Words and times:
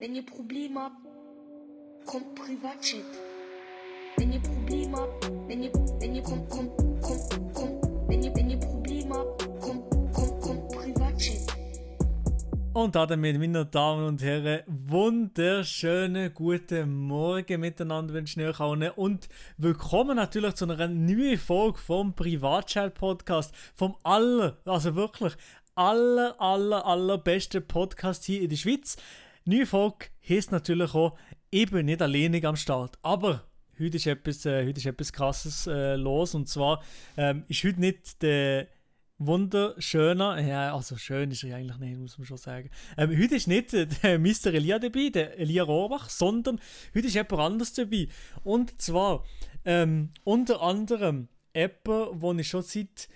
Wenn 0.00 0.14
ihr 0.14 0.24
Probleme 0.24 0.78
habt, 0.80 0.94
kommt 2.06 2.32
Privatchat. 2.36 3.02
Wenn 4.16 4.32
ihr 4.32 4.38
Probleme 4.38 4.96
habt, 4.96 5.28
wenn 5.48 5.64
ihr, 5.64 5.72
wenn 5.72 6.14
ihr, 6.14 6.22
kommt, 6.22 6.48
kommt, 6.48 6.70
kommt, 7.02 7.52
kommt, 7.52 8.08
wenn 8.08 8.22
ihr, 8.22 8.32
wenn 8.36 8.48
ihr 8.48 8.60
Probleme 8.60 9.12
habt, 9.16 9.60
kommt, 9.60 9.90
kommt, 10.14 10.40
kommt 10.40 10.68
Privatchat. 10.68 11.52
Und 12.74 12.94
damit, 12.94 13.40
meine 13.40 13.66
Damen 13.66 14.06
und 14.06 14.22
Herren, 14.22 14.62
wunderschönen 14.68 16.32
guten 16.32 16.92
Morgen 17.08 17.60
miteinander 17.60 18.14
wünschen 18.14 18.44
euch 18.44 18.60
allen 18.60 18.90
und 18.90 19.28
willkommen 19.56 20.14
natürlich 20.14 20.54
zu 20.54 20.66
einer 20.66 20.86
neuen 20.86 21.38
Folge 21.38 21.78
vom 21.78 22.14
Privatchat 22.14 22.94
Podcast, 22.94 23.52
vom 23.74 23.96
aller, 24.04 24.58
also 24.64 24.94
wirklich 24.94 25.32
aller, 25.74 26.40
aller, 26.40 26.86
allerbesten 26.86 27.66
Podcast 27.66 28.22
hier 28.26 28.42
in 28.42 28.50
der 28.50 28.56
Schweiz. 28.56 28.96
Neue 29.50 29.64
Folge 29.64 30.08
heisst 30.28 30.52
natürlich 30.52 30.92
auch, 30.92 31.16
ich 31.48 31.70
bin 31.70 31.86
nicht 31.86 32.02
alleinig 32.02 32.44
am 32.44 32.54
Start, 32.54 32.98
aber 33.00 33.48
heute 33.78 33.96
ist 33.96 34.06
etwas, 34.06 34.44
äh, 34.44 34.66
heute 34.66 34.78
ist 34.78 34.84
etwas 34.84 35.10
Krasses 35.10 35.66
äh, 35.66 35.96
los 35.96 36.34
und 36.34 36.50
zwar 36.50 36.82
ähm, 37.16 37.44
ist 37.48 37.64
heute 37.64 37.80
nicht 37.80 38.20
der 38.20 38.68
wunderschöner, 39.16 40.38
ja, 40.38 40.74
also 40.74 40.98
schön 40.98 41.30
ist 41.30 41.44
er 41.44 41.56
eigentlich 41.56 41.78
nicht, 41.78 41.98
muss 41.98 42.18
man 42.18 42.26
schon 42.26 42.36
sagen. 42.36 42.68
Ähm, 42.98 43.18
heute 43.18 43.36
ist 43.36 43.48
nicht 43.48 43.72
der 43.72 44.18
Mr. 44.18 44.52
Elia 44.52 44.78
dabei, 44.78 45.08
der 45.08 45.38
Elia 45.38 45.62
Rohrbach, 45.62 46.10
sondern 46.10 46.60
heute 46.94 47.06
ist 47.06 47.14
jemand 47.14 47.40
anderes 47.40 47.72
dabei. 47.72 48.08
Und 48.44 48.82
zwar 48.82 49.24
ähm, 49.64 50.10
unter 50.24 50.60
anderem 50.60 51.28
jemand, 51.56 52.22
den 52.22 52.38
ich 52.40 52.48
schon 52.48 52.64
seit 52.64 53.08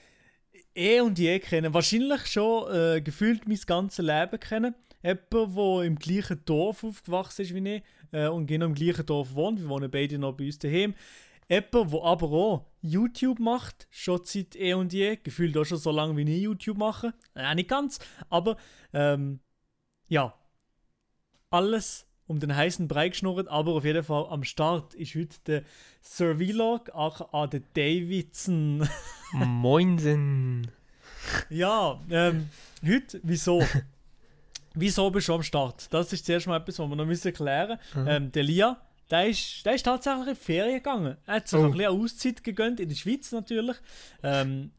eh 0.75 1.03
und 1.03 1.19
je 1.19 1.39
kenne, 1.41 1.75
wahrscheinlich 1.75 2.25
schon 2.25 2.75
äh, 2.75 3.03
gefühlt 3.03 3.47
mein 3.47 3.61
ganzes 3.67 4.03
Leben 4.03 4.41
kenne. 4.41 4.75
Jemand, 5.03 5.57
der 5.57 5.83
im 5.85 5.99
gleichen 5.99 6.45
Dorf 6.45 6.85
aufgewachsen 6.85 7.43
ist 7.43 7.55
wie 7.55 7.77
ich 7.77 7.83
äh, 8.13 8.29
und 8.29 8.47
genau 8.47 8.67
im 8.67 8.75
gleichen 8.75 9.07
Dorf 9.07 9.35
wohnt. 9.35 9.61
Wir 9.61 9.69
wohnen 9.69 9.91
beide 9.91 10.19
noch 10.19 10.33
bei 10.33 10.47
uns 10.47 10.59
daheim. 10.59 10.95
Jemand, 11.49 11.93
der 11.93 12.03
aber 12.03 12.31
auch 12.31 12.67
YouTube 12.81 13.39
macht, 13.39 13.87
schon 13.91 14.21
seit 14.25 14.57
eh 14.57 14.75
und 14.75 14.93
je, 14.93 15.17
gefühlt 15.17 15.57
auch 15.57 15.65
schon 15.65 15.79
so 15.79 15.91
lange 15.91 16.17
wie 16.17 16.23
ich 16.23 16.43
YouTube 16.43 16.79
mache. 16.79 17.15
Äh, 17.35 17.55
nicht 17.55 17.69
ganz, 17.69 17.99
aber 18.31 18.57
ähm, 18.93 19.41
ja, 20.09 20.35
alles 21.51 22.07
um 22.27 22.41
den 22.41 22.55
heißen 22.55 22.89
Brei 22.89 23.11
geschnurrt, 23.11 23.49
aber 23.49 23.73
auf 23.73 23.85
jeden 23.85 24.03
Fall 24.03 24.27
am 24.31 24.45
Start 24.45 24.95
ist 24.95 25.15
heute 25.15 25.37
der 25.47 25.63
Sir 26.01 26.37
Vlog, 26.37 26.91
aka 26.95 27.47
der 27.47 27.61
Davidson. 27.75 28.89
Moinsen. 29.33 30.71
ja, 31.51 32.01
ähm, 32.11 32.49
heute, 32.85 33.21
wieso? 33.23 33.63
Wieso 34.75 35.11
bist 35.11 35.29
du 35.29 35.35
am 35.35 35.43
Start? 35.43 35.93
Das 35.93 36.13
ist 36.13 36.25
zuerst 36.27 36.47
mal 36.47 36.57
etwas, 36.59 36.79
was 36.79 36.89
wir 36.89 36.97
noch 36.97 37.07
müssen 37.07 37.33
klären 37.33 37.79
müssen. 37.95 38.09
Ähm, 38.09 38.33
der 38.33 38.43
Lia, 38.43 38.77
der 39.11 39.29
ist, 39.29 39.65
der 39.67 39.75
ist 39.75 39.83
tatsächlich 39.85 40.29
in 40.29 40.35
die 40.35 40.41
Ferien 40.41 40.75
gegangen. 40.77 41.17
Er 41.27 41.35
hat 41.37 41.49
sich 41.49 41.59
Oh. 41.59 41.65
ein 41.65 41.73
bisschen 41.73 42.01
Auszeit 42.03 42.45
gegönnt, 42.45 42.81
in 42.81 42.89
der 42.89 42.97
Schweiz 42.97 43.31
natürlich. 43.33 43.77
Ähm, 44.23 44.71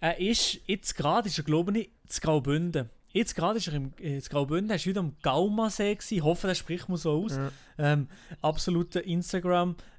er 0.00 0.18
ist 0.18 0.60
jetzt 0.66 0.94
gerade, 0.96 1.28
ist 1.28 1.38
er 1.38 1.44
glaube 1.44 1.78
ich, 1.78 1.86
in 1.86 1.90
Graubünden. 2.20 2.90
Jetzt 3.12 3.34
gerade 3.34 3.58
ist 3.58 3.66
er 3.66 3.74
im 3.74 3.92
äh, 4.00 4.14
in 4.16 4.20
Graubünden, 4.20 4.70
er 4.70 4.76
ist 4.76 4.86
wieder 4.86 5.00
am 5.00 5.16
Gaumasee 5.20 5.94
gewesen. 5.96 6.14
Ich 6.14 6.22
hoffe, 6.22 6.46
das 6.46 6.58
spricht 6.58 6.88
man 6.88 6.96
so 6.96 7.24
aus. 7.24 7.36
Ja. 7.36 7.50
Ähm, 7.78 8.08
absoluter 8.40 9.02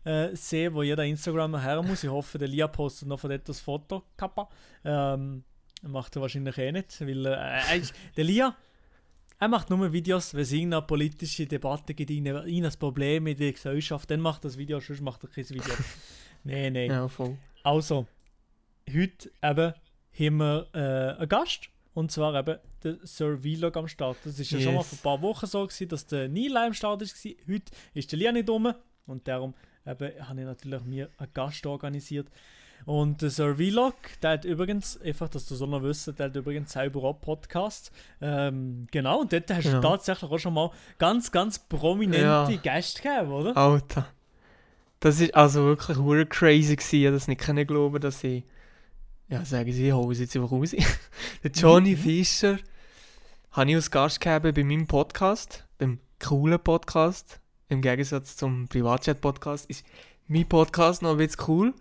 Instagram-See, 0.05 0.73
wo 0.73 0.83
jeder 0.83 1.03
Instagram 1.05 1.59
her 1.61 1.81
muss. 1.83 2.03
Ich 2.03 2.09
hoffe, 2.09 2.37
der 2.37 2.47
Lia 2.47 2.67
postet 2.67 3.07
noch 3.07 3.19
von 3.19 3.29
dort 3.29 3.47
das 3.47 3.59
Foto. 3.59 4.03
Kappa. 4.17 4.49
Ähm, 4.85 5.43
macht 5.83 6.15
er 6.15 6.21
wahrscheinlich 6.21 6.57
eh 6.57 6.71
nicht, 6.71 7.01
weil 7.01 7.25
äh, 7.25 7.29
er 7.31 7.75
ist, 7.75 7.93
der 8.15 8.23
Lia, 8.23 8.55
er 9.41 9.47
macht 9.47 9.71
nur 9.71 9.91
Videos, 9.91 10.35
wenn 10.35 10.41
es 10.43 10.51
irgendeine 10.51 10.83
politische 10.83 11.47
Debatte 11.47 11.95
gibt, 11.95 12.11
irgendein 12.11 12.71
Problem 12.77 13.25
in 13.25 13.35
der 13.35 13.51
Gesellschaft, 13.51 14.11
dann 14.11 14.19
macht 14.19 14.45
er 14.45 14.49
das 14.49 14.57
Video, 14.57 14.79
sonst 14.79 15.01
macht 15.01 15.23
er 15.23 15.29
kein 15.29 15.49
Video. 15.49 15.73
Nein, 16.43 16.73
nein. 16.73 16.89
Ja, 16.89 17.07
voll. 17.07 17.37
Also, 17.63 18.05
heute 18.87 19.31
eben 19.43 19.73
haben 20.19 20.37
wir 20.37 20.67
äh, 20.73 21.19
einen 21.19 21.29
Gast. 21.29 21.69
Und 21.93 22.11
zwar 22.11 22.35
eben 22.39 22.57
der 22.83 22.97
Sir 23.03 23.37
Vlog 23.39 23.77
am 23.77 23.87
Start. 23.87 24.17
Das 24.23 24.39
ist 24.39 24.51
ja 24.51 24.59
schon 24.59 24.73
mal 24.75 24.81
Yes. 24.81 24.89
vor 24.89 24.97
ein 24.97 25.19
paar 25.19 25.21
Wochen 25.27 25.45
so, 25.45 25.65
gewesen, 25.65 25.89
dass 25.89 26.05
der 26.05 26.29
Nila 26.29 26.65
am 26.67 26.73
Start 26.73 27.01
war. 27.01 27.31
Heute 27.47 27.71
ist 27.93 28.11
der 28.11 28.19
Lia 28.19 28.31
nicht 28.31 28.49
rum. 28.49 28.73
Und 29.07 29.27
darum 29.27 29.53
eben, 29.85 30.27
habe 30.27 30.39
ich 30.39 30.45
natürlich 30.45 30.83
mir 30.83 31.09
einen 31.17 31.33
Gast 31.33 31.65
organisiert. 31.65 32.27
Und 32.85 33.21
der 33.21 33.29
Sir 33.29 33.55
Vlog, 33.55 33.93
der 34.21 34.31
hat 34.31 34.45
übrigens, 34.45 34.99
einfach, 35.01 35.29
dass 35.29 35.45
du 35.45 35.55
so 35.55 35.65
noch 35.65 35.83
wissen, 35.83 36.15
der 36.15 36.27
hat 36.27 36.35
übrigens 36.35 36.71
selber 36.71 37.03
auch 37.03 37.13
Podcast. 37.21 37.91
Ähm, 38.21 38.87
genau, 38.91 39.21
und 39.21 39.31
dort 39.33 39.49
hast 39.51 39.65
du 39.65 39.69
Ja. 39.73 39.79
tatsächlich 39.81 40.31
auch 40.31 40.39
schon 40.39 40.53
mal 40.53 40.71
ganz, 40.97 41.31
ganz 41.31 41.59
prominente 41.59 42.21
Ja. 42.21 42.45
Gäste 42.61 43.01
gegeben, 43.01 43.31
oder? 43.31 43.55
Alter. 43.57 44.07
Das 44.99 45.19
ist 45.19 45.33
also 45.35 45.63
wirklich 45.65 45.97
hure 45.97 46.25
crazy 46.25 46.75
gewesen. 46.75 46.95
Ich 46.99 47.05
hab 47.07 47.13
das 47.13 47.27
nicht 47.27 47.41
können 47.41 47.65
glauben, 47.67 47.99
dass 47.99 48.23
ich... 48.23 48.43
Ja, 49.29 49.45
sagen 49.45 49.71
sie, 49.71 49.87
ich 49.87 49.93
hole 49.93 50.11
es 50.13 50.19
jetzt 50.19 50.35
einfach 50.35 50.51
raus. 50.51 50.71
der 51.43 51.51
Johnny 51.51 51.91
Mhm. 51.91 51.97
Fischer 51.97 52.57
habe 53.51 53.69
ich 53.69 53.75
als 53.75 53.89
Gast 53.91 54.19
gehabt 54.21 54.43
bei 54.55 54.63
meinem 54.63 54.87
Podcast, 54.87 55.65
beim 55.77 55.99
coolen 56.19 56.59
Podcast. 56.59 57.39
Im 57.69 57.81
Gegensatz 57.81 58.35
zum 58.35 58.67
Privatchat-Podcast 58.67 59.69
ist 59.69 59.85
mein 60.27 60.47
Podcast 60.47 61.01
noch 61.01 61.11
ein 61.11 61.17
bisschen 61.17 61.43
cool. 61.47 61.73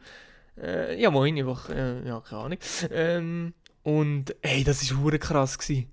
Äh, 0.59 1.01
ja, 1.01 1.11
moin, 1.11 1.39
einfach, 1.39 1.69
äh, 1.71 2.07
ja, 2.07 2.21
keine 2.21 2.43
Ahnung. 2.43 2.59
Ähm, 2.91 3.55
und 3.83 4.35
ey, 4.43 4.65
das 4.65 4.91
war 4.91 5.03
hure 5.03 5.19
krass 5.19 5.59
gewesen. 5.59 5.91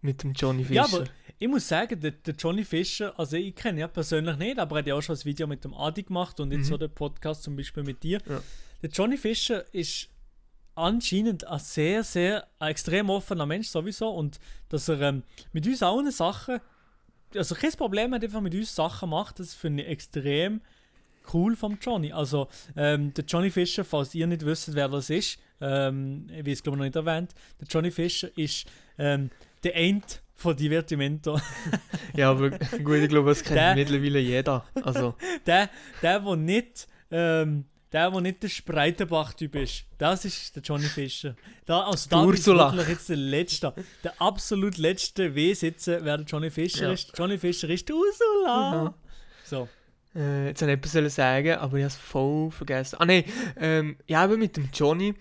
Mit 0.00 0.22
dem 0.22 0.32
Johnny 0.32 0.64
Fischer. 0.64 0.74
Ja, 0.76 0.84
aber 0.84 1.04
ich 1.38 1.48
muss 1.48 1.68
sagen, 1.68 2.00
der, 2.00 2.12
der 2.12 2.34
Johnny 2.34 2.64
Fischer, 2.64 3.18
also 3.18 3.36
ich 3.36 3.54
kenne 3.54 3.78
ihn 3.78 3.80
ja 3.80 3.88
persönlich 3.88 4.36
nicht, 4.36 4.58
aber 4.58 4.76
er 4.76 4.78
hat 4.80 4.86
ja 4.86 4.94
auch 4.94 5.02
schon 5.02 5.16
ein 5.16 5.24
Video 5.24 5.46
mit 5.46 5.62
dem 5.64 5.74
Adi 5.74 6.02
gemacht 6.02 6.40
und 6.40 6.50
jetzt 6.52 6.60
Mhm. 6.66 6.70
so 6.70 6.76
den 6.78 6.90
Podcast 6.94 7.42
zum 7.42 7.56
Beispiel 7.56 7.82
mit 7.82 8.02
dir. 8.02 8.20
Ja. 8.26 8.40
Der 8.82 8.90
Johnny 8.90 9.18
Fischer 9.18 9.64
ist 9.74 10.08
anscheinend 10.74 11.46
ein 11.46 11.58
sehr, 11.58 12.02
sehr 12.04 12.46
ein 12.58 12.70
extrem 12.70 13.10
offener 13.10 13.44
Mensch 13.44 13.68
sowieso 13.68 14.08
und 14.10 14.38
dass 14.70 14.88
er 14.88 15.00
ähm, 15.02 15.22
mit 15.52 15.66
uns 15.66 15.82
allen 15.82 16.10
Sachen, 16.10 16.60
also 17.34 17.54
kein 17.54 17.72
Problem 17.72 18.14
hat, 18.14 18.24
einfach 18.24 18.40
mit 18.40 18.54
uns 18.54 18.74
Sachen 18.74 19.10
macht, 19.10 19.38
das 19.38 19.52
finde 19.52 19.82
ich 19.82 19.88
extrem 19.90 20.62
cool 21.32 21.56
vom 21.56 21.78
Johnny. 21.80 22.12
Also 22.12 22.48
ähm, 22.76 23.12
der 23.14 23.24
Johnny 23.24 23.50
Fischer, 23.50 23.84
falls 23.84 24.14
ihr 24.14 24.26
nicht 24.26 24.44
wisst, 24.44 24.74
wer 24.74 24.88
das 24.88 25.10
ist, 25.10 25.38
ähm, 25.60 26.26
ich 26.30 26.46
weiß 26.46 26.62
glaube 26.62 26.76
ich 26.76 26.78
noch 26.78 26.84
nicht 26.84 26.96
erwähnt, 26.96 27.34
der 27.60 27.68
Johnny 27.68 27.90
Fischer 27.90 28.28
ist 28.36 28.66
ähm, 28.98 29.30
der 29.62 29.76
End 29.76 30.22
von 30.34 30.56
Divertimento. 30.56 31.38
Ja, 32.16 32.30
aber 32.32 32.50
gut, 32.50 32.96
ich 32.96 33.08
glaube, 33.08 33.28
das 33.28 33.44
kennt 33.44 33.56
Der- 33.56 33.74
mittlerweile 33.76 34.18
jeder. 34.18 34.64
Also, 34.82 35.14
der, 35.46 35.70
der, 36.02 36.24
wo 36.24 36.34
nicht, 36.34 36.88
ähm, 37.12 37.66
der, 37.92 38.12
wo 38.12 38.18
nicht 38.18 38.42
der 38.42 38.48
Spreitenbach-Typ 38.48 39.54
ist, 39.54 39.84
das 39.96 40.24
ist 40.24 40.56
der 40.56 40.62
Johnny 40.64 40.86
Fischer. 40.86 41.36
Da, 41.66 41.82
also 41.82 42.08
da 42.10 42.22
ist 42.22 42.26
Ursula. 42.26 42.72
wirklich 42.72 42.88
jetzt 42.88 43.08
der 43.10 43.16
letzte, 43.16 43.72
der 44.02 44.20
absolut 44.20 44.76
letzte 44.78 45.34
W-Sitze, 45.36 46.00
wer 46.02 46.16
der 46.18 46.26
Johnny 46.26 46.50
Fischer 46.50 46.86
Ja. 46.88 46.92
ist. 46.92 47.12
Johnny 47.16 47.38
Fischer 47.38 47.68
ist 47.68 47.88
Ursula. 47.90 48.84
Mhm. 48.84 48.94
So. 49.44 49.68
Äh, 50.14 50.48
jetzt 50.48 50.62
wollte 50.62 50.72
ich 50.74 50.94
etwas 50.94 51.14
sagen, 51.14 51.54
aber 51.54 51.76
ich 51.76 51.84
habe 51.84 51.92
es 51.92 51.96
voll 51.96 52.50
vergessen. 52.50 52.96
Ah 52.98 53.06
nein, 53.06 53.24
ähm, 53.56 53.96
ja, 54.06 54.24
eben 54.24 54.38
mit 54.38 54.56
dem 54.56 54.68
Johnny. 54.72 55.14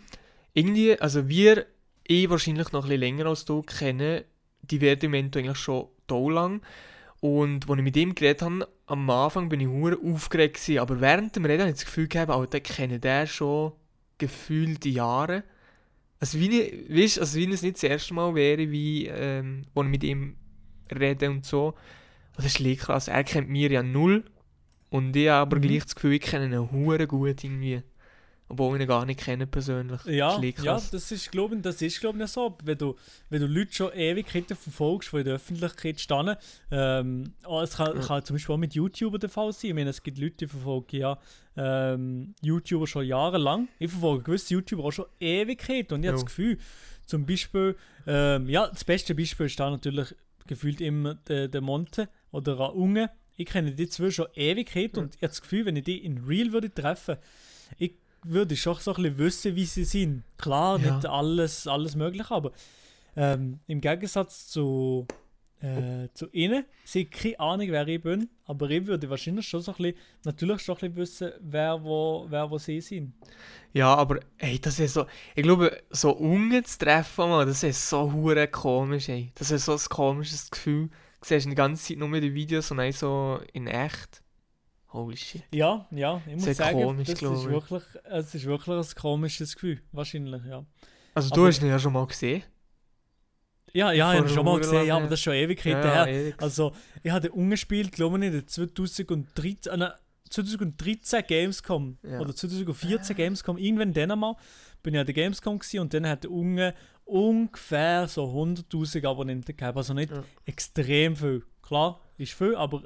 Irgendwie, 0.54 1.00
also 1.00 1.28
wir, 1.28 1.66
ich 2.04 2.30
wahrscheinlich 2.30 2.72
noch 2.72 2.84
ein 2.84 2.90
bisschen 2.90 3.02
länger 3.02 3.26
als 3.28 3.46
du, 3.46 3.62
kennen 3.62 4.24
Divertimento 4.64 5.40
eigentlich 5.40 5.58
schon 5.58 5.88
so 6.10 6.30
lang. 6.30 6.62
Und 7.22 7.70
als 7.70 7.78
ich 7.78 7.84
mit 7.84 7.98
ihm 7.98 8.16
geredet 8.16 8.42
habe, 8.42 8.68
am 8.88 9.10
Anfang 9.10 9.50
bin 9.50 9.60
ich 9.60 9.68
hure 9.68 9.98
aufgeregt 10.04 10.56
gewesen, 10.56 10.80
aber 10.80 11.02
während 11.02 11.36
dem 11.36 11.46
Reden 11.46 11.62
habe 11.62 11.72
ich 11.72 11.78
das 11.78 11.86
Gefühl 11.86 12.08
gehabt, 12.08 12.32
Alter, 12.32 12.58
ich 12.58 12.64
kenne 12.64 13.00
den 13.00 13.28
schon 13.28 13.74
gefühlte 14.18 14.90
Jahre. 14.90 15.44
Also 16.20 16.40
wie, 16.40 16.62
ich, 16.62 16.90
weißt, 16.90 17.20
also 17.20 17.38
wie 17.38 17.52
es 17.52 17.62
nicht 17.62 17.76
das 17.76 17.84
erste 17.84 18.14
Mal 18.14 18.36
wäre, 18.36 18.72
wie, 18.72 19.08
ähm, 19.08 19.64
ich 19.74 19.84
mit 19.84 20.04
ihm 20.04 20.36
rede 20.92 21.30
und 21.30 21.46
so. 21.46 21.76
Und 22.38 22.46
das 22.46 22.60
ist 22.60 22.80
krass. 22.80 23.08
Er 23.08 23.24
kennt 23.24 23.50
mir 23.50 23.72
ja 23.72 23.84
null. 23.84 24.24
Und 24.90 25.16
ich 25.16 25.28
habe 25.30 25.42
aber 25.42 25.58
Mhm. 25.58 25.62
gleich 25.62 25.84
das 25.84 25.96
Gefühl, 25.96 26.14
ich 26.14 26.22
kenne 26.22 26.46
ihn 26.46 26.72
hure 26.72 27.08
gut 27.08 27.44
irgendwie. 27.44 27.84
Obwohl 28.52 28.76
ich 28.78 28.82
ihn 28.82 28.88
gar 28.88 29.06
nicht 29.06 29.20
kenne 29.20 29.46
persönlich. 29.46 30.04
Ja, 30.06 30.36
das 30.42 30.64
ja, 30.64 30.82
das 30.92 31.12
ist 31.12 31.32
glaube 31.32 31.56
ich, 31.56 31.62
das 31.62 31.80
ist, 31.84 32.00
glaub 32.00 32.20
ich, 32.20 32.26
so. 32.30 32.58
Wenn 32.64 32.80
du, 32.80 32.96
wenn 33.30 33.42
du 33.42 33.46
Leute 33.48 33.72
schon 33.72 33.94
Ewigkeiten 33.94 34.58
verfolgst, 34.58 35.12
die 35.14 35.18
in 35.18 35.26
der 35.26 35.36
Öffentlichkeit 35.36 36.00
stehen, 36.00 36.36
ähm, 36.72 37.34
oh, 37.46 37.62
es 37.62 37.76
kann, 37.78 37.96
Ja. 37.96 38.02
kann 38.02 38.26
zum 38.26 38.36
Beispiel 38.38 38.56
auch 38.56 38.60
mit 38.60 38.74
YouTubern 38.74 39.20
der 39.20 39.30
Fall 39.30 39.54
sein. 39.54 39.70
Ich 39.70 39.76
meine, 39.76 39.92
es 39.92 40.02
gibt 40.02 40.18
Leute, 40.18 40.38
die 40.38 40.48
verfolgen 40.48 40.96
ja 40.96 41.20
ähm, 41.58 42.34
YouTuber 42.42 42.88
schon 42.88 43.06
jahrelang. 43.06 43.68
Ich 43.78 43.92
verfolge 43.92 44.24
gewisse 44.24 44.56
YouTuber 44.56 44.86
auch 44.86 44.92
schon 44.92 45.06
Ewigkeiten 45.20 45.94
und 45.94 46.02
ich 46.04 46.08
habe 46.08 46.18
Ja. 46.18 46.24
das 46.24 46.26
Gefühl, 46.26 46.58
zum 47.06 47.28
Beispiel, 47.28 47.76
ähm, 48.08 48.50
ja, 48.50 48.68
das 48.68 48.84
beste 48.84 49.14
Beispiel 49.14 49.46
ist 49.46 49.60
da 49.60 49.70
natürlich 49.70 50.16
gefühlt 50.48 50.82
immer 50.82 51.14
der, 51.14 51.48
der 51.50 51.62
Monte 51.62 52.10
oder 52.32 52.74
Unge. 52.74 53.12
Ich 53.40 53.46
kenne 53.48 53.72
die 53.72 53.88
zwei 53.88 54.12
schon 54.12 54.28
Ewigkeiten 54.36 54.98
Ja. 54.98 55.04
und 55.04 55.16
ich 55.16 55.22
habe 55.22 55.30
das 55.30 55.42
Gefühl, 55.42 55.66
wenn 55.66 55.76
ich 55.78 55.86
die 55.86 56.04
in 56.04 56.18
Real 56.28 56.52
würde 56.52 56.74
treffen, 56.74 57.16
ich 57.78 57.94
würde 58.24 58.56
schon 58.58 58.76
so 58.76 58.94
ein 58.94 59.02
bisschen 59.02 59.18
wissen, 59.18 59.56
wie 59.56 59.66
sie 59.66 59.86
sind. 59.86 60.24
Klar, 60.38 60.80
Ja. 60.80 60.96
nicht 60.96 61.06
alles, 61.06 61.66
alles 61.68 61.96
möglich, 61.96 62.30
aber 62.30 62.52
ähm, 63.16 63.60
im 63.68 63.80
Gegensatz 63.82 64.48
zu 64.50 65.08
äh, 65.62 66.08
zu 66.14 66.28
ihnen. 66.32 66.64
Sie 66.86 67.02
haben 67.04 67.10
keine 67.10 67.40
Ahnung, 67.42 67.68
wer 67.72 67.86
ich 67.90 68.02
bin, 68.02 68.30
aber 68.46 68.70
ich 68.70 68.86
würde 68.88 69.10
wahrscheinlich 69.10 69.46
schon 69.46 69.62
so 69.62 69.72
ein 69.74 69.78
bisschen, 69.78 69.98
natürlich 70.24 70.62
schon 70.62 70.76
ein 70.78 70.94
bisschen 70.94 70.96
wissen, 70.96 71.32
wer 71.42 71.84
wo, 71.84 72.26
wer 72.30 72.50
wo 72.50 72.58
sie 72.58 72.80
sind. 72.80 73.12
Ja, 73.74 73.94
aber 73.94 74.22
ey, 74.38 74.58
das 74.60 74.80
ist 74.80 74.94
so, 74.94 75.06
ich 75.36 75.44
glaube, 75.44 75.82
so 75.90 76.12
unten 76.12 76.64
zu 76.64 76.78
treffen, 76.80 77.28
man, 77.30 77.46
das 77.46 77.62
ist 77.64 77.90
so 77.90 78.10
hure 78.14 78.48
komisch, 78.48 79.10
ey. 79.10 79.34
Das 79.36 79.52
ist 79.52 79.66
so 79.66 79.74
ein 79.74 79.80
komisches 79.90 80.50
Gefühl. 80.50 80.90
Du 81.22 81.28
siehst 81.28 81.46
die 81.50 81.56
ganze 81.56 81.84
Zeit 81.84 81.98
nur 81.98 82.20
die 82.20 82.34
Videos 82.34 82.72
und 82.72 82.78
dann 82.78 82.92
so 82.92 83.40
in 83.54 83.68
echt. 83.68 84.22
Holy 84.92 85.18
shit. 85.18 85.44
Ja, 85.54 85.86
ja, 85.92 86.22
ich 86.26 86.34
muss 86.34 86.44
Sehr 86.46 86.56
sagen, 86.56 86.82
komisch, 86.82 87.08
das 87.10 87.22
ist, 87.22 87.22
ich. 87.44 87.50
wirklich, 87.50 87.84
es 88.06 88.36
ist 88.36 88.46
wirklich 88.46 88.76
ein 88.76 88.96
komisches 89.00 89.54
Gefühl, 89.54 89.82
wahrscheinlich, 89.92 90.44
ja. 90.46 90.66
Also 91.14 91.30
du 91.30 91.42
Aber- 91.42 91.48
hast 91.50 91.62
ihn 91.62 91.68
ja 91.70 91.78
schon 91.78 91.94
mal 91.94 92.08
gesehen. 92.08 92.42
Ja, 93.72 93.92
ja, 93.92 94.14
ich 94.14 94.20
habe 94.20 94.30
schon 94.30 94.46
mal 94.46 94.58
gesehen, 94.58 94.88
ja, 94.88 94.96
aber 94.96 95.04
ja. 95.04 95.10
das 95.12 95.20
ist 95.20 95.24
schon 95.24 95.34
Ewigkeiten 95.34 95.84
Ja, 95.88 96.06
her. 96.06 96.08
ewig. 96.08 96.36
Also, 96.42 96.74
ich 97.04 97.12
habe 97.12 97.32
umgespielt, 97.32 97.92
glaube 97.92 98.18
ich, 98.18 98.24
in 98.26 98.32
der 98.34 98.48
2013, 98.48 99.72
äh, 99.74 99.78
nein, 99.78 99.92
2013 100.32 101.24
Gamescom 101.28 101.98
Ja. 102.02 102.20
oder 102.20 102.36
2014 102.36 103.16
Gamescom, 103.16 103.58
irgendwann 103.60 103.94
dann 103.94 104.10
einmal 104.10 104.36
bin 104.82 104.96
ich 104.96 105.00
an 105.00 105.06
der 105.06 105.14
Gamescom 105.14 105.60
gewesen 105.60 105.82
und 105.82 105.94
dann 105.94 106.08
hat 106.08 106.24
der 106.24 106.32
Unge 106.32 106.74
ungefähr 107.10 108.08
so 108.08 108.26
100'000 108.26 109.06
Abonnenten 109.08 109.56
gehabt, 109.56 109.78
also 109.78 109.94
nicht 109.94 110.12
Ja. 110.12 110.24
extrem 110.46 111.16
viel. 111.16 111.44
Klar, 111.62 112.00
ist 112.18 112.34
viel, 112.34 112.56
aber 112.56 112.84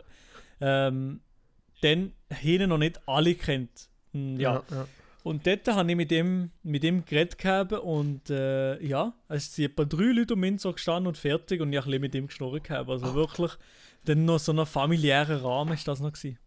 ähm, 0.62 1.22
dann 1.82 2.14
haben 2.32 2.70
noch 2.70 2.78
nicht 2.78 3.02
alle 3.08 3.36
kennt. 3.36 3.90
Hm, 4.14 4.40
ja. 4.40 4.64
ja. 4.72 4.88
Und 5.24 5.48
dort 5.48 5.66
habe 5.70 5.90
ich 5.90 5.96
mit 5.96 6.12
ihm, 6.12 6.52
mit 6.64 6.84
ihm 6.84 7.06
geredet 7.06 7.38
gehabt 7.38 7.72
und 7.72 8.30
äh, 8.30 8.82
ja, 8.84 9.14
es 9.30 9.56
sind 9.56 9.72
etwa 9.72 9.86
drei 9.86 10.12
Leute 10.12 10.34
um 10.34 10.42
mich 10.42 10.60
so 10.62 10.74
gestanden 10.74 11.08
und 11.08 11.18
fertig 11.18 11.62
und 11.62 11.72
ich 11.72 11.78
habe 11.78 11.86
ein 11.88 11.92
bisschen 11.92 12.02
mit 12.02 12.16
ihm 12.16 12.28
geschnurrt 12.28 12.66
gehabt. 12.66 12.90
Also 12.90 13.14
wirklich, 13.16 13.52
dann 14.04 14.26
noch 14.26 14.40
so 14.40 14.52
ein 14.52 14.66
familiärer 14.66 15.44
Rahmen 15.44 15.74
ist 15.74 15.88
das 15.88 16.02
noch 16.02 16.12
gewesen. 16.12 16.38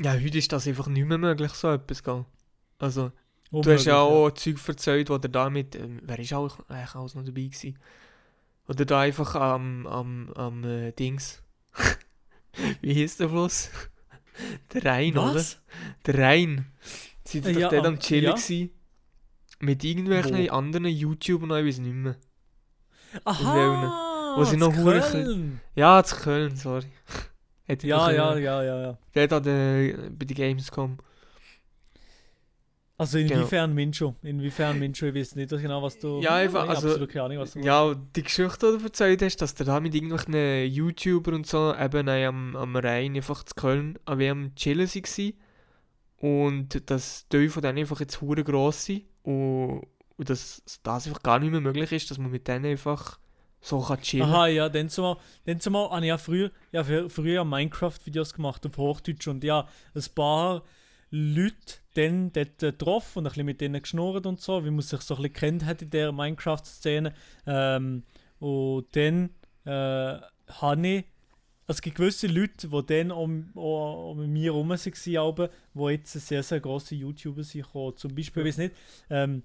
Ja, 0.00 0.14
heute 0.14 0.38
ist 0.38 0.52
das 0.52 0.66
einfach 0.66 0.88
nicht 0.88 1.06
mehr 1.06 1.18
möglich, 1.18 1.52
so 1.52 1.70
etwas 1.72 1.98
zu 1.98 2.04
gehen. 2.04 3.12
Also, 3.50 3.62
du 3.62 3.70
Unmöglich, 3.70 3.78
hast 3.80 3.86
ja 3.86 3.98
auch 4.00 4.30
Zeug 4.32 4.56
erzählt, 4.68 5.10
wo 5.10 5.18
der 5.18 5.30
da 5.30 5.48
mit, 5.50 5.74
ähm, 5.74 6.00
wer 6.02 6.18
ist 6.18 6.32
auch 6.34 6.58
eigentlich 6.68 6.94
alles 6.94 7.14
noch 7.14 7.24
dabei 7.24 7.42
gewesen? 7.42 7.78
Oder 8.68 8.84
da 8.84 9.00
einfach 9.00 9.34
am, 9.34 9.86
am, 9.86 10.30
am 10.34 10.64
äh, 10.64 10.92
Dings. 10.92 11.42
Wie 12.82 12.94
hieß 12.94 13.16
der 13.18 13.28
Fluss? 13.30 13.70
Der 14.72 14.84
Rhein, 14.84 15.16
Was? 15.16 15.32
oder? 16.06 16.12
Der 16.12 16.18
Rhein. 16.24 16.66
Sie 17.24 17.42
waren 17.44 17.50
Äh, 17.50 17.54
doch 17.54 17.60
ja, 17.60 17.68
dort 17.70 17.86
am- 17.86 17.98
Chillen 17.98 18.24
ja. 18.24 18.32
gewesen. 18.32 18.70
Mit 19.60 19.82
irgendwelchen 19.82 20.46
Wo? 20.46 20.52
anderen 20.52 20.86
YouTubern, 20.86 21.50
ich 21.58 21.66
weiß 21.74 21.78
nicht 21.80 21.94
mehr. 21.94 22.16
Aha! 23.24 24.34
wo 24.36 24.44
sie 24.44 24.56
noch 24.56 24.72
Köln. 24.72 25.60
Ja, 25.74 26.02
zu 26.04 26.16
Köln, 26.16 26.54
sorry. 26.56 26.86
Ja, 27.82 28.10
ja, 28.10 28.34
äh, 28.34 28.42
ja, 28.42 28.62
ja, 28.62 28.80
ja. 28.80 28.98
Dort 29.12 29.32
an 29.34 29.42
der, 29.42 30.10
bei 30.10 30.24
der 30.24 30.36
Gamescom. 30.36 30.96
Also 33.00 33.18
Genau. 33.18 33.34
inwiefern 33.34 33.72
Mincho? 33.74 34.16
Inwiefern 34.22 34.76
Mincho? 34.78 35.06
Ich 35.06 35.14
weiß 35.14 35.36
nicht 35.36 35.50
genau, 35.50 35.80
was 35.82 35.98
du... 36.00 36.20
Ja, 36.20 36.42
ich 36.42 36.52
hab 36.52 36.68
also- 36.68 36.88
absolut 36.88 37.08
keine 37.10 37.24
Ahnung, 37.26 37.38
was 37.38 37.52
du... 37.52 37.60
Ja, 37.60 37.94
die 37.94 38.22
Geschichte, 38.24 38.72
die 38.72 38.78
du 38.78 38.84
erzählt 38.84 39.22
hast, 39.22 39.36
dass 39.36 39.54
du 39.54 39.64
da 39.64 39.78
mit 39.78 39.94
irgendwelchen 39.94 40.66
YouTuber 40.72 41.32
und 41.32 41.46
so 41.46 41.72
eben 41.74 42.08
auch 42.08 42.26
am, 42.26 42.56
am 42.56 42.74
Rhein 42.76 43.14
einfach 43.14 43.44
zu 43.44 43.54
Köln 43.54 43.98
an 44.04 44.20
am 44.20 44.54
Chillen 44.56 44.88
waren. 44.88 45.32
Und 46.20 46.90
dass 46.90 47.28
die 47.28 47.48
von 47.48 47.62
denen 47.62 47.78
einfach 47.78 48.00
jetzt 48.00 48.20
hure 48.20 48.42
gross 48.42 48.86
sind. 48.86 49.04
Und, 49.22 49.82
und 50.16 50.28
dass 50.30 50.62
das 50.82 51.06
einfach 51.06 51.22
gar 51.22 51.38
nicht 51.38 51.52
mehr 51.52 51.60
möglich 51.60 51.92
ist, 51.92 52.10
dass 52.10 52.18
man 52.18 52.32
mit 52.32 52.48
denen 52.48 52.66
einfach 52.66 53.20
so 53.60 53.80
kann 53.80 54.00
chillen 54.00 54.24
kann. 54.24 54.34
Aha, 54.34 54.46
ja, 54.48 54.68
dann 54.68 54.88
zumal, 54.88 55.16
dann 55.46 55.60
zumal 55.60 55.90
habe 55.90 56.00
ich 56.00 56.08
ja 56.08 56.18
früher, 56.18 56.50
ja, 56.72 56.82
frü- 56.82 57.08
früher 57.08 57.44
Minecraft-Videos 57.44 58.34
gemacht 58.34 58.66
auf 58.66 58.76
Hochdeutsch 58.76 59.28
und 59.28 59.44
ja, 59.44 59.68
ein 59.94 60.04
paar 60.16 60.64
Leute 61.10 61.54
dann 61.98 62.32
dort 62.32 62.62
äh, 62.62 62.72
getroffen 62.72 63.18
und 63.18 63.26
ein 63.26 63.30
bisschen 63.30 63.46
mit 63.46 63.60
denen 63.60 63.82
geschnurrt 63.82 64.26
und 64.26 64.40
so, 64.40 64.64
wie 64.64 64.70
man 64.70 64.80
sich 64.80 65.00
so 65.00 65.16
ein 65.16 65.22
bisschen 65.22 65.34
kennt 65.34 65.64
hat 65.64 65.82
in 65.82 65.90
der 65.90 66.12
Minecraft-Szene. 66.12 67.12
Ähm, 67.46 68.04
und 68.38 68.86
dann 68.92 69.30
äh, 69.64 70.20
habe 70.48 70.88
ich, 70.88 71.04
also 71.66 71.78
es 71.78 71.82
gibt 71.82 71.96
gewisse 71.96 72.28
Leute, 72.28 72.68
die 72.68 72.86
dann 72.86 73.10
um, 73.10 73.50
um, 73.54 74.18
um 74.18 74.32
mir 74.32 74.52
herum 74.52 74.70
waren, 74.70 75.50
die 75.74 75.82
jetzt 75.90 76.12
sehr, 76.12 76.42
sehr 76.42 76.60
grosse 76.60 76.94
YouTuber 76.94 77.42
sind. 77.42 77.66
Zum 77.96 78.14
Beispiel, 78.14 78.42
ich 78.42 78.48
weiß 78.48 78.58
nicht, 78.58 78.74
ähm, 79.10 79.42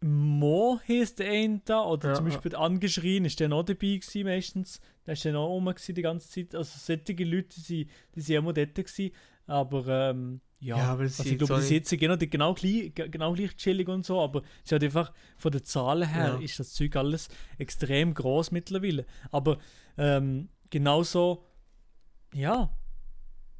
Mo 0.00 0.78
heisst 0.86 1.18
der 1.18 1.30
eine 1.30 1.60
da, 1.64 1.82
oder 1.84 2.10
Ja, 2.10 2.14
zum 2.14 2.26
ja. 2.26 2.32
Beispiel 2.32 2.54
Angeschrien 2.54 3.24
ist 3.24 3.40
der 3.40 3.48
noch 3.48 3.64
dabei 3.64 3.96
gewesen 3.96 4.24
meistens. 4.24 4.80
Der 5.06 5.14
ist 5.14 5.24
dann 5.24 5.36
auch 5.36 5.48
rum 5.48 5.72
die 5.74 6.02
ganze 6.02 6.28
Zeit. 6.28 6.54
Also 6.54 6.78
solche 6.78 7.24
Leute, 7.24 7.60
die, 7.62 7.88
die 8.14 8.20
sind 8.20 8.36
immer 8.36 8.52
dort 8.52 8.74
gewesen. 8.74 9.14
Aber 9.46 9.86
ähm, 10.10 10.40
ja, 10.60 10.78
Ja, 10.78 10.84
aber 10.92 11.02
also 11.02 11.22
ich 11.22 11.36
glaube, 11.38 11.46
so 11.54 11.56
die 11.56 11.62
sitzen 11.66 11.98
genau, 11.98 12.16
genau, 12.18 12.54
gleich, 12.54 12.92
ge- 12.94 13.08
genau 13.08 13.32
gleich 13.34 13.54
chillig 13.56 13.88
und 13.88 14.04
so, 14.06 14.20
aber 14.20 14.40
es 14.40 14.64
ist 14.66 14.72
halt 14.72 14.84
einfach 14.84 15.12
von 15.36 15.52
den 15.52 15.64
Zahlen 15.64 16.08
her 16.08 16.34
Ja. 16.34 16.40
ist 16.40 16.58
das 16.58 16.72
Zeug 16.72 16.96
alles 16.96 17.28
extrem 17.58 18.14
groß 18.14 18.50
mittlerweile. 18.52 19.04
Aber 19.30 19.58
ähm, 19.98 20.48
genauso, 20.70 21.44
ja, 22.34 22.70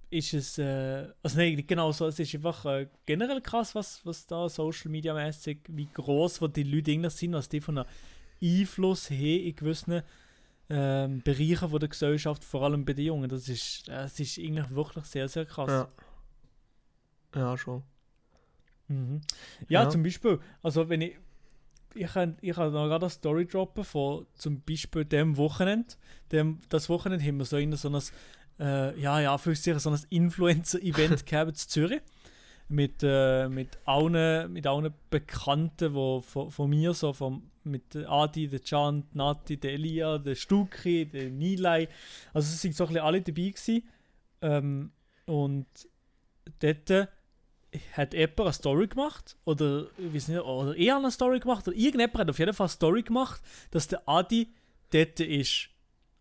ist 0.08 0.32
es, 0.34 0.56
äh, 0.58 1.08
also 1.22 1.36
nein, 1.38 1.56
nicht 1.56 1.68
genau 1.68 1.92
so, 1.92 2.06
es 2.06 2.18
ist 2.18 2.34
einfach 2.34 2.64
äh, 2.64 2.88
generell 3.06 3.40
krass, 3.40 3.74
was, 3.74 4.04
was 4.06 4.26
da 4.26 4.48
Social 4.48 4.90
Media 4.90 5.12
mäßig, 5.12 5.58
wie 5.68 5.88
groß 5.92 6.40
wo 6.40 6.46
die 6.48 6.62
Leute 6.62 6.92
eigentlich 6.92 7.12
sind, 7.12 7.32
was 7.32 7.48
die 7.48 7.60
von 7.60 7.78
einem 7.78 7.88
Einfluss 8.42 9.10
haben 9.10 9.20
in 9.20 9.54
gewissen 9.56 10.02
ähm, 10.70 11.22
Bereichen 11.22 11.68
von 11.68 11.78
der 11.80 11.88
Gesellschaft, 11.88 12.44
vor 12.44 12.62
allem 12.62 12.84
bei 12.84 12.92
den 12.92 13.06
Jungen. 13.06 13.28
Das 13.28 13.48
ist, 13.48 13.88
das 13.88 14.18
ist 14.20 14.38
eigentlich 14.38 14.70
wirklich 14.70 15.04
sehr, 15.04 15.28
sehr 15.28 15.44
krass. 15.44 15.70
Ja. 15.70 15.88
Ja, 17.36 17.56
schon. 17.56 17.82
Mhm. 18.88 19.20
Ja, 19.68 19.84
Ja. 19.84 19.90
zum 19.90 20.02
Beispiel, 20.02 20.40
also 20.62 20.88
wenn 20.88 21.00
ich, 21.02 21.16
ich 21.94 22.12
kann, 22.12 22.36
ich 22.40 22.54
kann 22.54 22.72
noch 22.72 22.86
gerade 22.88 23.06
eine 23.06 23.10
Story 23.10 23.46
droppen 23.46 23.84
von 23.84 24.26
zum 24.34 24.60
Beispiel 24.62 25.04
dem 25.04 25.36
Wochenende. 25.36 25.94
Dem, 26.32 26.60
das 26.68 26.88
Wochenende 26.88 27.24
haben 27.24 27.38
wir 27.38 27.44
so, 27.44 27.56
in 27.56 27.72
so 27.76 27.88
ein, 27.88 28.02
äh, 28.58 28.98
ja, 29.00 29.20
ja, 29.20 29.38
für 29.38 29.54
sich 29.54 29.78
so 29.78 29.90
ein 29.90 30.00
Influencer-Event 30.10 31.26
gehabt 31.26 31.50
in 31.50 31.54
Zürich. 31.56 32.02
Mit, 32.68 33.02
äh, 33.02 33.48
mit, 33.48 33.78
allen, 33.84 34.52
mit 34.52 34.66
allen 34.66 34.92
Bekannten 35.08 35.94
wo, 35.94 36.20
von, 36.20 36.50
von 36.50 36.68
mir, 36.68 36.94
so 36.94 37.12
von, 37.12 37.48
mit 37.62 37.94
Adi, 37.94 38.48
der 38.48 38.58
Can, 38.58 39.04
Nati, 39.12 39.56
der 39.56 39.74
Elia, 39.74 40.18
der 40.18 40.34
Stuki, 40.34 41.06
der 41.06 41.30
Nilay. 41.30 41.88
Also 42.34 42.46
es 42.52 42.60
sind 42.60 42.74
so 42.74 42.84
ein 42.84 42.88
bisschen 42.88 43.04
alle 43.04 43.22
dabei 43.22 43.50
gewesen. 43.50 43.82
Ähm, 44.42 44.90
und 45.26 45.66
dort 46.60 47.08
hat 47.92 48.14
jemand 48.14 48.40
eine 48.40 48.52
Story 48.52 48.86
gemacht 48.86 49.36
oder 49.44 49.86
ich 49.98 50.14
weiß 50.14 50.28
nicht, 50.28 50.40
oder 50.40 50.76
er 50.76 50.94
hat 50.94 51.02
eine 51.02 51.10
Story 51.10 51.40
gemacht 51.40 51.66
oder 51.66 51.76
irgendjemand 51.76 52.18
hat 52.18 52.30
auf 52.30 52.38
jeden 52.38 52.54
Fall 52.54 52.66
eine 52.66 52.72
Story 52.72 53.02
gemacht, 53.02 53.40
dass 53.70 53.88
der 53.88 54.08
Adi 54.08 54.48
dort 54.90 55.20
ist. 55.20 55.68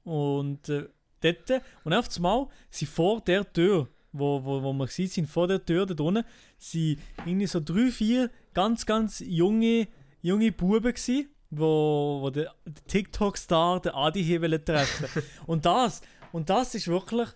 Und 0.03 0.69
äh, 0.69 0.87
dort, 1.21 1.61
und 1.83 1.93
auf 1.93 2.15
einmal 2.15 2.47
sind 2.69 2.89
vor 2.89 3.21
der 3.21 3.51
Tür, 3.51 3.87
wo, 4.11 4.43
wo, 4.43 4.63
wo 4.63 4.73
wir 4.73 4.79
waren, 4.79 5.07
sind 5.07 5.27
vor 5.27 5.47
der 5.47 5.63
Tür 5.63 5.85
da 5.85 6.03
unten, 6.03 6.23
sind 6.57 6.99
irgendwie 7.25 7.47
so 7.47 7.59
drei, 7.59 7.91
vier 7.91 8.29
ganz, 8.53 8.85
ganz 8.85 9.19
junge, 9.19 9.87
junge 10.21 10.51
Buben 10.51 10.93
gewesen, 10.93 11.29
wo, 11.49 12.19
wo 12.21 12.29
der, 12.29 12.53
der 12.65 12.85
TikTok-Star, 12.87 13.81
der 13.81 13.95
Adi 13.95 14.23
hier 14.23 14.63
treffen. 14.63 15.23
und 15.47 15.65
das, 15.65 16.01
und 16.31 16.49
das 16.49 16.75
ist 16.75 16.87
wirklich, 16.87 17.29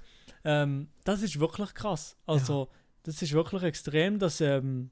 ähm, 0.43 0.89
das 1.03 1.21
ist 1.21 1.39
wirklich 1.39 1.73
krass. 1.73 2.17
Also, 2.25 2.69
das 3.03 3.21
ist 3.21 3.33
wirklich 3.33 3.63
extrem, 3.63 4.19
dass 4.19 4.41
ähm, 4.41 4.91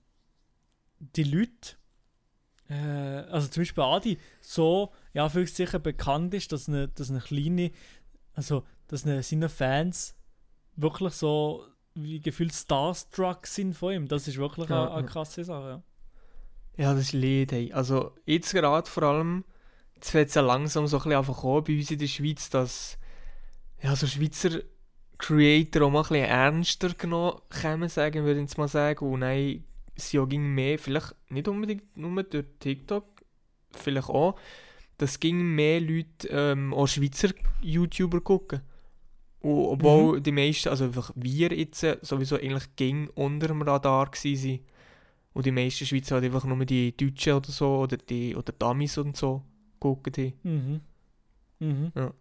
die 1.00 1.24
Leute, 1.24 1.76
äh, 2.70 3.30
also 3.30 3.48
zum 3.48 3.62
Beispiel 3.62 3.84
Adi, 3.84 4.18
so, 4.42 4.92
ja, 5.14 5.30
für 5.30 5.46
sicher 5.46 5.80
bekannt 5.80 6.34
ist, 6.34 6.52
dass 6.52 6.68
eine, 6.68 6.88
dass 6.88 7.10
eine 7.10 7.20
kleine, 7.20 7.72
also, 8.34 8.64
dass 8.88 9.06
eine, 9.06 9.24
seine 9.24 9.50
Fans 9.50 10.16
wirklich 10.76 11.14
so 11.14 11.66
wie 11.96 12.20
gefühlt 12.20 12.54
starstruck 12.54 13.48
sind 13.48 13.74
von 13.74 13.94
ihm. 13.94 14.08
Das 14.08 14.28
ist 14.28 14.38
wirklich 14.38 14.70
Ja, 14.70 14.88
eine, 14.88 14.92
eine 14.96 15.08
krasse 15.08 15.44
Sache. 15.44 15.84
Ja. 16.78 16.84
Ja, 16.84 16.94
das 16.94 17.06
ist 17.06 17.14
Lied, 17.14 17.52
hey. 17.52 17.74
Also 17.74 18.14
jetzt 18.26 18.54
gerade 18.54 18.88
vor 18.88 19.04
allem, 19.04 19.46
jetzt 19.96 20.14
wird 20.14 20.30
es 20.30 20.36
ja 20.36 20.42
langsam 20.42 20.86
so 20.86 20.98
ein 20.98 21.04
bisschen 21.04 21.18
einfach 21.18 21.38
kommen 21.38 21.64
bei 21.64 21.76
uns 21.76 21.90
in 21.90 21.98
der 21.98 22.08
Schweiz, 22.08 22.50
dass 22.52 23.00
ja, 23.82 23.96
so 23.96 24.06
Schweizer 24.06 24.62
Creator 25.18 25.84
auch 25.84 25.92
mal 25.92 26.00
ein 26.00 26.04
bisschen 26.04 26.26
ernster 26.26 26.90
genommen 26.94 27.40
kommen, 27.62 27.90
sagen, 27.90 28.24
würde 28.24 28.40
ich 28.40 28.48
jetzt 28.48 28.58
mal 28.58 28.68
sagen. 28.68 29.06
Und 29.12 29.20
nein, 29.20 29.64
sie 29.96 30.20
auch 30.20 30.28
ging 30.28 30.54
mehr, 30.54 30.78
vielleicht 30.78 31.16
nicht 31.30 31.48
unbedingt 31.48 31.98
nur 31.98 32.24
durch 32.24 32.46
TikTok, 32.60 33.06
vielleicht 33.72 34.10
auch, 34.10 34.40
dass 34.98 35.20
ging 35.20 35.42
mehr 35.56 35.82
Leute 35.82 36.28
ähm, 36.30 36.74
auch 36.74 36.88
Schweizer 36.88 37.30
YouTuber 37.62 38.22
gucken. 38.22 38.62
Und 39.40 39.66
obwohl 39.66 40.22
die 40.22 40.32
meisten, 40.32 40.70
also 40.70 40.86
einfach 40.86 41.12
wir 41.16 41.52
jetzt 41.54 41.84
äh, 41.84 41.98
sowieso 42.02 42.36
eigentlich 42.36 42.76
ging 42.76 43.08
unter 43.16 43.48
dem 43.48 43.62
Radar 43.62 44.08
waren. 44.08 44.60
Und 45.34 45.46
die 45.46 45.52
meisten 45.52 45.86
Schweizer 45.86 46.16
halt 46.16 46.26
einfach 46.26 46.46
nur 46.46 46.66
die 46.66 46.98
Deutschen 46.98 47.34
oder 47.34 47.52
so, 47.52 47.78
oder 47.78 47.98
die, 47.98 48.36
oder 48.36 48.54
Amis 48.60 48.98
und 48.98 49.16
so 49.16 49.44
gucken. 49.80 50.14
Die. 50.14 50.34
Mhm. 50.44 50.82
Mhm. 51.60 51.92
Ja. 51.96 52.12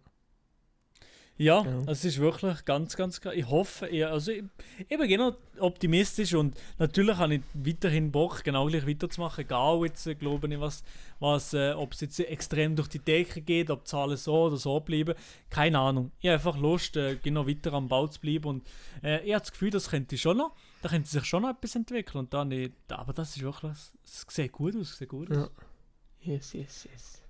Ja, 1.39 1.63
Ja. 1.63 1.81
es 1.85 2.03
ist 2.03 2.17
wirklich 2.19 2.65
ganz, 2.65 2.95
ganz 2.95 3.21
geil. 3.21 3.37
Ich 3.37 3.47
hoffe, 3.47 3.87
ich, 3.89 4.03
also 4.05 4.31
ich, 4.31 4.43
ich 4.87 4.97
bin 4.97 5.07
genau 5.07 5.35
optimistisch 5.59 6.33
und 6.33 6.57
natürlich 6.79 7.15
habe 7.17 7.35
ich 7.35 7.41
weiterhin 7.53 8.11
Bock, 8.11 8.43
genau 8.43 8.65
gleich 8.65 8.87
weiterzumachen. 8.87 9.43
Egal 9.45 9.81
jetzt, 9.85 10.07
äh, 10.07 10.15
glaube 10.15 10.47
ich, 10.51 10.59
was, 10.59 10.83
was 11.19 11.53
äh, 11.53 11.73
ob 11.73 11.93
es 11.93 12.01
jetzt 12.01 12.19
extrem 12.19 12.75
durch 12.75 12.87
die 12.87 12.99
Decke 12.99 13.41
geht, 13.41 13.69
ob 13.69 13.87
Zahlen 13.87 14.17
so 14.17 14.45
oder 14.45 14.57
so 14.57 14.79
bleiben. 14.79 15.13
Keine 15.51 15.77
Ahnung. 15.77 16.11
Ich 16.19 16.27
habe 16.27 16.35
einfach 16.35 16.57
Lust, 16.57 16.97
äh, 16.97 17.17
genau 17.21 17.47
weiter 17.47 17.71
am 17.73 17.87
Bau 17.87 18.07
zu 18.07 18.19
bleiben 18.19 18.45
und 18.45 18.67
äh, 19.03 19.23
ich 19.23 19.33
habe 19.33 19.41
das 19.41 19.51
Gefühl, 19.51 19.69
das 19.69 19.89
könnte 19.89 20.17
schon 20.17 20.37
noch, 20.37 20.55
da 20.81 20.89
könnte 20.89 21.07
sich 21.07 21.23
schon 21.25 21.43
noch 21.43 21.51
etwas 21.51 21.75
entwickeln 21.75 22.19
und 22.19 22.33
dann, 22.33 22.51
ich, 22.51 22.71
aber 22.89 23.13
das 23.13 23.35
ist 23.35 23.43
wirklich, 23.43 23.73
es 24.03 24.25
sieht 24.27 24.51
gut 24.51 24.75
aus, 24.75 24.97
sieht 24.97 25.09
gut 25.09 25.29
aus. 25.31 25.37
Ja. 25.37 26.33
Yes, 26.33 26.53
yes, 26.53 26.87
yes. 26.91 27.21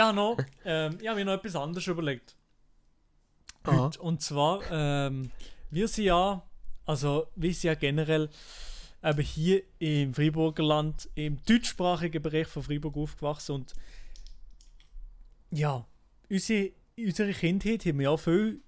Habe 0.00 0.16
noch, 0.16 0.38
ähm, 0.64 0.96
ich 1.00 1.06
habe 1.06 1.18
mir 1.18 1.26
noch 1.26 1.34
etwas 1.34 1.54
anderes 1.54 1.86
überlegt. 1.86 2.34
Aha. 3.64 3.76
Heute. 3.76 4.00
Und 4.00 4.22
zwar, 4.22 4.60
ähm, 4.70 5.30
wir 5.70 5.88
sind 5.88 6.04
ja, 6.04 6.42
also 6.86 7.28
wir 7.36 7.52
sind 7.52 7.64
ja 7.64 7.74
generell 7.74 8.28
eben 9.02 9.22
hier 9.22 9.62
im 9.78 10.14
Freiburger 10.14 10.62
Land, 10.62 11.08
im 11.14 11.38
deutschsprachigen 11.44 12.22
Bereich 12.22 12.46
von 12.46 12.62
Freiburg 12.62 12.96
aufgewachsen 12.96 13.52
und 13.52 13.74
ja, 15.50 15.84
unsere, 16.30 16.70
unsere 16.96 17.32
Kindheit 17.32 17.84
haben 17.84 17.98
wir 17.98 18.10
ja 18.10 18.16
viel 18.16 18.60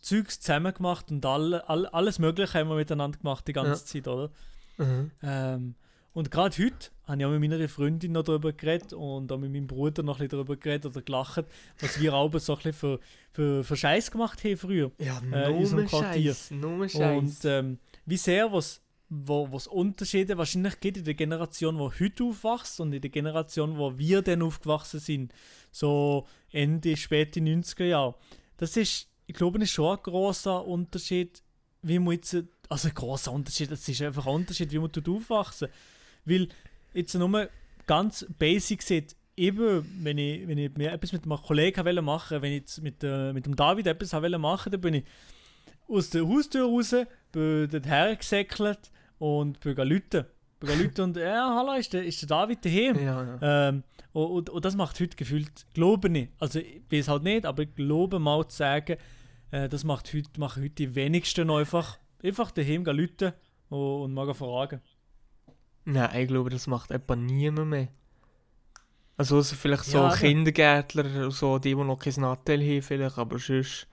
Zeugs 0.00 0.40
zusammen 0.40 0.72
gemacht 0.72 1.10
und 1.10 1.24
alle, 1.24 1.68
all, 1.68 1.86
alles 1.86 2.18
Mögliche 2.18 2.58
haben 2.58 2.68
wir 2.68 2.76
miteinander 2.76 3.18
gemacht 3.18 3.46
die 3.46 3.52
ganze 3.52 3.84
Zeit, 3.84 4.08
oder? 4.08 4.30
Mhm. 4.78 5.10
Ähm, 5.22 5.74
und 6.14 6.30
gerade 6.30 6.56
heute 6.62 6.90
habe 7.06 7.20
ich 7.20 7.26
auch 7.26 7.30
mit 7.30 7.40
meiner 7.50 7.68
Freundin 7.68 8.12
noch 8.12 8.22
darüber 8.22 8.52
geredet 8.52 8.92
und 8.92 9.30
auch 9.32 9.38
mit 9.38 9.50
meinem 9.52 9.66
Bruder 9.66 10.02
noch 10.02 10.16
ein 10.16 10.28
bisschen 10.28 10.30
darüber 10.38 10.56
geredet 10.56 10.86
oder 10.86 11.02
gelacht, 11.02 11.44
was 11.80 12.00
wir 12.00 12.14
auch 12.14 12.30
so 12.38 12.52
ein 12.52 12.56
bisschen 12.58 12.72
für, 12.72 13.00
für, 13.32 13.64
für 13.64 13.76
Scheiß 13.76 14.10
gemacht 14.10 14.42
haben 14.44 14.56
früher. 14.56 14.92
Ja, 14.98 15.20
Äh, 15.32 15.50
in 15.50 15.56
unserem 15.56 15.86
Quartier. 15.86 16.32
Scheiß, 16.34 16.50
nur 16.52 16.70
Und 16.80 16.90
Scheiß. 16.90 17.44
ähm, 17.44 17.78
wie 18.06 18.16
sehr 18.16 18.52
was 18.52 18.80
wo 19.14 19.46
was 19.52 19.66
Unterschiede 19.66 20.38
wahrscheinlich 20.38 20.80
gibt 20.80 20.96
in 20.96 21.04
der 21.04 21.12
Generation, 21.12 21.78
wo 21.78 21.92
heute 21.92 22.24
aufwächst 22.24 22.80
und 22.80 22.94
in 22.94 23.02
der 23.02 23.10
Generation, 23.10 23.76
wo 23.76 23.98
wir 23.98 24.22
dann 24.22 24.40
aufgewachsen 24.40 25.00
sind, 25.00 25.34
so 25.70 26.26
Ende, 26.50 26.96
späte 26.96 27.40
90er 27.40 27.84
Jahre. 27.84 28.14
Das 28.56 28.74
ist, 28.78 29.08
ich 29.26 29.34
glaube, 29.34 29.62
ist 29.62 29.70
schon 29.70 29.94
ein 29.98 30.02
großer 30.02 30.64
Unterschied, 30.66 31.42
wie 31.82 31.98
man 31.98 32.14
jetzt, 32.14 32.42
also 32.70 32.88
ein 32.88 32.94
großer 32.94 33.30
Unterschied, 33.32 33.70
das 33.70 33.86
ist 33.86 34.00
einfach 34.00 34.26
ein 34.26 34.32
Unterschied, 34.34 34.72
wie 34.72 34.78
man 34.78 34.90
tut 34.90 35.06
aufwachsen. 35.10 35.68
Weil 36.24 36.48
jetzt 36.94 37.14
nur 37.14 37.48
ganz 37.86 38.26
basic 38.38 38.82
sieht, 38.82 39.16
eben, 39.36 39.84
wenn 40.02 40.18
ich, 40.18 40.46
wenn 40.46 40.58
ich 40.58 40.76
mir 40.76 40.92
etwas 40.92 41.12
mit 41.12 41.24
einem 41.24 41.42
Kollegen 41.42 41.84
wollte 41.84 42.02
machen 42.02 42.42
wenn 42.42 42.52
ich 42.52 42.60
jetzt 42.60 42.82
mit, 42.82 43.02
äh, 43.02 43.32
mit 43.32 43.46
dem 43.46 43.56
David 43.56 43.86
etwas 43.86 44.12
wollte 44.12 44.38
machen, 44.38 44.72
dann 44.72 44.80
bin 44.80 44.94
ich 44.94 45.04
aus 45.88 46.10
der 46.10 46.26
Haustür 46.26 46.66
raus, 46.66 46.94
bin 47.32 47.68
dort 47.70 47.86
hergesäckelt 47.86 48.90
und 49.18 49.60
bin 49.60 49.76
Leute. 49.76 50.26
Leute 50.60 51.02
und 51.02 51.16
ja, 51.16 51.54
hallo, 51.56 51.72
ist 51.72 51.92
der, 51.92 52.04
ist 52.04 52.22
der 52.22 52.28
David 52.28 52.64
daheim? 52.64 52.96
ja, 53.04 53.24
ja. 53.24 53.68
Ähm, 53.68 53.82
und, 54.12 54.26
und, 54.26 54.50
und 54.50 54.64
das 54.64 54.76
macht 54.76 55.00
heute 55.00 55.16
gefühlt, 55.16 55.66
glaube 55.74 56.08
ich, 56.16 56.28
also 56.38 56.60
ich 56.60 56.82
weiß 56.90 57.08
halt 57.08 57.24
nicht, 57.24 57.46
aber 57.46 57.64
ich 57.64 57.74
glaube 57.74 58.18
mal 58.20 58.46
zu 58.46 58.58
sagen, 58.58 58.96
äh, 59.50 59.68
das 59.68 59.84
macht 59.84 60.12
heute, 60.14 60.38
machen 60.38 60.62
heute 60.62 60.74
die 60.74 60.94
wenigsten 60.94 61.50
einfach, 61.50 61.98
einfach 62.22 62.52
daheim 62.52 62.84
gehen 62.84 62.96
Leute 62.96 63.34
und, 63.70 64.02
und 64.02 64.14
mal 64.14 64.32
fragen. 64.34 64.80
Nein, 65.84 66.20
ich 66.20 66.28
glaube, 66.28 66.50
das 66.50 66.66
macht 66.66 66.90
etwa 66.90 67.16
niemand 67.16 67.70
mehr. 67.70 67.88
Also, 69.16 69.36
also 69.36 69.54
vielleicht 69.56 69.84
so 69.84 69.98
Ja, 69.98 70.06
aber- 70.06 70.16
Kindergärtler, 70.16 71.30
so 71.30 71.58
die, 71.58 71.70
die 71.70 71.74
noch 71.74 71.98
kein 71.98 72.14
Nattel 72.18 72.60
haben, 72.60 72.82
vielleicht, 72.82 73.18
aber 73.18 73.38
sonst. 73.38 73.86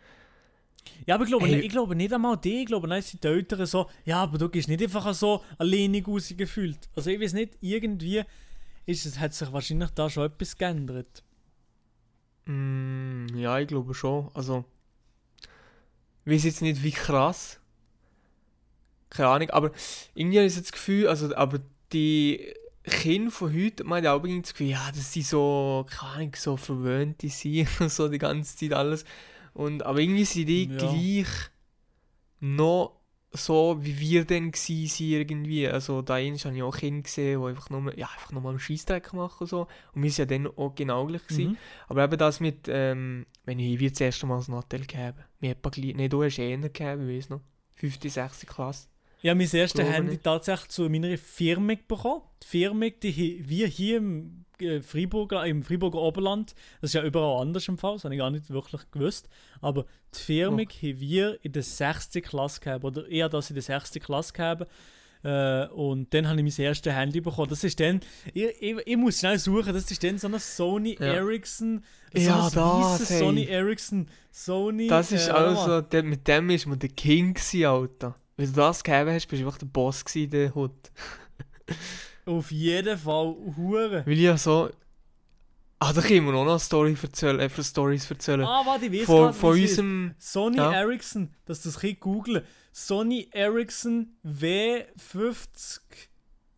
Ja, 1.06 1.16
aber 1.16 1.24
ich 1.26 1.30
glaube, 1.30 1.46
Ey. 1.48 1.56
nicht, 1.56 1.66
ich 1.66 1.72
glaube 1.72 1.96
nicht 1.96 2.14
einmal 2.14 2.38
die, 2.38 2.62
ich 2.62 2.66
glaube, 2.66 2.88
nein, 2.88 3.02
sind 3.02 3.24
die 3.24 3.28
Eltern 3.28 3.66
so, 3.66 3.90
ja, 4.06 4.24
aber 4.24 4.38
du 4.38 4.50
gehst 4.50 4.68
nicht 4.70 4.82
einfach 4.82 5.14
so 5.14 5.44
alleinig 5.58 6.08
rausgefühlt. 6.08 6.90
Also 6.96 7.10
ich 7.10 7.20
weiß 7.20 7.34
nicht, 7.34 7.58
irgendwie 7.60 8.24
ist 8.86 9.06
es, 9.06 9.20
hat 9.20 9.34
sich 9.34 9.52
wahrscheinlich 9.52 9.90
da 9.92 10.10
schon 10.10 10.26
etwas 10.26 10.56
geändert. 10.58 11.24
Mm, 12.46 13.28
ja, 13.36 13.60
ich 13.60 13.68
glaube 13.68 13.94
schon. 13.94 14.30
Also. 14.34 14.66
Ich 16.26 16.34
weiß 16.34 16.44
jetzt 16.46 16.62
nicht, 16.62 16.82
wie 16.84 16.92
krass. 16.92 17.60
Keine 19.10 19.30
Ahnung, 19.30 19.50
aber 19.52 19.72
irgendwie 20.14 20.38
habe 20.38 20.48
ich 20.48 20.54
so 20.56 20.62
das 20.62 20.72
Gefühl, 20.72 21.08
also, 21.08 21.36
aber 21.36 21.60
die 21.94 22.54
Kinder 22.84 23.32
von 23.32 23.54
heute, 23.54 23.84
man 23.84 24.04
hat 24.04 24.12
auch 24.12 24.24
irgendwie 24.24 24.42
das 24.42 24.54
Gefühl, 24.54 24.70
ja, 24.70 24.92
dass 24.92 25.14
sie 25.14 25.22
so, 25.22 25.86
keine 25.90 26.12
Ahnung, 26.12 26.36
so 26.36 26.58
verwöhnt 26.58 27.22
sind 27.22 27.68
und 27.80 27.92
so 27.92 28.08
die 28.08 28.18
ganze 28.18 28.56
Zeit 28.58 28.74
alles. 28.74 29.06
Und, 29.54 29.84
aber 29.84 30.00
irgendwie 30.00 30.26
sind 30.26 30.48
die 30.48 30.66
Ja. 30.66 30.78
gleich 30.78 31.28
noch 32.40 33.00
so, 33.32 33.78
wie 33.82 34.00
wir 34.00 34.26
dann 34.26 34.54
sind 34.54 35.00
irgendwie. 35.00 35.68
Also 35.68 36.02
da 36.02 36.16
habe 36.16 36.24
ich 36.24 36.64
auch 36.64 36.76
Kinder 36.76 37.04
gesehen, 37.04 37.40
die 37.42 37.48
einfach 37.48 37.70
nur, 37.70 37.96
ja, 37.98 38.08
einfach 38.08 38.32
nur 38.32 38.42
mal 38.42 38.50
einen 38.50 38.60
Scheissdreck 38.60 39.14
machen 39.14 39.42
und 39.42 39.48
so. 39.48 39.68
Und 39.94 40.02
wir 40.02 40.10
sind 40.10 40.32
ja 40.32 40.38
dann 40.38 40.48
auch 40.48 40.74
genau 40.74 41.06
gleich 41.06 41.28
gewesen. 41.28 41.52
Mhm. 41.52 41.58
Aber 41.88 42.04
eben 42.06 42.18
das 42.18 42.40
mit, 42.40 42.68
ähm, 42.68 43.26
wenn 43.46 43.60
ich 43.60 43.80
wie 43.80 43.90
das 43.90 44.02
erste 44.02 44.26
Mal 44.26 44.40
ein 44.40 44.52
Nattel 44.52 44.82
gegeben 44.82 45.20
mir 45.40 45.52
etwa 45.52 45.70
gleich, 45.70 45.96
nein, 45.96 46.10
du 46.10 46.24
hast 46.24 46.40
eher 46.40 46.58
gegeben, 46.58 47.10
ich 47.10 47.18
weiß 47.18 47.30
noch. 47.30 47.42
5., 47.76 48.00
6. 48.02 48.46
Klasse. 48.46 48.88
Ich 49.22 49.30
habe 49.30 49.38
mein 49.38 49.50
erstes 49.52 49.86
Handy 49.86 50.12
nicht. 50.14 50.24
tatsächlich 50.24 50.70
zu 50.70 50.90
meiner 50.90 51.18
Firma 51.18 51.74
bekommen. 51.88 52.22
Die 52.44 52.48
Firma, 52.48 52.86
die 52.90 53.44
wir 53.48 53.68
hier 53.68 53.98
im, 53.98 54.46
äh, 54.62 54.82
Freiburger, 54.82 55.46
im 55.46 55.64
Freiburger 55.64 56.00
Oberland, 56.00 56.56
das 56.82 56.92
ist 56.92 56.94
ja 56.94 57.04
überall 57.04 57.42
anders 57.42 57.68
im 57.68 57.78
Fall, 57.78 57.94
das 57.96 58.06
habe 58.06 58.16
ich 58.16 58.20
gar 58.20 58.32
nicht 58.32 58.50
wirklich 58.50 58.82
gewusst, 58.92 59.28
aber 59.62 59.86
die 60.16 60.20
Firma 60.20 60.62
Okay. 60.62 60.94
haben 60.94 61.00
wir 61.02 61.38
in 61.44 61.52
der 61.52 61.64
6. 61.64 62.22
Klasse 62.22 62.62
gehabt, 62.62 62.86
oder 62.86 63.08
eher 63.10 63.28
das 63.30 63.50
in 63.50 63.56
der 63.56 63.64
6. 63.64 64.00
Klasse 64.00 64.32
gehabt. 64.34 64.68
Äh, 65.22 65.68
und 65.68 66.14
dann 66.14 66.30
habe 66.30 66.40
ich 66.42 66.58
mein 66.58 66.66
erstes 66.66 66.94
Handy 66.94 67.20
bekommen. 67.20 67.50
Das 67.50 67.66
ist 67.66 67.78
dann, 67.82 68.00
ich, 68.34 68.46
ich, 68.62 68.78
ich 68.86 68.96
muss 68.98 69.20
schnell 69.20 69.38
suchen, 69.38 69.74
das 69.74 69.92
ist 69.92 70.02
dann 70.02 70.18
so 70.18 70.28
ein 70.30 70.40
Sony 70.40 70.96
Ja. 70.98 71.08
Ericsson, 71.16 71.84
so 72.14 72.20
Ja, 72.22 72.50
das, 72.50 73.10
hey. 73.10 73.20
Sony 73.20 73.44
Ericsson, 73.44 74.08
Sony. 74.32 74.88
Das 74.88 75.12
ist 75.12 75.28
äh, 75.28 75.32
also, 75.32 75.84
mit 76.04 76.26
dem 76.26 76.50
ist 76.52 76.68
man 76.68 76.80
der 76.80 76.88
King 76.90 77.34
gewesen, 77.34 77.66
Alter. 77.66 78.16
Wenn 78.40 78.48
du 78.48 78.54
das 78.54 78.84
gegeben 78.86 79.12
hast, 79.12 79.28
bist 79.28 79.42
du 79.42 79.46
einfach 79.46 79.58
der 79.58 79.66
Boss 79.66 80.02
in 80.16 80.30
der 80.30 80.56
Hut. 80.56 80.72
Auf 82.26 82.52
jeden 82.52 82.98
Fall 82.98 83.36
Hure. 83.58 84.06
Weil 84.06 84.14
ich 84.14 84.22
ja 84.22 84.38
so... 84.38 84.70
Ah, 85.78 85.92
da 85.92 86.02
können 86.02 86.26
wir 86.26 86.32
noch 86.32 86.48
eine 86.48 86.58
Story 86.58 86.96
erzählen, 87.02 87.38
äh, 87.42 87.50
Stories 87.62 88.10
erzählen. 88.10 88.46
Ah, 88.46 88.66
warte, 88.66 88.86
ich 88.86 89.02
weiß 89.02 89.08
von 89.08 89.26
grad, 89.26 89.36
von 89.36 89.60
unserem... 89.60 90.16
Sony 90.20 90.56
Ja. 90.56 90.72
Ericsson, 90.72 91.36
dass 91.44 91.64
du 91.64 91.70
das 91.70 91.84
ein 91.84 92.00
googeln. 92.00 92.46
Sony 92.72 93.28
Ericsson 93.34 94.16
W50. 94.26 95.80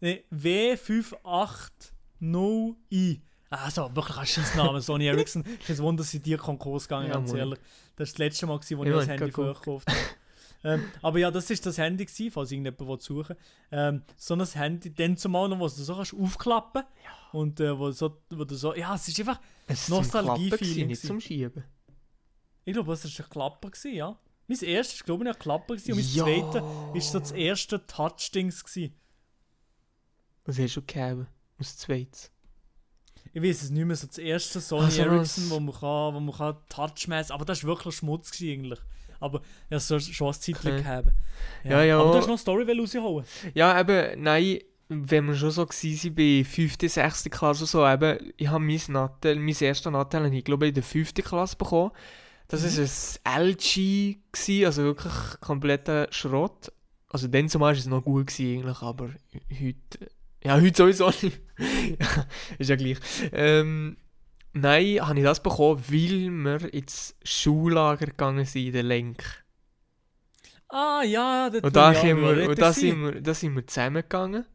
Ne, 0.01 0.23
W580i. 0.31 3.21
Also, 3.49 3.89
wirklich 3.95 4.17
ein 4.17 4.27
scheiß 4.27 4.53
Name, 4.53 4.81
Sony 4.81 5.07
Ericsson. 5.07 5.43
Ich 5.59 5.67
weiß 5.67 5.81
Wunder, 5.81 6.03
dass 6.03 6.11
sie 6.11 6.19
dir 6.19 6.37
Konkurs 6.37 6.87
gegangen, 6.87 7.07
Ja, 7.07 7.15
ganz 7.15 7.33
ehrlich. 7.33 7.57
Das 7.95 8.09
war 8.09 8.11
das 8.13 8.17
letzte 8.19 8.45
Mal, 8.45 8.59
gewesen, 8.59 8.77
wo 8.77 8.83
Ja, 8.83 8.91
ich 8.91 8.97
das 8.99 9.07
Handy 9.07 9.31
kein 9.31 9.47
gekauft 9.47 9.87
habe. 9.87 9.97
Ähm, 10.63 10.83
aber 11.01 11.19
ja, 11.19 11.31
das 11.31 11.49
ist 11.49 11.65
das 11.65 11.77
Handy, 11.77 12.05
gewesen, 12.05 12.31
falls 12.31 12.51
irgendjemand 12.51 13.01
suchen. 13.01 13.35
Ähm, 13.71 14.03
so 14.15 14.35
ein 14.35 14.45
Handy, 14.45 14.93
dann 14.93 15.17
zumal 15.17 15.49
noch, 15.49 15.59
was 15.59 15.75
du 15.75 15.83
so 15.83 15.95
kannst 15.95 16.13
aufklappen 16.13 16.83
Und 17.31 17.59
äh, 17.59 17.77
wo, 17.77 17.91
so, 17.91 18.21
wo 18.29 18.43
du 18.45 18.55
so, 18.55 18.75
ja, 18.75 18.93
es 18.95 19.07
ist 19.07 19.19
einfach, 19.19 19.39
Es 19.67 19.89
Nostalgie-Feeling 19.89 20.49
Nostalgie 20.49 20.85
nicht 20.85 21.01
zum 21.01 21.19
Schieben. 21.19 21.63
ich 22.65 22.73
glaube, 22.73 22.91
das 22.91 23.03
war 23.05 23.25
ein 23.25 23.29
Klapper, 23.29 23.69
gewesen, 23.71 23.93
ja. 23.95 24.17
Mein 24.47 24.59
erstes 24.59 24.99
war, 24.99 25.05
glaube 25.05 25.23
ich, 25.23 25.29
ein 25.31 25.39
Klapper 25.39 25.75
gewesen, 25.75 25.91
und 25.93 25.97
mein 25.99 26.07
Ja. 26.13 26.23
zweites 26.25 26.63
war 26.93 27.01
so 27.01 27.19
das 27.19 27.31
erste 27.31 27.85
Touch-Dings. 27.87 28.63
Was 30.45 30.59
hast 30.59 30.75
du 30.75 30.81
gegeben? 30.81 31.27
Aus 31.59 31.77
zweites. 31.77 32.31
Ich 33.33 33.41
weiß 33.41 33.63
es 33.63 33.69
nicht 33.69 33.85
mehr, 33.85 33.95
so 33.95 34.07
das 34.07 34.17
erste 34.17 34.59
Sony 34.59 34.87
Ah, 34.87 34.91
so 34.91 35.01
Ericsson, 35.03 35.49
wo 35.51 35.59
man, 35.59 35.73
kann, 35.73 36.15
wo 36.15 36.19
man 36.19 36.35
kann 36.35 36.57
Touch 36.67 37.07
messen 37.07 37.31
aber 37.31 37.45
das 37.45 37.63
war 37.63 37.69
wirklich 37.69 37.95
Schmutz 37.95 38.31
eigentlich. 38.41 38.79
Aber 39.21 39.41
ja, 39.69 39.79
so 39.79 39.99
schon 39.99 40.27
ein 40.27 40.33
Zeitchen 40.33 40.73
Okay. 40.73 40.81
gehabt. 40.81 41.07
Ja, 41.63 41.83
ja. 41.83 41.99
Aber 41.99 42.11
du 42.11 42.17
hast 42.17 42.25
noch 42.25 42.31
eine 42.33 42.37
Story 42.37 42.79
rausholen. 42.79 43.25
Ja, 43.53 43.79
eben, 43.79 44.21
nein, 44.21 44.59
wenn 44.89 45.25
wir 45.27 45.35
schon 45.35 45.51
so 45.51 45.65
gewesen 45.65 46.13
bei 46.13 46.43
5., 46.43 46.75
6. 46.81 47.29
Klasse 47.29 47.63
oder 47.63 47.67
so, 47.67 47.87
eben, 47.87 48.33
ich 48.35 48.49
habe 48.49 48.63
mein 48.63 48.81
Nattel, 48.89 49.37
mein 49.37 49.55
erstes 49.57 49.89
Nattel, 49.91 50.33
ich 50.33 50.43
glaube 50.43 50.67
in 50.67 50.73
der 50.73 50.83
5. 50.83 51.13
Klasse 51.13 51.55
bekommen. 51.55 51.91
Das 52.49 52.61
Mhm. 52.61 52.83
ist 52.83 53.21
ein 53.23 53.41
LG, 53.47 54.17
gewesen, 54.33 54.65
also 54.65 54.83
wirklich 54.83 55.13
kompletter 55.39 56.07
Schrott. 56.11 56.73
Also 57.07 57.27
dann 57.29 57.47
zumal 57.47 57.73
war 57.73 57.79
es 57.79 57.85
noch 57.85 58.03
gut 58.03 58.27
gewesen, 58.27 58.59
eigentlich, 58.63 58.81
aber 58.81 59.09
heute, 59.51 60.11
ja, 60.43 60.59
heute 60.59 60.75
sowieso 60.77 61.07
nicht. 61.09 61.39
ja, 61.99 62.25
ist 62.57 62.69
ja 62.69 62.75
gleich. 62.75 62.97
Ähm, 63.31 63.95
nein, 64.53 64.99
habe 65.07 65.19
ich 65.19 65.25
das 65.25 65.41
bekommen, 65.43 65.83
weil 65.87 66.61
wir 66.61 66.73
ins 66.73 67.15
Schullager 67.23 68.07
gegangen 68.07 68.45
sind, 68.45 68.67
in 68.67 68.73
der 68.73 68.83
Lenk. 68.83 69.23
Ah, 70.69 71.03
ja, 71.03 71.49
das 71.49 71.61
Und 71.61 71.75
da, 71.75 71.91
ja, 71.91 71.99
sind 71.99 72.21
wir, 72.21 72.49
und 72.49 72.59
da, 72.61 72.71
sind 72.71 73.01
wir, 73.01 73.21
da 73.21 73.33
sind 73.33 73.55
wir 73.55 73.67
zusammengegangen. 73.67 74.45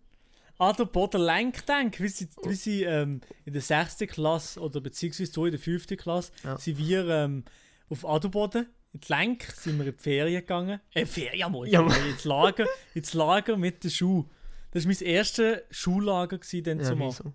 Ah, 0.58 0.72
der 0.72 0.86
Boden 0.86 1.20
Lenkdenk, 1.20 2.00
wie 2.00 2.08
sie, 2.08 2.28
wie 2.44 2.54
sie 2.54 2.82
ähm, 2.84 3.20
in 3.44 3.52
der 3.52 3.60
6. 3.60 3.98
Klasse 4.08 4.58
oder 4.60 4.80
beziehungsweise 4.80 5.30
so 5.30 5.44
in 5.44 5.50
der 5.52 5.60
5. 5.60 5.86
Klasse 5.98 6.32
Ja. 6.42 6.56
sind 6.56 6.78
wir 6.78 7.06
ähm, 7.08 7.44
auf 7.90 8.06
Adelboden 8.08 8.66
in 8.94 9.00
die 9.00 9.12
Lenk 9.12 9.42
sind 9.42 9.78
wir 9.78 9.86
in 9.88 9.92
die 9.94 10.02
Ferien 10.02 10.40
gegangen. 10.40 10.80
Äh, 10.94 11.04
Ferien, 11.04 11.52
mal, 11.52 11.68
Ja, 11.68 11.82
ins 12.08 12.24
Lager, 12.24 12.64
ins 12.94 13.12
Lager 13.12 13.58
mit 13.58 13.84
den 13.84 13.90
Schuhen. 13.90 14.30
Das 14.70 14.86
war 14.86 14.94
mein 14.98 15.06
erstes 15.06 15.58
Schullager 15.70 16.38
gewesen, 16.38 16.64
dann 16.64 16.78
Ja, 16.78 16.84
zumal. 16.86 17.08
wieso? 17.08 17.32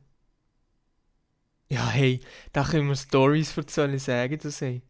Ja, 1.72 1.90
hey, 1.90 2.20
da 2.51 2.66
können 2.66 2.90
wir 2.90 2.96
Stories 2.98 3.56
erzählen, 3.56 3.98
sagen 3.98 4.38
das, 4.44 4.60
hey. 4.60 4.82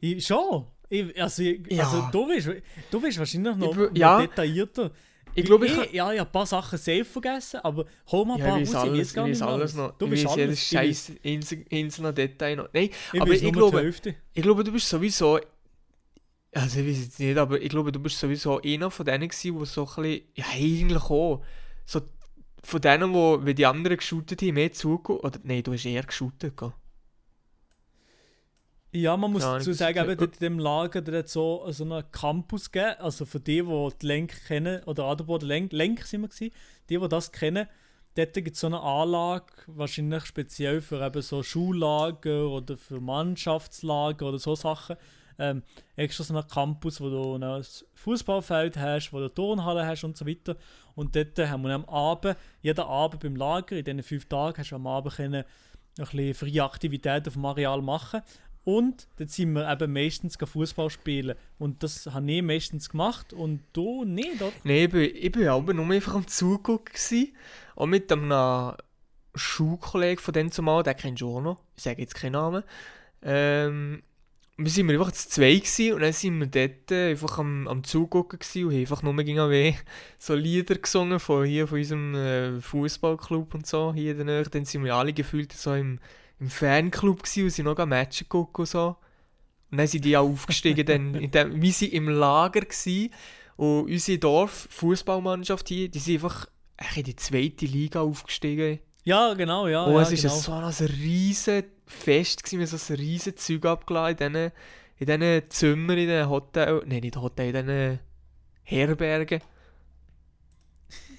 Ich, 0.00 0.26
schon. 0.26 0.66
Ich, 0.88 1.22
also, 1.22 1.42
ich, 1.42 1.70
Ja. 1.70 1.84
also 1.84 2.08
du, 2.10 2.26
bist, 2.26 2.50
du 2.90 3.00
bist 3.00 3.18
wahrscheinlich 3.18 3.56
noch, 3.56 3.90
Ich 3.92 3.98
ja. 3.98 4.20
detaillierter. 4.20 4.90
Ich 5.34 5.44
glaube, 5.44 5.66
ich 5.66 5.72
ich, 5.78 5.92
ja, 5.92 6.12
ich 6.12 6.18
habe 6.18 6.28
ein 6.28 6.32
paar 6.32 6.46
Sachen 6.46 6.76
safe 6.78 7.04
vergessen, 7.04 7.60
aber 7.62 7.84
hol 8.10 8.26
mal 8.26 8.34
ein 8.34 8.40
Ja, 8.40 8.46
paar 8.48 8.60
ich 8.60 8.68
raus, 8.70 8.74
alles, 8.74 9.10
ich 9.10 9.16
nicht 9.16 9.16
weiß 9.16 9.38
mehr 9.38 9.48
alles 9.48 9.74
noch. 9.74 9.98
Du 9.98 10.06
jedes 10.06 10.26
alles. 10.26 10.60
Scheiß 10.68 11.12
einzel- 11.24 11.64
einzelne 11.70 12.12
Detail 12.12 12.56
noch. 12.56 12.68
Nein, 12.72 12.90
Ich 13.12 13.20
aber 13.22 13.30
ich 13.32 13.52
glaube, 13.52 13.94
ich 14.34 14.42
glaube, 14.42 14.64
du 14.64 14.72
bist 14.72 14.88
sowieso... 14.88 15.38
Also 16.52 16.80
ich 16.80 16.86
weiß 16.88 17.04
jetzt 17.04 17.20
nicht, 17.20 17.36
aber 17.38 17.60
ich 17.60 17.68
glaube, 17.68 17.92
du 17.92 18.00
bist 18.00 18.18
sowieso 18.18 18.60
einer 18.60 18.90
von 18.90 19.06
denen 19.06 19.28
gewesen, 19.28 19.58
die 19.60 19.66
so 19.66 19.86
ein 19.86 20.02
bisschen... 20.02 20.22
Ja, 20.34 20.44
eigentlich 20.54 21.02
auch. 21.04 21.44
So 21.86 22.00
von 22.64 22.80
denen, 22.80 23.12
wo, 23.14 23.38
wenn 23.42 23.56
die 23.56 23.66
anderen 23.66 23.96
geshootet 23.96 24.42
haben, 24.42 24.54
mehr 24.54 24.72
zugeguckt... 24.72 25.24
Oder 25.24 25.38
nein, 25.44 25.62
du 25.62 25.72
hast 25.72 25.84
eher 25.84 26.02
geshootet, 26.02 26.56
gell? 26.56 26.72
Ja, 28.90 29.16
man 29.18 29.32
muss 29.32 29.42
dazu 29.42 29.72
sagen, 29.74 30.10
eben, 30.10 30.24
in 30.24 30.30
dem 30.40 30.58
Lager 30.58 31.02
da 31.02 31.12
hat 31.18 31.28
so, 31.28 31.64
so 31.70 31.84
einen 31.84 32.10
Campus 32.10 32.70
gegeben. 32.70 32.96
Also 32.98 33.26
für 33.26 33.38
die, 33.38 33.62
die 33.62 33.88
die 34.00 34.06
Lenk 34.06 34.46
kennen, 34.46 34.82
oder 34.84 35.04
Adelboden 35.04 35.46
Lenk, 35.46 35.72
Lenk 35.72 36.02
sind 36.04 36.22
wir 36.22 36.28
gewesen, 36.28 36.54
die, 36.88 36.98
die 36.98 37.08
das 37.08 37.30
kennen, 37.30 37.68
dort 38.14 38.32
gibt 38.32 38.54
es 38.54 38.60
so 38.60 38.68
eine 38.68 38.80
Anlage, 38.80 39.52
wahrscheinlich 39.66 40.24
speziell 40.24 40.80
für 40.80 41.04
eben 41.04 41.20
so 41.20 41.42
Schullager 41.42 42.48
oder 42.48 42.78
für 42.78 43.00
Mannschaftslager 43.00 44.26
oder 44.26 44.38
so 44.38 44.54
Sachen. 44.54 44.96
Ähm, 45.38 45.62
extra 45.96 46.24
so 46.24 46.34
einen 46.34 46.48
Campus, 46.48 47.00
wo 47.00 47.10
du 47.10 47.34
ein 47.36 47.64
Fußballfeld 47.94 48.76
hast, 48.76 49.12
wo 49.12 49.20
du 49.20 49.28
Turnhalle 49.28 49.86
hast 49.86 50.04
und 50.04 50.16
so 50.16 50.26
weiter. 50.26 50.56
Und 50.94 51.14
dort 51.14 51.38
haben 51.38 51.62
wir 51.62 51.74
am 51.74 51.84
Abend, 51.84 52.36
jeden 52.60 52.80
Abend 52.80 53.22
beim 53.22 53.36
Lager, 53.36 53.76
in 53.76 53.84
diesen 53.84 54.02
fünf 54.02 54.26
Tagen, 54.26 54.58
hast 54.58 54.70
du 54.70 54.76
am 54.76 54.86
Abend 54.86 55.14
können 55.14 55.44
ein 55.98 56.04
bisschen 56.04 56.34
freie 56.34 56.64
Aktivität 56.64 57.26
auf 57.26 57.34
dem 57.34 57.44
Areal 57.44 57.82
machen. 57.82 58.22
Und 58.64 59.08
dort 59.16 59.30
sind 59.30 59.54
wir 59.54 59.70
eben 59.70 59.92
meistens 59.92 60.36
Fußball 60.36 60.90
spielen. 60.90 61.36
Und 61.58 61.82
das 61.82 62.06
habe 62.06 62.30
ich 62.30 62.42
meistens 62.42 62.90
gemacht 62.90 63.32
und 63.32 63.62
du 63.72 64.04
nicht, 64.04 64.42
oder? 64.42 64.52
Nein, 64.64 64.94
ich 64.94 65.32
bin 65.32 65.48
aber 65.48 65.72
nur 65.72 65.86
einfach 65.86 66.14
am 66.14 66.26
Zugucken. 66.26 67.32
Auch 67.76 67.86
mit 67.86 68.12
einem 68.12 68.74
Schulkollegen 69.34 70.22
von 70.22 70.34
dem 70.34 70.50
zumal, 70.50 70.82
den 70.82 70.96
kennst 70.96 71.22
du 71.22 71.36
auch 71.36 71.40
noch. 71.40 71.60
Ich 71.76 71.84
sage 71.84 72.02
jetzt 72.02 72.14
keinen 72.14 72.32
Namen. 72.32 72.62
Ähm, 73.22 74.02
wir 74.60 74.70
sind 74.70 74.90
einfach 74.90 75.12
zu 75.12 75.28
zweit 75.28 75.62
gewesen 75.62 75.94
und 75.94 76.00
dann 76.00 76.12
sind 76.12 76.40
wir 76.40 76.46
dort 76.46 76.90
äh, 76.90 77.10
einfach 77.10 77.38
am, 77.38 77.68
am 77.68 77.84
Zugucken 77.84 78.40
gewesen 78.40 78.64
und 78.64 78.72
haben 78.72 78.80
einfach 78.80 79.02
nur 79.02 79.14
gegen 79.22 79.50
weh 79.50 79.74
so 80.18 80.34
Lieder 80.34 80.74
gesungen 80.74 81.20
von 81.20 81.46
hier, 81.46 81.68
von 81.68 81.78
unserem 81.78 82.14
äh, 82.16 82.60
Fußballclub 82.60 83.54
und 83.54 83.66
so, 83.66 83.94
hier 83.94 84.10
in 84.12 84.16
der 84.18 84.26
Nähe. 84.26 84.42
Dann 84.42 84.64
sind 84.64 84.84
wir 84.84 84.96
alle 84.96 85.12
gefühlt 85.12 85.52
so 85.52 85.74
im, 85.74 86.00
im 86.40 86.50
Fanclub 86.50 87.22
gewesen 87.22 87.44
und 87.44 87.50
sind 87.50 87.64
noch 87.66 87.78
am 87.78 87.90
Match 87.90 88.18
geguckt 88.18 88.58
und 88.58 88.66
so. 88.66 88.96
Und 89.70 89.78
dann 89.78 89.86
sind 89.86 90.04
die 90.04 90.16
auch 90.16 90.28
aufgestiegen, 90.28 90.84
dann, 90.84 91.14
in 91.22 91.30
dem, 91.30 91.62
wir 91.62 91.72
waren 91.72 91.90
im 91.90 92.08
Lager 92.08 92.60
gewesen, 92.62 93.10
und 93.58 93.90
unsere 93.90 94.18
Dorf-Fußballmannschaft 94.18 95.68
hier, 95.68 95.88
die 95.88 95.98
sind 95.98 96.14
einfach 96.14 96.46
in 96.94 97.02
die 97.02 97.16
zweite 97.16 97.66
Liga 97.66 98.00
aufgestiegen. 98.00 98.78
Ja, 99.02 99.34
genau, 99.34 99.66
ja. 99.66 99.84
oh, 99.86 99.98
ja, 99.98 100.02
es 100.02 100.10
genau. 100.10 100.46
war 100.46 100.72
so 100.72 100.84
ein 100.84 100.90
riesen 100.90 101.64
Fest, 101.88 102.42
gewesen, 102.44 102.60
wir 102.60 102.66
haben 102.68 102.78
so 102.78 102.92
ein 102.92 102.96
riesen 102.98 103.36
Zeug 103.36 103.64
abgeladen 103.66 104.34
in 104.34 104.52
diesen, 104.98 105.16
in 105.16 105.20
diesen 105.20 105.50
Zimmern, 105.50 105.98
in 105.98 106.06
diesen 106.08 106.28
Hotel, 106.28 106.82
nein, 106.86 107.00
nicht 107.00 107.16
Hotel, 107.16 107.54
in 107.54 107.66
diesen 107.66 107.98
Herbergen. 108.62 109.40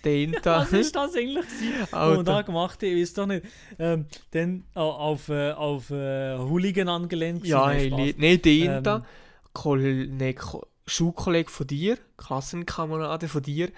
Den 0.06 0.32
da. 0.44 0.62
Was 0.62 0.72
ist 0.74 0.96
das 0.96 1.14
eigentlich 1.16 1.46
was 1.82 1.94
Alter. 1.94 2.24
da 2.24 2.42
gemacht 2.44 2.82
haben? 2.82 2.90
Ich 2.90 3.02
weiß 3.02 3.14
doch 3.16 3.26
nicht. 3.26 3.46
Ähm, 3.78 4.06
dann 4.32 4.64
au- 4.74 4.92
auf, 4.92 5.28
äh, 5.30 5.52
auf 5.52 5.90
äh, 5.92 6.38
Hooligan 6.38 6.88
angelehnt. 6.88 7.46
Ja, 7.46 7.68
nein, 7.68 8.16
nein, 8.18 8.42
den 8.42 8.84
Ähm. 8.86 10.18
nee, 10.18 10.34
Ko 10.34 10.66
Schulkollege 10.88 11.52
von 11.52 11.68
dir, 11.68 11.98
Klassenkamerade 12.18 13.28
von 13.28 13.44
dir, 13.44 13.70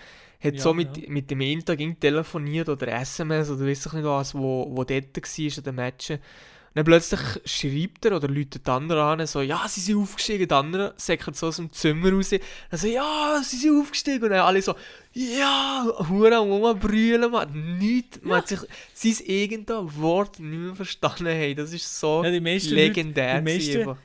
hat 0.42 0.54
Ja, 0.56 0.62
so 0.62 0.74
mit, 0.74 0.96
ja. 0.96 1.10
mit 1.10 1.30
dem 1.30 1.42
irgendwie 1.42 1.96
telefoniert 1.96 2.70
oder 2.70 2.88
SMS 2.88 3.50
oder 3.50 3.66
weiß 3.68 3.86
ich 3.88 3.94
nicht 3.94 4.06
was, 4.06 4.34
wo, 4.34 4.68
wo 4.70 4.84
dort 4.86 5.18
war 5.18 5.58
an 5.58 5.64
den 5.64 5.76
Matchen. 5.76 6.20
Dann 6.74 6.86
plötzlich 6.86 7.20
schreibt 7.44 8.06
er 8.06 8.16
oder 8.16 8.30
läutet 8.30 8.66
der 8.66 8.76
andere 8.76 9.04
an, 9.04 9.28
so, 9.28 9.42
ja, 9.42 9.68
sie 9.68 9.82
sind 9.82 9.98
aufgestiegen. 9.98 10.48
Der 10.48 10.58
andere 10.58 10.94
säckert 10.96 11.36
so 11.36 11.48
aus 11.48 11.58
dem 11.58 11.72
Zimmer 11.72 12.12
raus. 12.12 12.30
Dann 12.30 12.80
so, 12.80 12.88
ja, 12.88 13.42
sie 13.44 13.58
sind 13.58 13.82
aufgestiegen. 13.82 14.24
Und 14.24 14.30
dann 14.30 14.40
alle 14.40 14.62
so, 14.62 14.76
ja, 15.12 15.86
Hure 16.08 16.38
am 16.38 16.50
rumbrüllen, 16.50 17.30
man 17.30 17.42
hat 17.42 17.54
nichts, 17.54 18.22
man 18.24 18.38
hat 18.38 18.48
sich 18.48 18.60
sein 18.94 19.26
irgendein 19.26 19.98
Wort 19.98 20.40
nicht 20.40 20.60
mehr 20.60 20.76
verstanden. 20.76 21.26
Hey, 21.26 21.54
das 21.54 21.74
ist 21.74 22.00
so 22.00 22.24
Ja, 22.24 22.32
die 22.32 22.40
legendär 22.40 23.42
Leute, 23.42 23.60
die 23.60 23.84
meisten. 23.84 23.98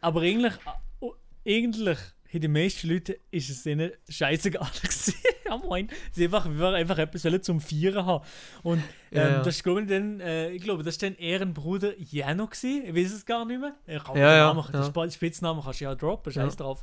Aber 0.00 0.20
eigentlich, 0.22 0.54
oh, 0.98 1.14
eigentlich 1.46 1.98
haben 2.32 2.40
die 2.40 2.48
meisten 2.48 2.88
Leute 2.88 3.18
ist 3.30 3.48
es 3.50 3.64
ihnen 3.66 3.90
scheißegal 4.08 4.68
gewesen. 4.82 5.14
ja, 5.46 5.56
moin. 5.56 5.88
Sie 6.12 6.24
einfach, 6.24 6.44
wir 6.46 6.58
wollten 6.58 6.74
einfach 6.76 6.98
etwas 6.98 7.42
zum 7.42 7.60
Vieren 7.60 8.04
haben. 8.04 8.24
Und 8.62 8.78
ähm, 9.12 9.18
Ja, 9.18 9.28
ja. 9.30 9.38
das 9.42 9.56
ist, 9.56 9.62
glaube 9.64 9.82
ich, 9.82 9.88
dann, 9.88 10.20
äh, 10.20 10.50
ich 10.50 10.62
glaube, 10.62 10.82
das 10.82 10.94
ist 10.94 11.02
dann 11.02 11.14
eher 11.16 11.40
ein 11.40 11.54
Bruder 11.54 11.92
Jano 11.98 12.46
gewesen. 12.46 12.84
Ich 12.86 12.94
weiß 12.94 13.12
es 13.12 13.24
gar 13.26 13.44
nicht 13.46 13.60
mehr. 13.60 13.74
Ich 13.86 14.02
kann 14.04 14.16
Ja, 14.16 14.28
den, 14.30 14.36
ja, 14.38 14.46
Namen, 14.54 14.64
ja. 14.72 14.80
den 14.80 14.82
Sp- 14.92 15.10
Spitznamen 15.10 15.62
kannst 15.62 15.80
du 15.80 15.84
ja 15.84 15.94
droppen, 15.94 16.32
scheiß 16.32 16.56
drauf. 16.56 16.82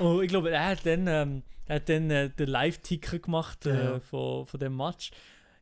Und 0.00 0.22
ich 0.22 0.28
glaube, 0.28 0.50
er 0.50 0.66
hat 0.68 0.84
dann, 0.86 1.06
ähm, 1.06 1.42
er 1.66 1.76
hat 1.76 1.88
dann 1.88 2.10
äh, 2.10 2.30
den 2.30 2.48
Live-Ticker 2.48 3.18
gemacht 3.20 3.66
äh. 3.66 4.00
Von, 4.00 4.46
von 4.46 4.58
dem 4.60 4.76
Match. 4.76 5.10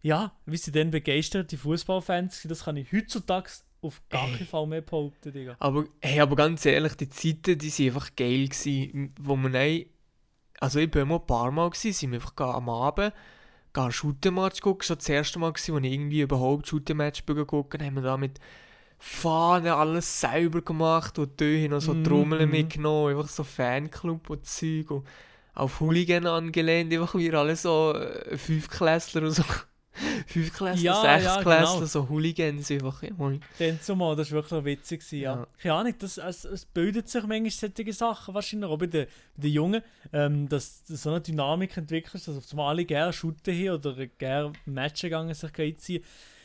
Ja, 0.03 0.33
wie 0.47 0.57
sie 0.59 0.71
dann 0.71 0.90
begeistert, 0.90 1.51
die 1.51 1.57
Fußballfans, 1.57 2.43
das 2.49 2.64
kann 2.64 2.77
ich 2.77 2.93
heutzutage 2.93 3.49
auf 3.85 4.03
gar 4.09 4.27
keinen 4.31 4.47
Fall 4.47 4.66
mehr 4.66 4.81
behaupten, 4.81 5.33
Digga. 5.33 5.57
Aber, 5.59 5.85
hey, 6.01 6.20
aber 6.20 6.37
ganz 6.37 6.64
ehrlich, 6.66 6.94
die 6.94 7.09
Zeiten, 7.09 7.59
die 7.59 7.70
sind 7.70 7.87
einfach 7.87 8.14
geil 8.16 8.49
gewesen, 8.49 9.12
wo 9.20 9.37
man 9.37 9.53
dann, 9.53 9.85
also 10.61 10.79
ich 10.79 10.90
bin 10.90 11.03
immer 11.03 11.20
ein 11.20 11.27
paar 11.27 11.51
Mal 11.51 11.70
gewesen, 11.70 11.92
sind 11.92 12.12
wir 12.12 12.20
einfach 12.20 12.55
am 12.55 12.68
Abend, 12.68 13.12
gar 13.73 13.92
Shooter-Match 13.92 14.61
gucken, 14.61 14.85
schon 14.85 14.97
das 14.97 15.09
erste 15.09 15.38
Mal 15.38 15.53
gewesen, 15.53 15.75
wo 15.75 15.79
ich 15.79 15.92
irgendwie 15.92 16.20
überhaupt 16.23 16.68
Shooter-Match 16.68 17.25
gucken, 17.47 17.85
haben 17.85 17.97
wir 17.97 18.03
da 18.03 18.16
mit 18.16 18.40
Fahnen 18.99 19.73
alles 19.73 20.20
selber 20.20 20.62
gemacht 20.62 21.18
und 21.18 21.40
haben 21.40 21.70
noch 21.70 21.81
so 21.81 21.92
Mhm, 21.92 22.05
Trommeln 22.05 22.47
mhm. 22.47 22.51
mitgenommen, 22.51 23.14
einfach 23.14 23.29
so 23.29 23.44
Fanclub 23.44 24.31
und 24.31 24.47
Zeug 24.47 24.90
und 24.90 25.07
auf 25.55 25.81
Hooligan 25.81 26.27
angelehnt, 26.27 26.92
einfach 26.92 27.14
wie 27.16 27.33
alle 27.33 27.55
so 27.57 27.94
äh, 27.94 28.37
Fünfklässler 28.37 29.23
und 29.23 29.33
so, 29.33 29.44
Fünfklässler, 30.27 30.83
Ja, 30.83 31.05
ja, 31.05 31.21
Sechsklässler, 31.21 31.75
genau. 31.75 31.87
so 31.87 32.09
Hooligans 32.09 32.71
einfach, 32.71 33.03
ja. 33.03 33.11
Dann 33.59 33.81
zumal, 33.81 34.17
das 34.17 34.31
war 34.33 34.43
wirklich 34.43 34.65
witzig. 34.65 35.01
gewesen, 35.01 35.21
Ja. 35.21 35.35
Ja. 35.37 35.47
Keine 35.59 35.75
Ahnung, 35.75 35.95
das, 35.99 36.19
es, 36.19 36.45
es 36.45 36.65
bildet 36.65 37.09
sich 37.09 37.25
manchmal 37.27 37.51
solche 37.51 37.93
Sachen, 37.93 38.35
wahrscheinlich 38.35 38.71
auch 38.71 38.79
bei 38.79 38.87
den, 38.87 39.07
bei 39.37 39.43
den 39.43 39.53
Jungen, 39.53 39.83
ähm, 40.13 40.49
dass, 40.49 40.83
dass 40.85 41.03
so 41.03 41.11
eine 41.11 41.21
Dynamik 41.21 41.77
entwickelt, 41.77 42.27
dass 42.27 42.37
auf 42.37 42.51
einmal 42.51 42.71
alle 42.71 42.85
gerne 42.85 43.13
shooten 43.13 43.55
hier 43.55 43.75
oder 43.75 44.07
gerne 44.07 44.53
Matches 44.67 45.03
gegangen 45.03 45.35
sich 45.35 45.59
einziehen. 45.59 46.05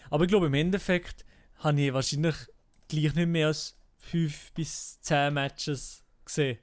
Aber 0.09 0.23
ich 0.23 0.29
glaube, 0.29 0.47
im 0.47 0.53
Endeffekt 0.53 1.25
habe 1.57 1.81
ich 1.81 1.93
wahrscheinlich 1.93 2.35
gleich 2.87 3.13
nicht 3.15 3.27
mehr 3.27 3.47
als 3.47 3.77
5 3.97 4.53
bis 4.53 4.99
10 5.01 5.33
Matches 5.33 6.03
gesehen. 6.25 6.57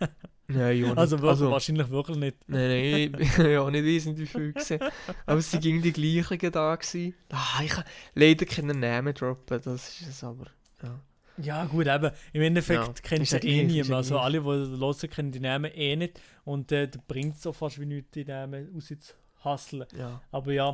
Nein, 0.50 0.78
ja, 0.78 0.86
nicht. 0.88 0.98
Also, 0.98 1.20
wirklich, 1.20 1.40
wahrscheinlich 1.50 1.90
wirklich 1.90 2.16
nicht. 2.16 2.36
Nein, 2.46 2.68
nein, 2.68 3.16
ich 3.20 3.38
habe 3.38 3.70
nicht 3.70 3.84
wesentlich 3.84 4.30
viel 4.30 4.52
gesehen. 4.54 4.80
Aber 5.26 5.38
es 5.38 5.52
waren 5.52 5.60
die 5.82 5.92
gleichen 5.92 6.50
da. 6.52 6.74
Gewesen. 6.74 7.14
Ah, 7.30 7.62
ich 7.62 7.70
kann 7.70 7.84
leider 8.14 8.46
keinen 8.46 8.80
Namen 8.80 9.12
droppen, 9.14 9.60
das 9.62 10.00
ist 10.00 10.08
es 10.08 10.24
aber. 10.24 10.46
Ja. 10.82 11.00
Ja, 11.40 11.64
gut, 11.66 11.86
eben. 11.86 12.10
Im 12.32 12.42
Endeffekt 12.42 12.80
Ja, 13.10 13.16
ist 13.16 13.32
du 13.32 13.36
ja 13.36 13.44
eh 13.44 13.60
ist 13.60 13.66
niemand. 13.70 13.88
ja 13.90 13.96
Also 13.98 14.18
alle, 14.18 14.40
die 14.40 14.46
hören, 14.46 15.10
kennen 15.10 15.30
die 15.32 15.38
Namen 15.40 15.70
eh 15.72 15.94
nicht. 15.94 16.20
Und 16.44 16.72
äh, 16.72 16.88
da 16.88 16.98
bringt 17.06 17.36
es 17.36 17.42
so 17.42 17.52
fast 17.52 17.78
wie 17.80 17.86
nichts, 17.86 18.10
die 18.12 18.24
Namen 18.24 18.68
rauszuhasseln. 18.74 19.84
ja. 19.96 20.20
Aber 20.32 20.52
ja, 20.52 20.70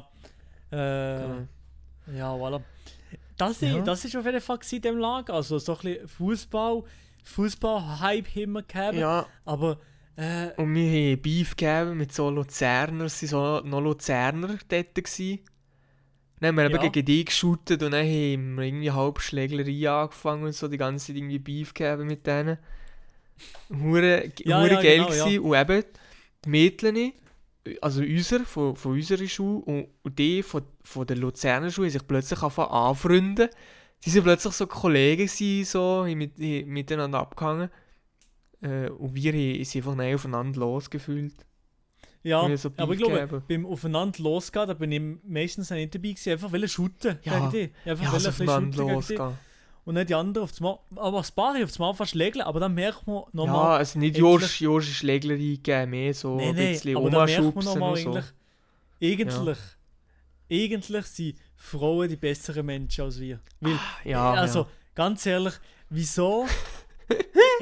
äh, 0.71 0.77
Genau. 0.77 1.49
ja, 2.17 2.33
voilà. 2.35 2.63
Das, 3.37 3.61
Ja. 3.61 3.69
ja. 3.77 3.83
das 3.83 4.05
ist 4.07 4.17
auf 4.17 4.25
jeden 4.25 4.41
Fall 4.41 4.59
in 4.73 4.81
dem 4.83 4.97
Lager. 4.99 5.35
Also 5.35 5.59
so 5.59 5.73
ein 5.75 5.79
bisschen 5.83 6.09
Fußball, 6.09 6.85
Fußball-Hype 7.25 8.37
immer 8.37 8.63
gehabt. 8.63 8.95
ja, 8.95 9.27
Aber 9.45 9.79
äh, 10.17 10.51
und 10.57 10.75
wir 10.75 10.89
haben 11.15 11.23
Beef 11.23 11.57
gegeben 11.57 11.97
mit 11.97 12.13
so 12.13 12.31
Luzerner, 12.31 13.05
es 13.07 13.21
waren 13.33 13.63
so 13.63 13.69
noch 13.69 13.81
Luzerner 13.81 14.59
dort. 14.69 14.95
Gewesen. 14.95 15.41
Dann 16.41 16.49
haben 16.49 16.57
wir 16.57 16.65
eben 16.67 16.75
Ja. 16.75 16.89
gegen 16.89 17.07
die 17.07 17.25
geshootet 17.25 17.83
und 17.83 17.93
dann 17.93 18.05
haben 18.07 18.55
wir 18.57 18.65
irgendwie 18.65 18.91
halb 18.91 19.21
Schlägerei 19.21 19.89
angefangen 19.91 20.45
und 20.45 20.53
so 20.55 20.69
die 20.69 20.77
ganze 20.77 21.07
Zeit 21.07 21.17
irgendwie 21.17 21.39
Beef 21.39 21.75
gegeben 21.75 22.07
mit 22.07 22.27
denen. 22.27 22.59
Hure, 23.71 24.31
Ja, 24.45 24.61
hure 24.61 24.73
ja, 24.75 24.83
geil 24.83 25.07
genau, 25.09 25.13
ja. 25.13 25.41
Und 25.41 25.71
eben 25.71 25.85
die 26.45 26.49
Mädchen, 26.49 27.13
also 27.81 28.03
unser, 28.03 28.41
von, 28.41 28.77
von 28.77 28.93
unserer 28.93 29.27
Schule 29.27 29.65
und, 29.65 29.89
und 30.03 30.19
die 30.19 30.43
von, 30.43 30.63
von 30.83 31.07
der 31.07 31.17
Luzerner 31.17 31.71
Schule, 31.71 31.87
haben 31.87 31.93
sich 31.93 32.07
plötzlich 32.07 32.43
angefangen 32.43 32.71
anfreunden. 32.71 33.49
Sie 34.01 34.11
sind 34.11 34.25
plötzlich 34.25 34.53
so 34.55 34.67
Kollegen 34.67 35.27
gewesen, 35.27 35.65
so, 35.65 36.05
haben 36.07 36.19
mit, 36.19 36.33
haben 36.39 36.69
miteinander 36.69 37.21
abgehangen. 37.21 37.71
Äh, 38.61 38.89
und 38.91 39.15
wir 39.15 39.33
haben 39.33 39.65
sind 39.65 39.77
einfach 39.87 39.95
nicht 39.97 40.15
aufeinander 40.15 40.61
losgefühlt. 40.61 41.35
Ja, 42.23 42.57
so 42.57 42.71
aber 42.79 42.95
ich 42.95 42.99
glaube, 42.99 43.21
gegeben. 43.21 43.43
beim 43.49 43.67
Aufeinander 43.67 44.23
losgehen, 44.23 44.67
da 44.67 44.73
bin 44.75 44.93
ich 44.93 45.03
meistens 45.29 45.69
nicht 45.71 45.95
dabei 45.95 46.09
gewesen, 46.09 46.33
einfach 46.33 46.51
wollen 46.53 46.69
shooten 46.69 47.19
Ja. 47.23 47.51
gegen. 47.51 47.75
Einfach 47.85 48.05
Ja, 48.05 48.13
wollen 48.13 48.15
also 48.15 48.29
bisschen 48.31 48.49
aufeinander 48.49 48.95
losgehen. 48.95 49.39
Und 49.85 49.95
nicht 49.97 50.09
die 50.09 50.15
anderen 50.15 50.45
auf 50.45 50.51
das 50.51 50.61
Mal, 50.61 50.79
aber 50.97 51.19
das 51.19 51.31
Paar 51.31 51.51
auf 51.57 51.61
das 51.69 51.79
Mal 51.79 51.93
fast 51.93 52.15
legeln, 52.15 52.43
aber 52.43 52.61
dann 52.61 52.73
merkt 52.73 53.07
man 53.07 53.17
Ja, 53.17 53.29
nochmal, 53.33 53.77
also 53.79 53.99
nicht 53.99 54.17
endlich- 54.17 54.23
Josh, 54.23 54.61
Josh 54.63 54.97
Schlägler 54.97 55.35
eingegeben, 55.35 55.91
mehr 55.91 56.15
so 56.15 56.37
nee, 56.37 56.49
ein 56.49 56.55
nee, 56.55 56.73
bisschen 56.73 56.97
aber 56.97 57.11
dann 57.11 57.27
merkt 57.27 57.55
man 57.57 57.65
nochmal 57.67 57.97
so. 57.97 58.09
eigentlich, 58.09 58.25
eigentlich, 59.03 59.59
eigentlich 60.51 61.07
sind 61.07 61.37
Frauen 61.57 62.09
die 62.09 62.17
besseren 62.17 62.67
Menschen 62.67 63.05
als 63.05 63.21
wir. 63.21 63.41
Weil, 63.61 63.79
Ja, 64.05 64.33
also, 64.33 64.61
ja. 64.61 64.69
ganz 64.95 65.25
ehrlich, 65.27 65.55
wieso 65.89 66.47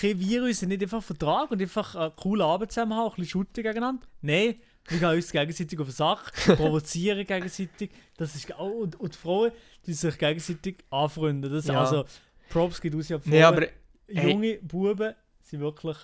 können 0.00 0.20
wir 0.20 0.42
uns 0.42 0.62
nicht 0.62 0.82
einfach 0.82 1.02
vertragen 1.02 1.52
und 1.52 1.62
einfach 1.62 1.94
einen 1.94 2.16
coolen 2.16 2.42
Abend 2.42 2.72
zusammen 2.72 2.94
haben, 2.94 3.08
ein 3.08 3.16
bisschen 3.16 3.28
shooten 3.28 3.62
gegeneinander? 3.62 4.06
Nein, 4.22 4.56
wir 4.88 4.98
gehen 4.98 5.08
uns 5.08 5.32
gegenseitig 5.32 5.78
auf 5.78 5.86
den 5.86 5.94
Sack, 5.94 6.32
provozieren 6.56 7.26
gegenseitig. 7.26 7.90
Das 8.16 8.34
ist, 8.34 8.52
oh, 8.58 8.82
und, 8.82 9.00
und 9.00 9.14
die 9.14 9.18
Frauen, 9.18 9.52
die 9.86 9.92
sich 9.92 10.18
gegenseitig 10.18 10.84
anfreunden. 10.90 11.50
Das, 11.50 11.66
Ja. 11.66 11.80
Also, 11.80 12.04
Props 12.50 12.80
geht 12.80 12.94
aus 12.94 13.08
ja 13.08 13.18
Nee, 13.24 13.42
aber 13.42 13.66
Junge 14.06 14.58
Buben 14.62 15.14
sind 15.40 15.60
wirklich, 15.60 15.96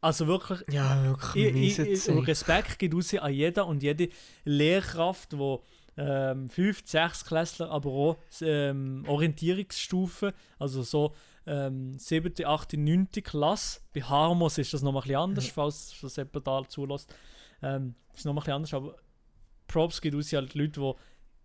also 0.00 0.26
wirklich 0.26 0.60
ja, 0.70 1.02
wirklich 1.04 1.54
ich, 1.54 1.78
ich, 1.78 2.08
ich. 2.08 2.26
Respekt 2.26 2.78
geht 2.78 2.94
raus 2.94 3.14
an 3.14 3.32
jeder 3.32 3.66
und 3.66 3.82
jede 3.82 4.08
Lehrkraft, 4.44 5.32
die 5.32 5.58
ähm, 5.96 6.48
5, 6.48 6.82
6 6.84 7.24
Klässler, 7.24 7.70
aber 7.70 7.90
auch 7.90 8.16
ähm, 8.40 9.04
Orientierungsstufen, 9.06 10.32
also 10.58 10.82
so 10.82 11.14
ähm, 11.46 11.98
7., 11.98 12.32
8., 12.44 12.74
9. 12.74 13.08
Klasse. 13.22 13.80
Bei 13.94 14.02
Harmos 14.02 14.58
ist 14.58 14.72
das 14.72 14.82
noch 14.82 14.92
mal 14.92 15.00
ein 15.00 15.02
bisschen 15.02 15.16
anders, 15.16 15.48
falls 15.48 15.94
das 16.00 16.16
jemand 16.16 16.46
da 16.46 16.62
zulässt. 16.68 17.14
Ähm, 17.62 17.94
ist 18.14 18.24
noch 18.24 18.32
mal 18.32 18.40
ein 18.40 18.44
bisschen 18.44 18.54
anders, 18.54 18.74
aber 18.74 18.96
Props 19.68 20.00
geht 20.00 20.14
raus 20.14 20.32
an 20.34 20.48
die 20.48 20.58
Leute, 20.58 20.80
die 20.80 20.92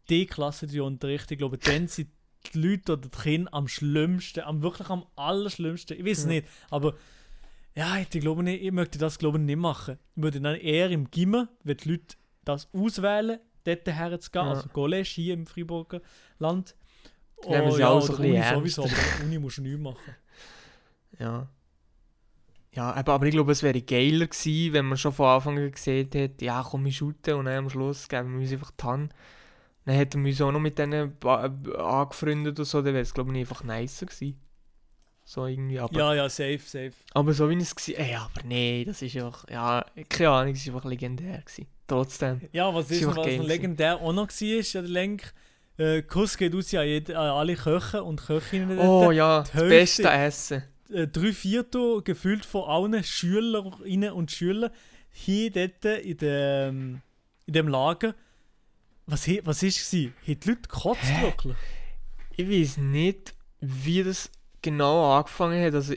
die 0.10 0.25
Klasse 0.25 0.67
die 0.67 0.79
unterrichten. 0.79 1.33
Ich 1.33 1.39
glaube, 1.39 1.57
dann 1.57 1.88
sind 1.88 2.10
die 2.53 2.60
Leute 2.60 2.93
oder 2.93 3.01
die 3.01 3.10
Kinder 3.10 3.53
am 3.53 3.67
schlimmsten, 3.67 4.41
am 4.41 4.62
wirklich 4.62 4.89
am 4.89 5.05
allerschlimmsten. 5.15 5.97
Ich 5.97 6.05
weiß 6.05 6.19
es 6.19 6.23
Ja. 6.25 6.29
nicht, 6.29 6.47
aber 6.69 6.93
ja, 7.75 7.97
ich 7.99 8.10
glaube 8.10 8.43
nicht, 8.43 8.63
ich 8.63 8.71
möchte 8.71 8.97
das 8.97 9.19
glaube 9.19 9.38
ich 9.38 9.43
nicht 9.43 9.57
machen. 9.57 9.97
Ich 10.15 10.23
würde 10.23 10.39
dann 10.41 10.55
eher 10.55 10.89
im 10.89 11.12
Gimmer, 11.12 11.49
wenn 11.63 11.77
die 11.77 11.89
Leute 11.91 12.15
das 12.45 12.69
auswählen, 12.73 13.39
dort 13.67 13.88
herzugehen, 13.88 14.45
Ja. 14.45 14.51
also 14.53 14.69
College 14.69 15.10
hier 15.13 15.34
im 15.34 15.45
Freiburger 15.45 16.01
Land. 16.39 16.75
Die 17.43 17.49
nehmen 17.49 17.71
sie 17.71 17.82
ja, 17.82 17.89
auch 17.89 18.01
so 18.01 18.15
ein 18.15 18.21
bisschen 18.21 18.56
Uni 18.56 18.56
sowieso, 18.56 18.84
aber 18.84 19.23
Uni 19.23 19.39
musst 19.39 19.58
du 19.58 19.62
nichts 19.62 19.80
machen. 19.80 20.15
Ja. 21.19 21.49
Ja, 22.73 22.93
aber, 22.93 23.25
ich 23.25 23.32
glaube, 23.32 23.53
es 23.53 23.63
wäre 23.63 23.82
geiler 23.82 24.27
gewesen, 24.27 24.73
wenn 24.73 24.86
man 24.86 24.99
schon 24.99 25.12
von 25.12 25.25
Anfang 25.25 25.58
an 25.58 25.71
gesehen 25.71 26.10
hätte, 26.13 26.45
ja, 26.45 26.63
komm, 26.63 26.86
wir 26.86 26.91
shooten 26.91 27.34
und 27.34 27.45
dann 27.45 27.58
am 27.65 27.69
Schluss 27.71 28.08
geben 28.08 28.34
wir 28.34 28.41
uns 28.41 28.51
einfach 28.51 28.69
die 28.69 28.84
Hand. 28.84 29.13
Dann 29.86 29.95
hätten 29.95 30.23
wir 30.23 30.32
uns 30.32 30.41
auch 30.41 30.51
noch 30.51 30.60
mit 30.60 30.77
denen 30.77 31.17
angefreundet 31.23 32.60
oder 32.60 32.65
so, 32.65 32.82
dann 32.84 32.93
wäre 32.93 33.01
es, 33.01 33.15
glaube 33.15 33.32
ich, 33.34 33.39
einfach 33.39 33.63
nicer 33.63 34.06
gewesen. 34.06 34.39
So 35.29 35.45
irgendwie, 35.45 35.77
aber, 35.77 35.93
Ja, 35.99 36.13
ja, 36.13 36.29
safe, 36.29 36.59
safe. 36.63 36.93
aber 37.13 37.33
so 37.33 37.49
wie 37.49 37.57
es 37.57 37.75
war, 37.75 37.99
ey, 37.99 38.15
aber 38.15 38.43
nee, 38.45 38.85
das 38.85 39.01
ist 39.01 39.13
einfach, 39.17 39.43
ja, 39.49 39.85
keine 40.07 40.29
Ahnung, 40.29 40.53
es 40.53 40.65
war 40.67 40.75
einfach 40.75 40.89
legendär 40.89 41.39
gewesen. 41.41 41.67
Trotzdem. 41.85 42.41
Ja, 42.53 42.73
was 42.73 42.89
ist 42.89 43.05
was 43.05 43.17
legendär 43.45 43.97
auch 43.97 44.13
noch 44.13 44.29
war, 44.29 44.41
ist 44.59 44.71
ja 44.73 44.81
der 44.81 44.89
Lenk. 44.89 45.33
Äh, 45.77 46.01
Kuss 46.03 46.37
geht 46.37 46.55
aus 46.55 46.71
jede, 46.71 47.17
an 47.19 47.27
alle 47.27 47.55
Köche 47.55 48.03
und 48.03 48.25
Köchinnen 48.25 48.79
Oh 48.79 49.03
dort. 49.03 49.15
ja, 49.15 49.39
das 49.41 49.53
Hälfte- 49.53 49.69
beste 49.69 50.09
Essen. 50.09 50.63
äh, 50.93 51.07
drei 51.07 51.33
Viertel 51.33 52.01
gefüllt 52.03 52.45
von 52.45 52.63
allen 52.63 53.03
Schülerinnen 53.03 54.13
und 54.13 54.31
Schülern 54.31 54.71
hier 55.11 55.51
dort 55.51 55.83
in 56.05 56.17
dem, 56.17 57.01
in 57.47 57.53
dem 57.53 57.67
Lager. 57.67 58.15
Was, 59.07 59.27
was 59.43 59.61
ist 59.63 59.77
es? 59.77 59.93
Haben 59.93 60.13
die 60.25 60.33
Leute 60.49 60.61
gekotzt 60.61 61.21
wirklich? 61.21 61.55
Ich 62.37 62.49
weiß 62.49 62.77
nicht, 62.77 63.33
wie 63.59 64.03
das 64.03 64.31
genau 64.61 65.17
angefangen 65.17 65.63
hat. 65.63 65.73
Also 65.73 65.93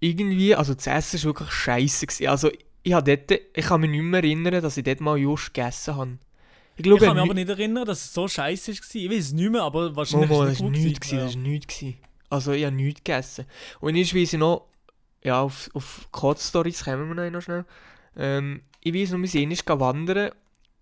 irgendwie, 0.00 0.54
also 0.54 0.74
das 0.74 0.86
Essen 0.86 1.20
war 1.20 1.24
wirklich 1.26 1.50
scheiße. 1.50 2.06
Gewesen. 2.06 2.28
Also 2.28 2.50
ich, 2.82 2.92
dort, 2.92 3.30
ich 3.30 3.66
kann 3.66 3.80
mich 3.80 3.90
nicht 3.90 4.02
mehr 4.02 4.22
erinnern, 4.24 4.62
dass 4.62 4.76
ich 4.76 4.84
dort 4.84 5.00
mal 5.00 5.18
just 5.18 5.52
gegessen 5.52 5.96
habe. 5.96 6.18
Ich 6.76 6.80
Ich 6.80 6.84
glaube, 6.84 7.04
kann 7.04 7.14
mich 7.14 7.24
aber 7.24 7.34
nicht 7.34 7.48
erinnern, 7.48 7.84
dass 7.84 8.04
es 8.06 8.14
so 8.14 8.26
scheiße 8.26 8.72
war. 8.72 8.94
Ich 8.94 9.10
weiß 9.10 9.24
es 9.26 9.32
nicht 9.32 9.50
mehr, 9.50 9.62
aber 9.62 9.94
wahrscheinlich 9.94 10.30
mal, 10.30 10.48
ist 10.48 10.60
es 10.60 10.62
nicht 10.62 11.00
gut 11.02 11.12
Das 11.12 11.34
war 11.34 11.42
nichts. 11.42 11.78
gewesen. 11.78 11.98
Also 12.30 12.52
ich 12.52 12.64
habe 12.64 12.76
nichts 12.76 13.04
gegessen. 13.04 13.44
Und 13.80 13.96
ich 13.96 14.14
weiss 14.14 14.32
noch, 14.34 14.66
ja, 15.22 15.42
auf, 15.42 15.68
auf 15.74 16.08
Kotz-Stories 16.12 16.84
kommen 16.84 17.14
wir 17.14 17.30
noch 17.30 17.42
schnell. 17.42 17.64
Ähm, 18.16 18.62
ich 18.82 18.94
weiss 18.94 19.10
noch, 19.10 19.18
wir 19.18 19.28
sind 19.28 19.68
wandern 19.68 20.30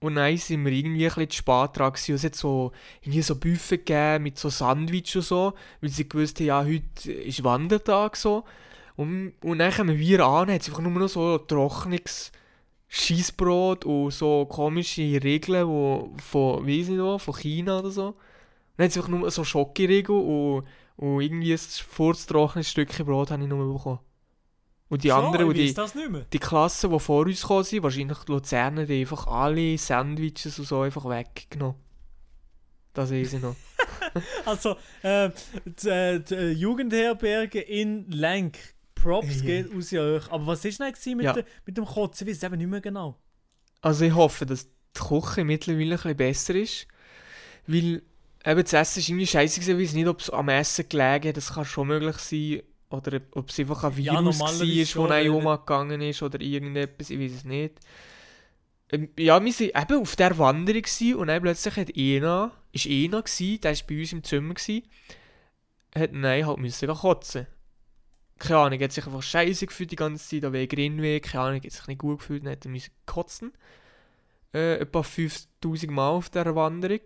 und 0.01 0.15
dann 0.15 0.37
sind 0.37 0.65
wir 0.65 0.73
irgendwie 0.73 1.07
ein 1.07 1.09
bisschen 1.09 1.31
zu 1.31 1.37
spät 1.39 1.71
dran 1.77 1.93
gewesen. 1.93 2.15
Es 2.15 2.25
hat 2.25 2.35
so, 2.37 2.73
irgendwie 3.03 3.23
so 3.23 3.35
Buffet 3.37 3.79
gegeben 3.79 4.25
mit 4.25 4.39
so 4.39 4.49
Sandwich 4.49 5.17
und 5.17 5.23
so, 5.23 5.55
weil 5.81 5.91
sie 5.91 6.09
gewusst 6.09 6.39
haben, 6.39 6.47
ja, 6.47 6.65
heute 6.65 7.13
ist 7.13 7.43
Wandertag 7.43 8.17
so. 8.17 8.45
Und, 8.97 9.33
und 9.43 9.59
dann 9.59 9.73
kommen 9.73 9.99
wir 9.99 10.25
an, 10.25 10.51
hat 10.51 10.63
es 10.63 10.69
einfach 10.69 10.83
nur 10.83 10.93
noch 10.93 11.09
so 11.09 11.39
trockenes 11.39 12.33
Scheissbrot 12.89 13.85
und 13.85 14.13
so 14.13 14.47
komische 14.47 15.23
Regeln 15.23 15.67
wo, 15.67 16.15
von, 16.19 16.67
weiss 16.67 16.89
nicht 16.89 17.01
wo, 17.01 17.19
von 17.19 17.35
China 17.35 17.81
oder 17.81 17.91
so. 17.91 18.07
Und 18.09 18.17
dann 18.77 18.85
hat 18.85 18.91
es 18.93 18.97
einfach 18.97 19.11
nur 19.11 19.31
so 19.31 19.45
Schokoriegel 19.45 20.15
und, 20.17 20.65
und 20.97 21.21
irgendwie 21.21 21.53
ein 21.53 21.59
furztrockenes 21.59 22.71
Stückchen 22.71 23.05
Brot 23.05 23.31
habe 23.31 23.43
ich 23.43 23.49
nur 23.49 23.73
bekommen. 23.73 23.99
Und 24.89 25.05
die 25.05 25.11
Schon? 25.11 25.25
anderen, 25.25 25.53
die, 25.53 25.75
die 26.33 26.39
Klassen, 26.39 26.91
die 26.91 26.99
vor 27.01 27.27
uns 27.27 27.43
gekommen 27.43 27.65
sind, 27.65 27.83
wahrscheinlich 27.83 28.19
die 28.19 28.33
Luzerner, 28.33 28.87
die 28.87 29.01
einfach 29.01 29.27
alle 29.27 29.77
Sandwiches 29.77 30.59
und 30.59 30.65
so 30.65 30.81
einfach 30.81 31.05
weggenommen. 31.05 31.77
Das 32.95 33.11
weiß 33.13 33.35
ich 33.35 33.43
noch. 33.43 33.55
Also, 34.47 34.77
äh, 35.03 35.31
die, 35.67 35.89
äh, 35.89 36.21
die 36.21 36.35
äh, 36.35 36.51
Jugendherberge 36.53 37.61
in 37.61 38.11
Lenk. 38.11 38.57
Props 38.95 39.43
geht 39.43 39.73
aus 39.73 39.93
euch. 39.93 40.31
Aber 40.33 40.47
was 40.47 40.65
war 40.65 40.91
denn 40.91 41.17
mit, 41.17 41.25
Ja. 41.25 41.33
der, 41.35 41.45
mit 41.67 41.77
dem 41.77 41.85
Kotzen? 41.85 42.27
Ich 42.27 42.33
weiß 42.33 42.39
es 42.39 42.43
eben 42.43 42.57
nicht 42.57 42.67
mehr 42.69 42.81
genau. 42.81 43.19
Also 43.81 44.05
ich 44.07 44.15
hoffe, 44.15 44.47
dass 44.47 44.65
die 44.67 45.01
Küche 45.01 45.45
mittlerweile 45.45 45.85
ein 45.95 45.97
bisschen 45.99 46.17
besser 46.17 46.55
ist. 46.55 46.87
Weil 47.67 48.03
eben 48.45 48.63
das 48.63 48.73
Essen 48.73 48.99
ist 49.01 49.09
irgendwie 49.09 49.27
scheiße 49.27 49.61
gewesen. 49.61 49.79
Ich 49.79 49.89
weiß 49.89 49.95
nicht, 49.95 50.09
ob 50.09 50.21
es 50.21 50.31
am 50.31 50.49
Essen 50.49 50.89
gelegen 50.89 51.29
hat. 51.29 51.37
Das 51.37 51.53
kann 51.55 51.65
schon 51.65 51.87
möglich 51.89 52.17
sein. 52.17 52.63
Oder 52.91 53.21
ob 53.33 53.51
es 53.51 53.59
einfach 53.59 53.85
ein 53.85 54.01
Ja, 54.01 54.15
Virus 54.15 54.39
normalerweise 54.39 54.99
war, 54.99 55.09
schon, 55.09 55.33
wo 55.33 55.37
Oma 55.37 55.57
gegangen 55.57 56.01
ist 56.01 56.23
oder 56.23 56.41
irgendetwas. 56.41 57.11
Ich 57.11 57.21
weiß 57.21 57.33
es 57.33 57.45
nicht. 57.45 57.75
Ähm, 58.91 59.11
ja, 59.19 59.43
wir 59.45 59.53
waren 59.53 59.83
eben 59.83 60.01
auf 60.01 60.17
dieser 60.17 60.39
Wanderung 60.39 60.83
und 61.19 61.27
dann 61.29 61.43
plötzlich 61.43 61.77
hat 61.77 61.91
Ena, 61.95 62.53
ist 62.73 62.87
Ena 62.87 63.21
gewesen, 63.21 63.61
der 63.61 63.77
war 63.77 63.87
bei 63.87 64.01
uns 64.01 64.13
im 64.13 64.25
Zimmer 64.25 64.55
gewesen, 64.55 64.83
hat 65.95 66.13
nein 66.13 66.47
halt 66.47 66.59
müssen 66.59 66.89
kotzen. 66.89 67.47
Keine 68.39 68.59
Ahnung, 68.61 68.81
hat 68.81 68.93
sich 68.93 69.05
einfach 69.05 69.23
scheiße 69.23 69.67
gefühlt 69.67 69.91
die 69.91 69.97
ganze 69.97 70.27
Zeit, 70.27 70.45
da 70.45 70.53
wegen 70.53 70.75
Rindweh, 70.75 71.21
keine 71.21 71.45
Ahnung, 71.45 71.63
hat 71.63 71.71
sich 71.71 71.87
nicht 71.87 71.99
gut 71.99 72.21
gefühlt, 72.21 72.45
dann 72.45 72.53
hat 72.53 72.65
er 72.65 72.71
müssen 72.71 72.93
kotzen. 73.05 73.53
Äh, 74.55 74.77
etwa 74.77 75.03
5000 75.03 75.93
Mal 75.93 76.09
auf 76.09 76.31
dieser 76.31 76.55
Wanderung. 76.55 77.01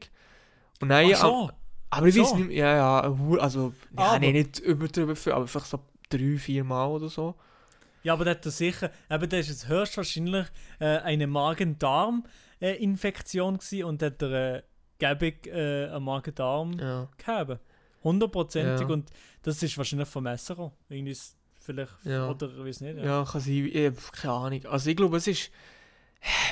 Und 0.81 0.91
dann, 0.91 1.11
Ach 1.13 1.17
so. 1.17 1.51
Aber 1.99 2.07
ich 2.09 2.19
weiß 2.19 2.35
nicht 2.35 2.49
mehr, 2.49 2.57
ja, 2.57 2.77
ja, 2.77 3.01
also, 3.41 3.73
ja, 3.97 4.05
Aber- 4.05 4.19
nee, 4.19 4.33
nicht 4.33 4.59
übertrieben 4.61 5.15
viel, 5.17 5.33
aber 5.33 5.47
vielleicht 5.47 5.67
so 5.67 5.81
drei, 6.09 6.37
vier 6.39 6.65
Mal 6.65 6.87
oder 6.87 7.09
so. 7.09 7.35
Ja, 8.03 8.15
aber 8.15 8.25
das 8.25 8.37
hat 8.37 8.47
er 8.47 8.51
sicher, 8.53 8.91
eben 9.11 9.29
das 9.29 9.41
ist 9.41 9.49
jetzt 9.49 9.69
höchstwahrscheinlich 9.69 10.47
äh, 10.81 10.99
eine 10.99 11.27
Magen-Darm-Infektion 12.61 13.59
gewesen 13.59 13.85
und 13.85 14.03
hat 14.03 14.21
er 14.23 14.57
äh, 14.57 14.63
gäbig 14.99 15.47
äh, 15.47 15.87
einen 15.89 16.05
Magen-Darm 16.05 16.73
Ja. 16.79 17.09
gehabt. 17.17 17.61
Hundertprozentig 18.03 18.89
Ja. 18.89 18.93
und 18.95 19.11
das 19.43 19.63
ist 19.63 19.77
wahrscheinlich 19.79 20.09
vom 20.09 20.25
Messer 20.25 20.55
gekommen. 20.57 20.73
Irgendwie 20.89 21.17
vielleicht, 21.61 21.93
Ja. 22.05 22.29
oder 22.29 22.49
ich 22.51 22.65
weiß 22.65 22.81
nicht. 22.81 22.99
Ja. 22.99 23.05
Ja, 23.05 23.25
kann 23.25 23.41
sein. 23.41 23.71
Ich 23.73 23.87
hab 23.87 24.13
keine 24.13 24.35
Ahnung. 24.35 24.67
Also 24.67 24.91
ich 24.91 24.97
glaube, 24.97 25.17
es 25.19 25.27
ist. 25.27 25.51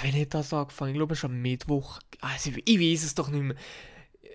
Wenn 0.02 0.16
ich 0.16 0.28
das 0.28 0.52
angefangen 0.52 0.90
ich 0.90 0.96
glaube, 0.96 1.12
es 1.12 1.20
ist 1.20 1.24
am 1.24 1.40
Mittwoch. 1.42 2.00
Also 2.20 2.50
ich 2.64 2.80
weiß 2.80 3.04
es 3.04 3.14
doch 3.14 3.28
nicht 3.28 3.42
mehr. 3.42 3.56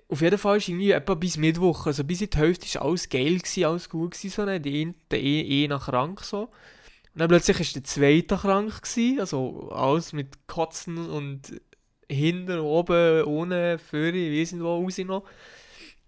Auf 0.08 0.20
jeden 0.20 0.38
Fall 0.38 0.58
ist 0.58 0.68
irgendwie 0.68 0.90
etwa 0.92 1.14
bis 1.14 1.36
Mittwoch. 1.36 1.86
Also 1.86 2.04
bis 2.04 2.20
in 2.20 2.30
die 2.30 2.38
Hälfte 2.38 2.78
war 2.78 2.86
alles 2.86 3.08
geil, 3.08 3.38
gewesen, 3.38 3.64
alles 3.64 3.88
gut. 3.88 4.12
Gewesen, 4.12 4.30
so, 4.30 4.44
ne? 4.44 4.60
Der 4.60 4.72
eh, 5.20 5.40
eh 5.40 5.68
nach 5.68 5.86
krank 5.86 6.20
so. 6.22 6.42
Und 6.42 7.20
dann 7.20 7.28
plötzlich 7.28 7.60
ist 7.60 7.76
der 7.76 7.84
zweite 7.84 8.36
krank. 8.36 8.82
Gewesen, 8.82 9.20
also 9.20 9.70
alles 9.70 10.12
mit 10.12 10.46
Kotzen 10.46 10.98
und 11.08 11.60
hinten, 12.08 12.58
oben, 12.58 13.24
unten, 13.24 13.78
vorne, 13.78 14.32
weiß 14.32 14.52
nicht 14.52 14.62
wo 14.62 14.82
raus 14.82 14.98
noch. 14.98 15.24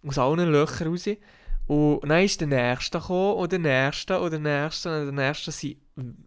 Aus 0.07 0.19
allen 0.19 0.51
Löchern 0.51 0.89
raus. 0.89 1.09
Und 1.67 2.09
dann 2.09 2.25
ist 2.25 2.41
der 2.41 2.49
Nächste 2.49 2.99
gekommen, 2.99 3.37
und 3.37 3.53
der 3.53 3.59
Nächste, 3.59 4.19
und 4.21 4.31
der 4.31 4.41
Nächste, 4.41 5.01
und 5.01 5.17
der 5.17 5.27
Nächste 5.27 5.53
sind 5.53 5.77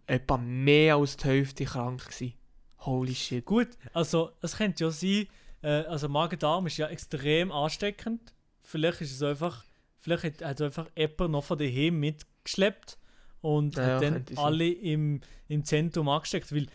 etwa 0.06 0.36
mehr 0.36 0.96
als 0.96 1.16
die 1.16 1.24
Hälfte 1.24 1.64
krank 1.64 2.04
gewesen. 2.04 2.34
Holy 2.78 3.14
shit. 3.14 3.44
Gut, 3.44 3.68
also 3.92 4.30
es 4.40 4.56
könnte 4.56 4.84
ja 4.84 4.90
sein, 4.90 5.26
äh, 5.62 5.84
also 5.86 6.08
Magen-Darm 6.08 6.66
ist 6.66 6.76
ja 6.76 6.88
extrem 6.88 7.50
ansteckend. 7.52 8.34
Vielleicht 8.62 9.00
ist 9.00 9.12
es 9.12 9.22
einfach, 9.22 9.64
vielleicht 9.98 10.24
hat, 10.24 10.44
hat 10.44 10.60
einfach 10.60 10.88
jemand 10.96 11.32
noch 11.32 11.44
von 11.44 11.58
daheim 11.58 11.98
mitgeschleppt 12.00 12.98
und 13.40 13.76
Ja, 13.76 13.88
ja, 13.88 13.94
hat 13.94 14.02
dann 14.02 14.38
alle 14.38 14.68
im, 14.70 15.20
im 15.48 15.64
Zentrum 15.64 16.08
angesteckt. 16.08 16.54
Weil, 16.54 16.66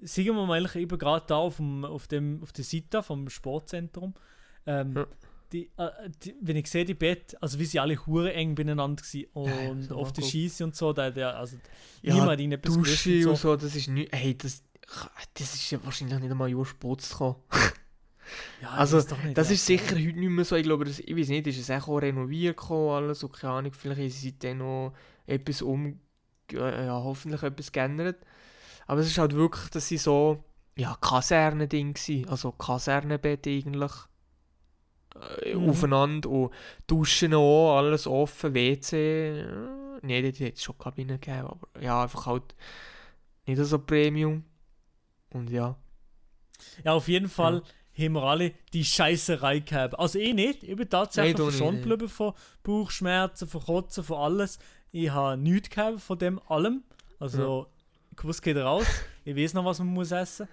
sagen 0.00 0.26
wir 0.34 0.46
mal, 0.46 0.64
ich 0.64 0.74
eben 0.74 0.98
gerade 0.98 1.24
da 1.26 1.36
auf, 1.36 1.56
dem, 1.56 1.84
auf, 1.84 2.08
dem, 2.08 2.42
auf 2.42 2.52
der 2.52 2.64
Seite 2.64 3.02
vom 3.02 3.28
Sportzentrum, 3.28 4.14
ähm, 4.66 4.94
Ja. 4.96 5.06
die, 5.52 5.70
äh, 5.76 6.10
die, 6.24 6.34
wenn 6.40 6.56
ich 6.56 6.68
sehe, 6.68 6.84
die 6.84 6.94
Bett, 6.94 7.36
also 7.40 7.58
wie 7.60 7.64
sie 7.64 7.78
alle 7.78 8.04
hure 8.06 8.32
eng 8.32 8.56
beieinander 8.56 9.02
waren 9.02 9.46
Ja, 9.46 9.54
ja, 9.62 9.70
und 9.70 9.82
so 9.84 9.96
auf 9.96 10.12
der. 10.12 10.22
Scheisse 10.22 10.64
und 10.64 10.74
so, 10.74 10.92
da, 10.92 11.10
der, 11.10 11.36
also 11.36 11.56
Ja, 12.02 12.14
niemand 12.14 12.40
ihnen 12.40 12.52
etwas 12.54 12.74
Dusche 12.74 13.20
und 13.20 13.26
und 13.28 13.36
so, 13.36 13.56
das 13.56 13.74
ist 13.76 13.86
nicht. 13.88 14.12
Hey, 14.12 14.36
das, 14.36 14.62
das 15.34 15.54
ist 15.54 15.70
ja 15.70 15.78
wahrscheinlich 15.84 16.18
nicht 16.18 16.30
einmal 16.30 16.48
Jahr 16.50 16.64
Sport 16.66 17.02
zu. 17.02 17.36
Ja, 18.60 18.70
Also, 18.70 19.00
Das 19.34 19.50
ja. 19.50 19.54
ist 19.54 19.66
sicher 19.66 19.94
heute 19.96 20.12
nicht 20.18 20.30
mehr 20.30 20.44
so. 20.44 20.56
Ich 20.56 20.64
glaube, 20.64 20.84
das, 20.84 20.98
ich 21.00 21.16
weiß 21.16 21.28
nicht, 21.28 21.46
ist 21.46 21.58
es 21.58 21.70
auch 21.70 21.88
renoviert 22.00 22.56
gekommen, 22.56 22.90
alles, 22.90 23.22
und 23.24 23.32
keine 23.32 23.52
Ahnung, 23.54 23.72
vielleicht 23.72 24.00
haben 24.00 24.10
sie 24.10 24.28
seitdem 24.30 24.58
noch 24.58 24.92
etwas 25.26 25.62
um, 25.62 26.00
äh, 26.52 26.86
ja, 26.86 26.94
hoffentlich 26.94 27.42
etwas 27.42 27.72
geändert. 27.72 28.16
Aber 28.86 29.00
es 29.00 29.08
ist 29.08 29.18
halt 29.18 29.34
wirklich, 29.34 29.70
dass 29.70 29.88
sie 29.88 29.98
so, 29.98 30.44
ja, 30.76 30.96
Kaserne-Ding 31.00 31.96
waren, 31.96 32.28
also 32.30 32.52
Kasernenbett 32.52 33.46
eigentlich. 33.46 33.92
Äh, 35.42 35.54
Mhm. 35.54 35.70
Aufeinander 35.70 36.28
und 36.28 36.52
Duschen 36.86 37.34
auch, 37.34 37.76
alles 37.78 38.06
offen, 38.06 38.54
WC. 38.54 39.40
Äh, 39.40 39.46
Nein, 40.02 40.22
dort 40.24 40.38
hätte 40.40 40.52
es 40.54 40.62
schon 40.62 40.76
Kabinen 40.78 41.18
gegeben, 41.20 41.46
aber 41.48 41.68
ja, 41.80 42.02
einfach 42.02 42.26
halt 42.26 42.54
nicht 43.46 43.58
so 43.64 43.78
Premium. 43.78 44.44
Und 45.30 45.50
ja. 45.50 45.76
Ja, 46.84 46.92
auf 46.92 47.08
jeden 47.08 47.28
Fall 47.28 47.62
haben 47.98 48.12
wir 48.12 48.22
alle 48.22 48.52
die 48.72 48.84
Scheißerei 48.84 49.60
gehabt. 49.60 49.98
Also 49.98 50.18
ich 50.18 50.34
nicht, 50.34 50.62
ich 50.62 50.76
bin 50.76 50.88
tatsächlich 50.88 51.36
du 51.36 51.50
verschont 51.50 51.82
geblieben 51.82 52.08
von 52.08 52.32
Bauchschmerzen, 52.62 53.48
von 53.48 53.62
Kotzen, 53.62 54.04
von 54.04 54.18
alles. 54.18 54.58
Ich 54.92 55.10
habe 55.10 55.36
nichts 55.36 55.70
gehabt 55.70 56.00
von 56.00 56.18
dem 56.18 56.40
allem. 56.48 56.82
Also, 57.18 57.66
ich 58.16 58.24
wusste, 58.24 58.42
geht 58.42 58.56
raus. 58.62 58.86
Ich 59.24 59.36
weiß 59.36 59.54
noch, 59.54 59.64
was 59.64 59.78
man 59.78 59.88
muss 59.88 60.10
essen. 60.10 60.48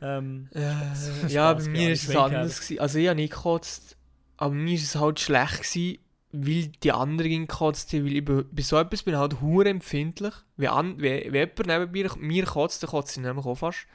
Ähm, 0.00 0.48
Äh, 0.52 0.72
Spaß 0.94 1.32
ja, 1.32 1.52
bei 1.52 1.68
mir 1.68 1.92
ist 1.92 2.08
es 2.08 2.16
anders. 2.16 2.60
Gewesen. 2.60 2.80
Also 2.80 2.98
ich 2.98 3.08
habe 3.08 3.16
nicht 3.16 3.32
gekotzt, 3.32 3.96
aber 4.36 4.54
mir 4.54 4.74
ist 4.74 4.84
es 4.84 4.96
halt 4.96 5.18
schlecht 5.20 5.62
gewesen, 5.62 5.98
weil 6.30 6.66
die 6.82 6.92
anderen 6.92 7.46
gekotzt 7.46 7.92
haben, 7.92 8.04
weil 8.04 8.16
ich 8.16 8.24
bei, 8.24 8.44
bei 8.50 8.62
so 8.62 8.76
etwas 8.76 9.02
bin 9.02 9.14
ich 9.14 9.20
halt 9.20 9.40
hure 9.40 9.68
empfindlich. 9.68 10.34
Wenn, 10.56 10.68
an, 10.68 11.00
wenn, 11.00 11.32
wenn 11.32 11.48
jemand 11.48 11.66
neben 11.66 11.90
mir, 11.90 12.10
mir 12.18 12.44
kotzt, 12.44 12.82
dann 12.82 12.90
kotzt 12.90 13.16
ich 13.16 13.22
nämlich 13.22 13.46
auch 13.46 13.56
fast. 13.56 13.86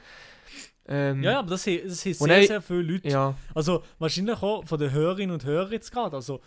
Ähm, 0.86 1.22
ja, 1.22 1.32
ja, 1.32 1.38
aber 1.38 1.50
das, 1.50 1.64
he- 1.64 1.82
das 1.82 2.04
haben 2.04 2.12
sehr, 2.14 2.46
sehr 2.46 2.62
viele 2.62 2.82
Leute. 2.82 3.08
ja. 3.08 3.34
Also 3.54 3.82
wahrscheinlich 3.98 4.42
auch 4.42 4.64
von 4.66 4.78
den 4.78 4.90
Hörerinnen 4.90 5.32
und 5.32 5.44
Hörern 5.44 5.72
jetzt 5.72 5.90
gerade. 5.90 6.14
Also 6.16 6.40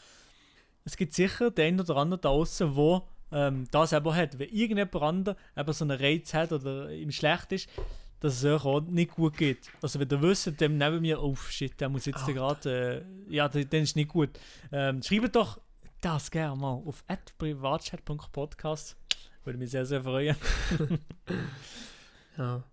es 0.86 0.96
gibt 0.96 1.14
sicher 1.14 1.50
den 1.52 1.66
einen 1.68 1.80
oder 1.82 1.96
anderen 1.98 2.22
da 2.22 2.30
draußen, 2.30 2.76
wo 2.76 3.08
ähm, 3.32 3.66
das 3.72 3.94
eben 3.94 4.14
hat. 4.16 4.38
Wenn 4.40 4.50
irgendjemand 4.50 4.96
anderer 4.96 5.36
eben 5.58 5.74
so 5.74 5.84
einen 5.86 6.00
Reiz 6.00 6.34
hat 6.34 6.52
oder 6.54 6.92
ihm 6.92 7.12
schlecht 7.12 7.52
ist, 7.52 7.68
dass 8.20 8.36
es 8.38 8.46
euch 8.46 8.64
auch 8.66 8.82
nicht 8.82 9.12
gut 9.12 9.38
geht. 9.38 9.70
Also 9.82 10.00
wenn 10.00 10.10
ihr 10.10 10.22
wisst, 10.22 10.60
dem 10.62 10.78
neben 10.78 11.02
mir, 11.02 11.22
oh 11.22 11.36
shit, 11.36 11.80
der 11.80 11.90
muss 11.90 12.06
jetzt 12.06 12.26
gerade, 12.28 13.04
äh, 13.30 13.34
ja, 13.36 13.50
der- 13.50 13.66
dann 13.66 13.82
ist 13.82 13.96
nicht 13.96 14.10
gut. 14.10 14.30
Ähm, 14.72 15.02
schreibt 15.04 15.36
doch 15.36 15.60
das 16.00 16.30
gerne 16.32 16.56
mal 16.56 16.82
auf 16.86 17.04
privatchat.podcast. 17.40 18.96
Würde 19.44 19.58
mich 19.60 19.72
sehr, 19.72 19.86
sehr 19.86 20.02
freuen. 20.04 20.36
Ja. 22.38 22.64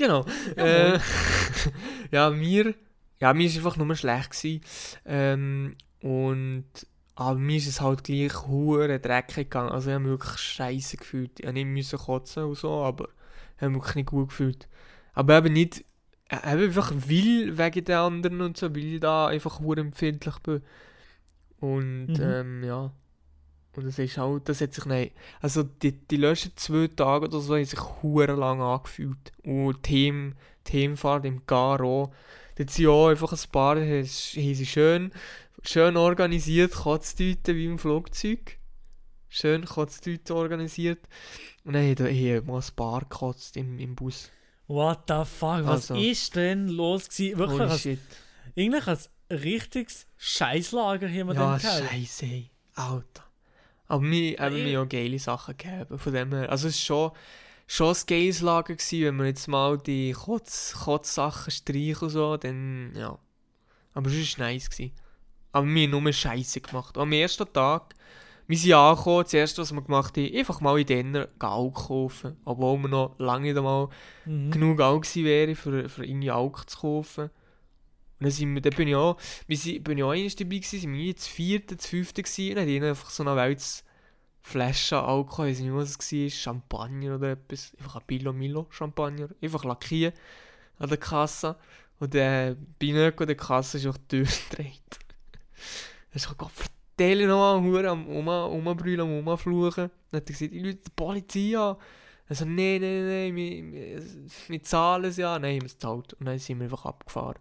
Genau. 0.00 0.24
Ja, 0.56 0.94
äh, 0.94 1.00
ja, 2.10 2.30
mir, 2.30 2.74
ja, 3.20 3.34
mir 3.34 3.46
ist 3.46 3.56
einfach 3.56 3.76
nur 3.76 3.94
schlecht 3.94 4.30
gewesen. 4.30 4.60
Ähm, 5.04 5.76
und 6.02 6.64
aber 7.16 7.38
mir 7.38 7.58
ist 7.58 7.66
es 7.68 7.80
halt 7.82 8.04
gleich 8.04 8.46
hure 8.46 8.98
dreckig 8.98 9.50
gegangen. 9.50 9.68
Also 9.70 9.90
ich 9.90 9.94
habe 9.94 10.04
mich 10.04 10.10
wirklich 10.12 10.40
scheiße 10.40 10.96
gefühlt. 10.96 11.38
Ich 11.38 11.46
habe 11.46 11.64
nicht 11.64 11.92
kotzen 11.92 12.44
und 12.44 12.56
so, 12.56 12.82
aber 12.82 13.08
ich 13.56 13.62
habe 13.62 13.70
mich 13.70 13.80
wirklich 13.80 13.96
nicht 13.96 14.08
gut 14.08 14.28
gefühlt. 14.30 14.68
Aber 15.12 15.36
eben 15.36 15.52
nicht, 15.52 15.84
äh, 16.30 16.54
eben 16.54 16.62
einfach 16.64 16.92
will 16.94 17.58
wegen 17.58 17.84
den 17.84 17.96
anderen 17.96 18.40
und 18.40 18.56
so, 18.56 18.70
weil 18.74 18.84
ich 18.94 19.00
da 19.00 19.26
einfach 19.26 19.60
hure 19.60 19.80
empfindlich 19.80 20.38
bin. 20.38 20.62
Und 21.60 22.08
Mhm. 22.08 22.20
ähm, 22.22 22.64
ja. 22.64 22.92
Und 23.76 23.86
das 23.86 23.98
ist 23.98 24.18
halt, 24.18 24.48
das 24.48 24.60
hat 24.60 24.74
sich 24.74 24.84
nicht, 24.86 25.12
also 25.40 25.62
die, 25.62 25.92
die 25.92 26.16
letzten 26.16 26.56
zwei 26.56 26.88
Tage 26.88 27.26
oder 27.26 27.38
so 27.40 27.54
haben 27.54 27.64
sich 27.64 27.80
hure 28.02 28.32
lang 28.34 28.60
angefühlt. 28.60 29.32
Und 29.44 29.88
die 29.88 30.34
Heimfahrt 30.72 31.24
im 31.24 31.46
Garo, 31.46 32.12
dort 32.56 32.70
sind 32.70 32.86
auch 32.88 33.08
einfach 33.08 33.32
ein 33.32 33.50
paar, 33.52 33.76
haben 33.76 34.04
sie 34.04 34.66
schön, 34.66 35.12
schön 35.62 35.96
organisiert, 35.96 36.72
Kotztüten 36.72 37.54
wie 37.54 37.66
im 37.66 37.78
Flugzeug. 37.78 38.58
Schön 39.28 39.64
Kotztüten 39.64 40.34
organisiert. 40.34 41.06
Und 41.64 41.74
dann 41.74 41.88
haben 41.88 42.06
hier 42.08 42.42
mal 42.42 42.58
ein 42.60 42.74
paar 42.74 43.02
gekotzt 43.02 43.56
im, 43.56 43.78
im 43.78 43.94
Bus. 43.94 44.28
What 44.66 45.02
the 45.08 45.24
fuck, 45.24 45.64
was 45.64 45.90
Also. 45.90 45.94
ist 45.94 46.34
denn 46.34 46.68
los 46.68 47.08
gewesen? 47.08 47.38
Wirklich, 47.38 47.60
Holy 47.60 47.70
als, 47.70 47.80
shit. 47.82 47.98
eigentlich 48.56 48.86
ein 48.88 48.98
richtiges 49.36 50.06
Scheißlager 50.16 51.06
hier 51.06 51.24
mit 51.24 51.36
Ja, 51.36 51.56
dem 51.56 51.60
Kerl. 51.60 51.88
scheiße, 51.88 52.24
ey. 52.26 52.50
Alter. 52.74 53.24
Aber 53.90 54.02
wir 54.04 54.38
haben 54.38 54.54
mir 54.62 54.82
auch 54.82 54.88
geile 54.88 55.18
Sachen 55.18 55.56
gegeben. 55.56 55.98
Von 55.98 56.12
dem 56.12 56.32
her. 56.32 56.48
Also 56.50 56.68
es 56.68 56.76
war 56.88 57.10
schon, 57.10 57.10
schon 57.66 57.94
ein 57.94 58.02
geiles 58.06 58.40
Lager, 58.40 58.74
gewesen, 58.76 59.04
wenn 59.04 59.16
wir 59.16 59.26
jetzt 59.26 59.48
mal 59.48 59.78
die 59.78 60.12
Kotz, 60.12 60.76
Kotzsachen 60.84 61.50
streichen 61.50 62.02
und 62.02 62.10
so, 62.10 62.36
dann 62.36 62.92
ja. 62.94 63.18
Aber 63.92 64.08
es 64.10 64.38
war 64.38 64.46
nice. 64.46 64.70
Gewesen. 64.70 64.92
Aber 65.52 65.66
wir 65.66 65.88
haben 65.88 66.02
nur 66.02 66.12
Scheiße 66.12 66.60
gemacht. 66.60 66.96
Am 66.96 67.10
ersten 67.10 67.52
Tag, 67.52 67.94
wir 68.46 68.56
sind 68.56 68.72
angekommen, 68.74 69.24
das 69.24 69.34
erste, 69.34 69.62
was 69.62 69.72
wir 69.72 69.82
gemacht 69.82 70.16
haben, 70.16 70.36
einfach 70.36 70.60
mal 70.60 70.78
in 70.78 70.86
denen 70.86 71.26
Alk 71.40 71.74
kaufen. 71.74 72.36
Obwohl 72.44 72.78
wir 72.78 72.88
noch 72.88 73.18
lange 73.18 73.48
nicht 73.48 73.58
einmal 73.58 73.88
Mhm. 74.24 74.52
genug 74.52 74.80
Alk 74.80 75.02
gewesen 75.02 75.24
wäre, 75.24 75.54
für, 75.56 75.88
für 75.88 76.04
irgendwie 76.06 76.30
Alk 76.30 76.70
zu 76.70 76.78
kaufen. 76.78 77.30
Und 78.20 78.24
dann, 78.24 78.30
sind 78.30 78.54
wir, 78.54 78.60
dann 78.60 78.74
bin 78.74 78.88
ich 78.88 78.94
auch, 78.94 79.16
wir 79.46 79.56
sind, 79.56 79.82
bin 79.82 79.98
ich 79.98 80.04
auch 80.04 80.10
einmal 80.10 80.28
dabei 80.28 80.56
gewesen, 80.56 80.80
sind 80.80 80.92
wir 80.92 81.14
das 81.14 81.26
vierte, 81.26 81.78
fünfte 81.78 82.22
gewesen, 82.22 82.50
und 82.50 82.56
dann 82.56 82.64
haben 82.64 82.68
die 82.68 82.82
einfach 82.82 83.10
so 83.10 83.22
eine 83.22 83.36
Welts 83.36 83.84
Flasche 84.42 85.02
Alkohol, 85.02 85.48
ich 85.48 85.58
weiß 85.58 85.64
nicht, 85.64 85.74
was 85.74 85.90
es 85.90 86.12
war, 86.12 86.30
Champagner 86.30 87.16
oder 87.16 87.32
etwas, 87.32 87.72
einfach 87.78 87.96
ein 87.96 88.02
Billo 88.06 88.32
Milo 88.32 88.66
Champagner, 88.70 89.28
einfach 89.42 89.64
lackieren 89.64 90.14
an 90.78 90.88
der 90.88 90.98
Kasse. 90.98 91.56
Und 91.98 92.14
der 92.14 92.56
Binek 92.78 93.20
an 93.20 93.26
der 93.26 93.36
Kasse 93.36 93.76
ist 93.76 93.86
auch 93.86 93.98
durchgedreht. 94.08 94.80
Das 96.12 96.24
ist 96.24 96.30
auch 96.30 96.36
Gott 96.38 96.50
vertelle 97.00 97.26
noch 97.26 97.54
am 97.54 97.64
Huren 97.64 97.86
am 97.86 98.06
um, 98.06 98.66
Umbrüllen, 98.66 99.00
am 99.00 99.26
Umfluchen. 99.26 99.90
Dann 100.10 100.20
hat 100.20 100.28
er 100.28 100.32
gesagt, 100.32 100.52
ich 100.52 100.64
rufe 100.64 100.74
die 100.74 100.90
Polizei 100.94 101.56
an. 101.56 101.76
Also, 102.28 102.44
nein, 102.44 102.80
nein, 102.80 103.06
nein, 103.06 103.36
wir, 103.36 103.72
wir, 103.72 104.02
wir 104.48 104.62
zahlen 104.62 105.06
es 105.06 105.16
ja. 105.16 105.38
Nein, 105.38 105.56
haben 105.56 105.62
wir 105.62 105.66
es 105.66 105.74
gezahlt. 105.74 106.14
Und 106.14 106.26
dann 106.26 106.38
sind 106.38 106.58
wir 106.58 106.64
einfach 106.64 106.84
abgefahren. 106.84 107.38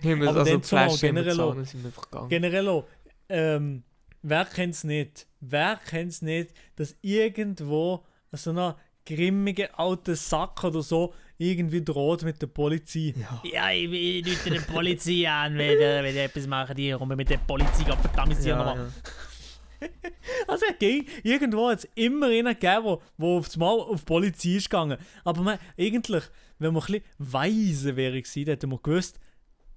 Wir, 0.00 0.28
Aber 0.28 0.40
also 0.40 0.52
dann 0.52 0.62
zumal 0.62 0.96
generell 0.96 1.36
dann 1.36 1.64
sind 1.64 1.82
wir 1.82 1.88
einfach 1.88 2.10
gegangen. 2.10 2.28
Generell 2.28 2.84
ähm, 3.28 3.82
wer 4.22 4.44
kennt 4.44 4.74
es 4.74 4.84
nicht? 4.84 5.26
Wer 5.40 5.76
kennt 5.76 6.12
es 6.12 6.22
nicht, 6.22 6.54
dass 6.76 6.96
irgendwo 7.02 8.04
so 8.32 8.50
ein 8.50 8.74
grimmiger 9.04 9.78
alter 9.78 10.14
Sack 10.16 10.62
oder 10.64 10.82
so 10.82 11.12
irgendwie 11.38 11.82
droht 11.84 12.22
mit 12.22 12.40
der 12.40 12.46
Polizei? 12.46 13.14
Ja. 13.16 13.42
Ja, 13.44 13.70
ich, 13.72 13.90
ich 13.92 14.26
rufe 14.26 14.50
die 14.50 14.60
Polizei 14.60 15.28
an, 15.28 15.56
wenn, 15.58 15.78
äh, 15.80 16.02
wenn 16.02 16.14
ich 16.14 16.22
etwas 16.22 16.46
mache, 16.46 16.74
die 16.74 16.92
kommen 16.92 17.16
mit 17.16 17.28
der 17.30 17.38
Polizei, 17.38 17.84
Gott 17.84 17.98
verdammt, 17.98 18.36
sie 18.36 18.48
Ja, 18.50 18.56
nochmal. 18.56 18.76
ja. 18.86 19.88
Also 20.46 20.66
ging, 20.78 21.06
irgendwo 21.24 21.68
hat 21.68 21.80
es 21.80 21.88
immer 21.96 22.26
einen 22.26 22.54
gegeben, 22.54 22.84
wo, 22.84 23.02
wo 23.16 23.38
aufs 23.38 23.56
Mal 23.56 23.72
auf 23.80 24.00
die 24.00 24.04
Polizei 24.04 24.50
ist 24.50 24.70
gegangen. 24.70 24.96
Aber 25.24 25.42
man, 25.42 25.58
eigentlich, 25.76 26.22
wenn 26.58 26.72
man 26.72 26.82
ein 26.82 26.86
bisschen 26.86 27.02
weise 27.18 27.96
wäre 27.96 28.22
dann 28.22 28.44
hätte 28.44 28.66
man 28.68 28.78
gewusst, 28.82 29.18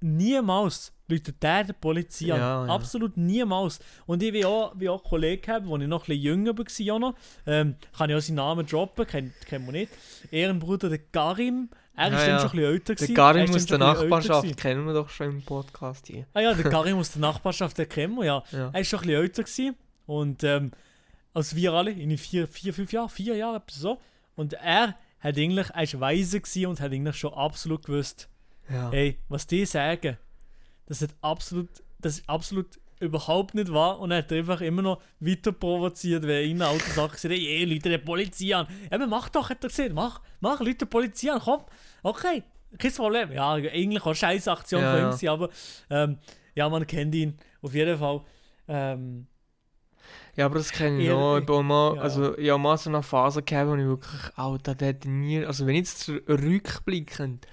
niemals 0.01 0.93
läutet 1.07 1.41
der 1.41 1.63
die 1.65 1.73
Polizei 1.73 2.33
an. 2.33 2.39
Ja, 2.39 2.65
ja. 2.65 2.73
Absolut 2.73 3.15
niemals. 3.17 3.79
Und 4.05 4.23
ich 4.23 4.33
wie 4.33 4.45
auch, 4.45 4.73
wie 4.75 4.89
auch 4.89 5.03
Kollegen 5.03 5.51
haben, 5.51 5.71
als 5.71 5.81
ich 5.81 5.87
noch 5.87 6.03
ein 6.03 6.07
bisschen 6.07 6.23
jünger 6.23 6.57
war, 6.57 6.95
auch 6.95 6.99
noch, 6.99 7.15
ähm, 7.45 7.75
kann 7.97 8.09
ich 8.09 8.15
auch 8.15 8.21
seinen 8.21 8.35
Namen 8.35 8.65
droppen, 8.65 9.05
kennt, 9.05 9.33
kennt 9.45 9.65
man 9.65 9.73
nicht. 9.73 9.91
Ehrenbruder 10.31 10.89
der 10.89 10.99
Karim, 10.99 11.69
er 11.95 12.11
Ja, 12.11 12.17
ist 12.17 12.27
dann 12.27 12.29
ja. 12.29 12.39
schon 12.39 12.49
ein 12.49 12.51
bisschen 12.51 12.73
älter 12.73 12.95
Der. 12.95 13.09
Er 13.09 13.15
Karim 13.15 13.43
ist 13.45 13.55
aus 13.55 13.65
der 13.67 13.77
Nachbarschaft 13.77 14.57
kennen 14.57 14.85
wir 14.85 14.93
doch 14.93 15.09
schon 15.09 15.29
im 15.29 15.41
Podcast 15.43 16.07
hier. 16.07 16.25
Ah 16.33 16.41
ja, 16.41 16.53
der 16.53 16.69
Karim 16.69 16.97
aus 16.97 17.11
der 17.11 17.21
Nachbarschaft, 17.21 17.77
den 17.77 17.87
kennen 17.87 18.15
wir 18.15 18.25
ja. 18.25 18.43
Ja. 18.51 18.67
Er 18.67 18.73
war 18.73 18.83
schon 18.83 18.99
ein 18.99 19.07
bisschen 19.07 19.21
älter 19.21 19.43
gewesen. 19.43 19.75
und 20.05 20.43
ähm, 20.43 20.71
als 21.33 21.55
wir 21.55 21.73
alle, 21.73 21.91
in 21.91 22.17
vier, 22.17 22.47
vier, 22.47 22.73
fünf 22.73 22.93
Jahren, 22.93 23.09
vier 23.09 23.35
Jahre, 23.35 23.57
etwas 23.57 23.75
so. 23.75 23.99
Und 24.35 24.53
er 24.53 24.95
hat 25.19 25.37
eigentlich, 25.37 25.69
er 25.69 25.83
ist 25.83 25.99
weise 25.99 26.39
gewesen 26.39 26.65
und 26.67 26.79
hat 26.79 26.91
eigentlich 26.91 27.17
schon 27.17 27.33
absolut 27.33 27.85
gewusst, 27.85 28.29
Ja. 28.69 28.89
hey, 28.91 29.19
was 29.29 29.47
die 29.47 29.65
sagen, 29.65 30.17
das 30.87 31.01
ist 31.01 31.15
absolut, 31.21 31.69
das 31.99 32.19
ist 32.19 32.29
absolut 32.29 32.79
überhaupt 32.99 33.55
nicht 33.55 33.71
wahr 33.73 33.99
und 33.99 34.11
er 34.11 34.19
hat 34.19 34.31
einfach 34.31 34.61
immer 34.61 34.81
noch 34.81 35.01
weiter 35.19 35.51
provoziert, 35.51 36.25
wenn 36.25 36.49
ihnen 36.49 36.61
alte 36.61 36.89
Sachen 36.91 37.11
gesagt 37.11 37.33
hat, 37.33 37.39
hey, 37.39 37.65
Leute, 37.65 37.89
die 37.89 37.97
Polizei 37.97 38.55
an. 38.55 38.67
Eben, 38.91 39.09
mach 39.09 39.29
doch, 39.29 39.49
hat 39.49 39.63
er 39.63 39.69
gesagt, 39.69 39.93
mach, 39.93 40.21
mach, 40.39 40.59
Leute, 40.59 40.75
die 40.75 40.85
Polizei 40.85 41.31
an, 41.31 41.41
komm, 41.43 41.61
okay, 42.03 42.43
kein 42.77 42.93
Problem. 42.93 43.31
Ja, 43.31 43.53
eigentlich 43.53 44.05
auch 44.05 44.13
scheiß 44.13 44.47
Aktion 44.47 44.81
Ja, 44.81 44.91
von 44.91 45.11
ihm, 45.11 45.25
ja. 45.25 45.33
aber 45.33 45.49
ähm, 45.89 46.17
ja, 46.55 46.69
man 46.69 46.87
kennt 46.87 47.13
ihn 47.15 47.37
auf 47.61 47.73
jeden 47.73 47.97
Fall. 47.97 48.21
Ähm, 48.67 49.27
Ja, 50.35 50.45
aber 50.45 50.55
das 50.55 50.71
kenne 50.71 51.01
ich 51.01 51.09
noch. 51.09 51.37
Ich, 51.37 51.45
bin 51.45 51.65
mal, 51.65 51.95
ja. 51.95 52.01
also, 52.01 52.37
ich 52.37 52.49
habe 52.49 52.61
mal 52.61 52.77
so 52.77 52.89
eine 52.89 53.03
Phase 53.03 53.43
gehabt, 53.43 53.69
wo 53.69 53.75
ich 53.75 53.85
wirklich, 53.85 54.37
Alter, 54.37 54.75
der 54.75 54.89
hätte 54.89 55.09
mir, 55.09 55.47
also 55.47 55.65
wenn 55.65 55.75
ich 55.75 55.81
jetzt 55.81 56.09
rückblickend, 56.09 57.45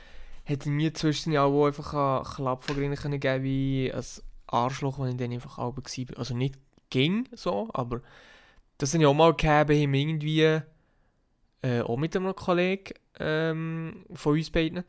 hätte 0.53 0.71
mir 0.71 0.95
zwischen 0.95 1.33
ja 1.33 1.45
auch 1.45 1.67
einfach 1.67 1.95
einen 1.95 2.25
Klapp 2.25 2.65
von 2.65 2.77
Grinnen 2.77 2.97
können 2.97 3.21
geben 3.21 3.43
wie 3.43 3.93
ein 3.93 4.05
Arschloch, 4.47 4.99
wenn 4.99 5.11
ich 5.11 5.17
dann 5.17 5.33
einfach 5.33 5.59
auch 5.59 5.75
war. 5.75 6.19
Also 6.19 6.37
nicht 6.37 6.57
ging 6.91 7.29
so, 7.33 7.69
aber 7.73 8.01
das 8.79 8.91
sind 8.91 9.01
ja 9.01 9.09
auch 9.09 9.15
mal 9.15 9.35
gehabt, 9.35 9.71
haben 9.71 9.95
irgendwie, 9.95 10.61
äh, 11.63 11.81
auch 11.81 11.97
mit 11.97 12.17
einem 12.17 12.35
Kollegen 12.35 12.95
ähm, 13.19 14.05
von 14.13 14.35
uns 14.35 14.51
beiden, 14.51 14.85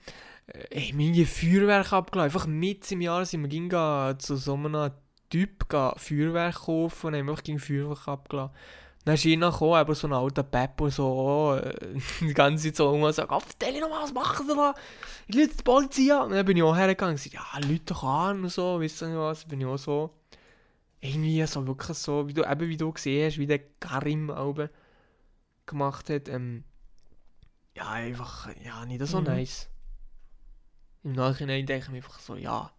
äh, 0.47 0.82
haben 0.91 0.99
irgendwie 0.99 1.26
Feuerwerk 1.26 1.93
abgeladen. 1.93 2.32
Einfach 2.32 2.47
mit 2.47 2.91
im 2.91 3.02
Jahr 3.02 3.26
sind 3.26 3.41
wir 3.41 3.49
gingen 3.49 4.19
zu 4.19 4.36
so 4.36 4.56
einem 4.56 4.91
Typ 5.30 5.69
gehen 5.69 5.93
Feuerwerk 5.97 6.56
kaufen 6.56 7.08
und 7.08 7.15
haben 7.15 7.30
einfach 7.30 7.43
gegen 7.43 7.60
Feuerwerk 7.60 8.08
abgeladen. 8.08 8.56
Dann 9.06 9.16
ist 9.16 9.26
einer 9.26 9.52
gekommen, 9.52 9.74
aber 9.74 9.96
so 9.96 10.08
ein 10.08 10.13
alter 10.13 10.44
Peppo, 10.44 10.89
so 10.89 11.60
äh, 11.62 12.00
die 12.22 12.34
ganze 12.34 12.66
Zeit 12.66 12.78
so 12.78 12.89
und 12.89 13.13
sagt, 13.13 13.30
«Gott, 13.30 13.44
stell 13.54 13.80
noch 13.80 13.89
mal, 13.89 14.04
was 14.04 14.13
machen 14.13 14.48
Sie 14.48 14.56
da? 14.56 14.74
Ich 15.28 15.36
rufe 15.36 15.48
die 15.58 15.63
Polizei 15.63 16.13
an.» 16.13 16.28
Und 16.28 16.32
dann 16.32 16.46
bin 16.46 16.58
ich 16.58 16.63
auch 16.63 16.76
hergegangen 16.76 17.16
und 17.16 17.24
gesagt, 17.24 17.36
«Ja, 17.36 17.60
Leute 17.68 17.84
doch 17.86 18.04
an» 18.04 18.44
und 18.44 18.50
so, 18.50 18.76
ihr 18.76 18.80
nicht 18.80 19.00
was, 19.00 19.46
bin 19.46 19.60
ich 19.62 19.68
auch 19.68 19.78
so 19.78 20.12
irgendwie 21.02 21.46
so 21.46 21.68
wirklich 21.68 21.98
so, 21.98 22.28
wie 22.28 22.34
du, 22.34 22.44
eben 22.44 22.70
wie 22.70 22.78
du 22.78 22.92
gesehen 22.94 23.28
hast, 23.28 23.38
wie 23.38 23.46
der 23.48 23.60
Karim 23.60 24.30
oben 24.30 24.70
gemacht 25.66 26.10
hat, 26.10 26.30
ähm, 26.30 26.63
ja, 27.76 27.89
einfach, 27.89 28.50
ja, 28.63 28.86
nicht 28.86 29.06
so 29.06 29.20
Mhm. 29.20 29.26
nice. 29.26 29.70
Im 31.04 31.13
Nachhinein 31.13 31.66
denke 31.66 31.86
ich 31.86 31.92
mir 31.92 31.98
einfach 31.98 32.20
so, 32.20 32.36
ja. 32.36 32.72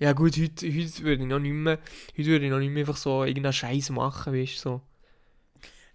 Ja 0.00 0.12
gut, 0.12 0.36
heute, 0.38 0.66
heute 0.66 1.02
würde 1.04 1.22
ich 1.22 1.28
noch 1.28 1.38
nicht 1.38 1.52
mehr, 1.52 1.78
heute 2.16 2.26
würde 2.26 2.46
ich 2.46 2.50
noch 2.50 2.58
nicht 2.58 2.70
mehr 2.70 2.80
einfach 2.82 2.96
so 2.96 3.22
irgendeinen 3.22 3.52
Scheiß 3.52 3.90
machen, 3.90 4.32
weißt 4.34 4.56
du, 4.56 4.58
so. 4.58 4.80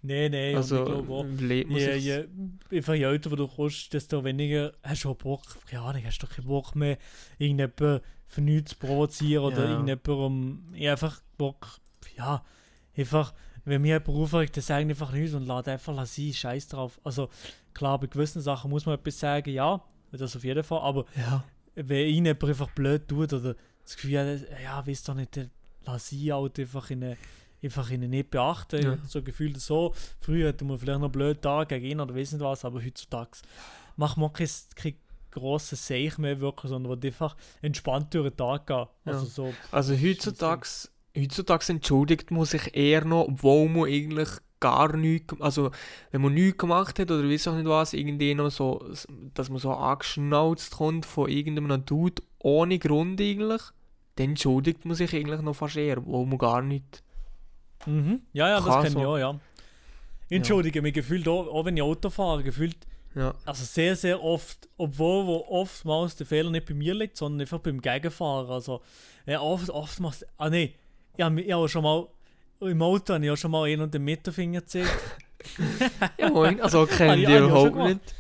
Nein, 0.06 0.32
nein, 0.32 0.56
also, 0.56 0.80
ich 0.80 0.86
glaube 0.86 1.14
auch, 1.14 1.26
lebt 1.40 1.70
man 1.70 1.80
je, 1.80 1.96
je, 1.96 2.26
einfach 2.72 2.94
je 2.94 3.04
älter 3.04 3.36
du 3.36 3.48
kommst, 3.48 3.92
desto 3.94 4.24
weniger 4.24 4.74
hast 4.84 5.04
du 5.04 5.14
Bock, 5.16 5.42
keine 5.68 5.82
Ahnung, 5.82 6.04
hast 6.06 6.20
du 6.20 6.28
keinen 6.28 6.48
Bock 6.48 6.76
mehr, 6.76 6.98
irgendjemanden 7.40 8.02
für 8.28 8.42
nichts 8.42 8.72
zu 8.72 8.78
provozieren 8.78 9.46
oder 9.46 9.66
Ja. 9.66 9.72
irgendjemanden 9.72 10.12
um, 10.14 10.74
ich 10.74 10.88
einfach 10.88 11.22
Bock, 11.38 11.80
ja, 12.18 12.44
einfach, 12.96 13.34
wenn 13.64 13.82
mir 13.82 14.00
jemand 14.00 14.10
aufregt, 14.10 14.56
dann 14.58 14.64
sagen 14.64 14.90
einfach 14.90 15.12
nichts 15.12 15.34
und 15.34 15.48
lade 15.48 15.72
einfach 15.72 16.06
sein, 16.06 16.34
scheiß 16.34 16.68
drauf. 16.68 17.00
Also, 17.04 17.30
klar, 17.74 18.00
bei 18.00 18.08
gewissen 18.08 18.42
Sachen 18.42 18.70
muss 18.70 18.86
man 18.86 18.96
etwas 18.96 19.20
sagen, 19.20 19.50
ja, 19.50 19.84
das 20.12 20.36
auf 20.36 20.44
jeden 20.44 20.64
Fall, 20.64 20.82
aber 20.82 21.06
ja. 21.18 21.44
wenn 21.74 22.08
ihnen 22.08 22.26
jemand 22.28 22.44
einfach 22.44 22.70
blöd 22.72 23.08
tut 23.08 23.34
oder 23.34 23.56
das 23.84 23.96
Gefühl 23.96 24.20
hat, 24.20 24.62
ja, 24.64 24.86
weißt 24.86 25.10
doch 25.10 25.16
nicht, 25.16 25.40
lass 25.84 26.10
sie 26.10 26.32
halt 26.32 26.60
einfach 26.60 26.90
in 26.92 27.04
eine, 27.04 27.18
einfach 27.66 27.90
in 27.92 28.10
nicht 28.10 28.32
beachten. 28.32 28.82
Ja. 28.82 28.98
So 29.08 29.22
gefühlt 29.22 29.60
so. 29.60 29.94
Früher 30.20 30.50
hatte 30.50 30.66
man 30.66 30.78
vielleicht 30.78 31.00
noch 31.00 31.10
blöd 31.12 31.40
da 31.42 31.64
gegen 31.66 31.86
ihn 31.86 32.00
oder 32.00 32.16
weiss 32.16 32.32
nicht 32.32 32.42
was, 32.42 32.64
aber 32.66 32.84
heutzutage 32.84 33.32
macht 33.98 34.18
man 34.18 34.32
kein, 34.32 34.50
kein 34.76 34.96
grosses 35.32 35.86
Seich 35.86 36.18
mehr 36.18 36.40
wirklich, 36.40 36.70
sondern 36.70 37.04
einfach 37.04 37.36
entspannt 37.62 38.14
durch 38.14 38.30
den 38.30 38.38
Tag 38.38 38.68
gehen. 38.68 38.86
Also 39.04 39.26
Ja. 39.26 39.32
so, 39.32 39.54
Also 39.72 39.94
heutzutage, 39.96 40.68
heutzutage 41.18 41.66
entschuldigt 41.74 42.32
man 42.32 42.46
sich 42.46 42.76
eher 42.76 43.04
noch, 43.04 43.28
obwohl 43.28 43.68
man 43.70 43.86
eigentlich 43.90 44.30
gar 44.62 44.96
nichts, 44.96 45.36
also 45.42 45.72
wenn 46.12 46.22
man 46.22 46.34
nichts 46.34 46.58
gemacht 46.58 46.98
hat 46.98 47.12
oder 47.12 47.28
weiß 47.30 47.50
auch 47.50 47.56
nicht 47.56 47.68
was, 47.68 47.94
irgendwie 47.94 48.34
noch 48.34 48.50
so, 48.50 48.84
dass 49.34 49.50
man 49.50 49.60
so 49.60 49.74
angeschnauzt 49.74 50.78
kommt 50.78 51.06
von 51.06 51.30
irgendeinem 51.30 51.86
Dude 51.86 52.24
ohne 52.40 52.80
Grund 52.80 53.20
eigentlich, 53.20 53.62
dann 54.16 54.30
entschuldigt 54.30 54.86
man 54.86 54.96
sich 54.96 55.14
eigentlich 55.14 55.42
noch 55.42 55.56
fast 55.56 55.76
eher, 55.76 55.98
obwohl 55.98 56.26
man 56.26 56.38
gar 56.38 56.62
nicht. 56.62 57.04
Mhm. 57.86 58.22
ja, 58.34 58.50
ja, 58.50 58.62
das 58.62 58.84
kenne 58.84 59.00
ich 59.02 59.06
auch, 59.06 59.18
ja. 59.18 59.40
Entschuldige 60.30 60.82
mich, 60.82 60.94
gefühlt 60.94 61.28
auch, 61.28 61.48
auch 61.48 61.66
wenn 61.66 61.78
ich 61.78 61.84
Auto 61.84 62.10
fahre, 62.10 62.44
gefühlt 62.44 62.78
Ja, 63.16 63.34
Also 63.46 63.64
sehr, 63.64 63.96
sehr 63.96 64.24
oft, 64.24 64.68
obwohl 64.78 65.26
wo 65.26 65.46
oftmals 65.48 66.16
der 66.16 66.26
Fehler 66.26 66.50
nicht 66.50 66.66
bei 66.66 66.74
mir 66.74 66.94
liegt, 66.94 67.16
sondern 67.18 67.42
einfach 67.42 67.60
beim 67.60 67.80
Gegenfahrer. 67.80 68.50
Also 68.50 68.82
ja, 69.26 69.40
oft, 69.40 69.70
oftmals, 69.70 70.26
ah 70.38 70.50
nee, 70.50 70.76
ich 71.16 71.24
habe 71.24 71.42
hab 71.42 71.70
schon 71.70 71.84
mal, 71.84 72.08
im 72.62 72.82
Auto 72.82 73.14
habe 73.14 73.26
ich 73.26 73.32
auch 73.32 73.38
schon 73.38 73.52
mal 73.52 73.70
einen 73.70 73.84
und 73.84 73.94
den 73.94 74.04
Mittelfinger 74.04 74.62
gezeigt. 74.62 74.90
ja 76.18 76.30
moin, 76.30 76.60
also 76.60 76.86
kennen 76.86 77.22
ja, 77.22 77.30
die 77.30 77.36
ja, 77.36 77.46
überhaupt 77.46 77.76
nicht. 77.76 78.16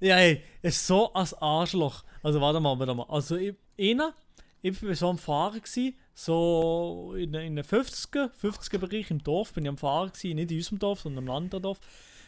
ja, 0.00 0.16
hey, 0.16 0.42
es 0.60 0.76
ist 0.76 0.86
so 0.86 1.12
ein 1.14 1.26
Arschloch. 1.40 2.02
Also 2.22 2.40
warte 2.40 2.60
mal, 2.60 2.78
warte 2.78 2.94
mal. 2.94 3.06
Also 3.08 3.36
ich, 3.36 3.54
einer, 3.78 4.12
ich 4.60 4.82
war 4.82 4.94
so 4.94 5.08
am 5.08 5.18
Fahren 5.18 5.60
gewesen, 5.60 5.94
so 6.14 7.14
in, 7.16 7.34
in 7.34 7.56
den 7.56 7.64
50er, 7.64 8.30
50er 8.40 8.78
Bereich 8.78 9.10
im 9.10 9.22
Dorf 9.22 9.52
bin 9.52 9.64
ich 9.64 9.68
am 9.68 9.78
Fahren 9.78 10.12
gewesen, 10.12 10.36
nicht 10.36 10.50
in 10.50 10.58
unserem 10.58 10.78
Dorf, 10.78 11.00
sondern 11.00 11.24
im 11.24 11.30
anderen 11.30 11.62
Dorf. 11.62 11.80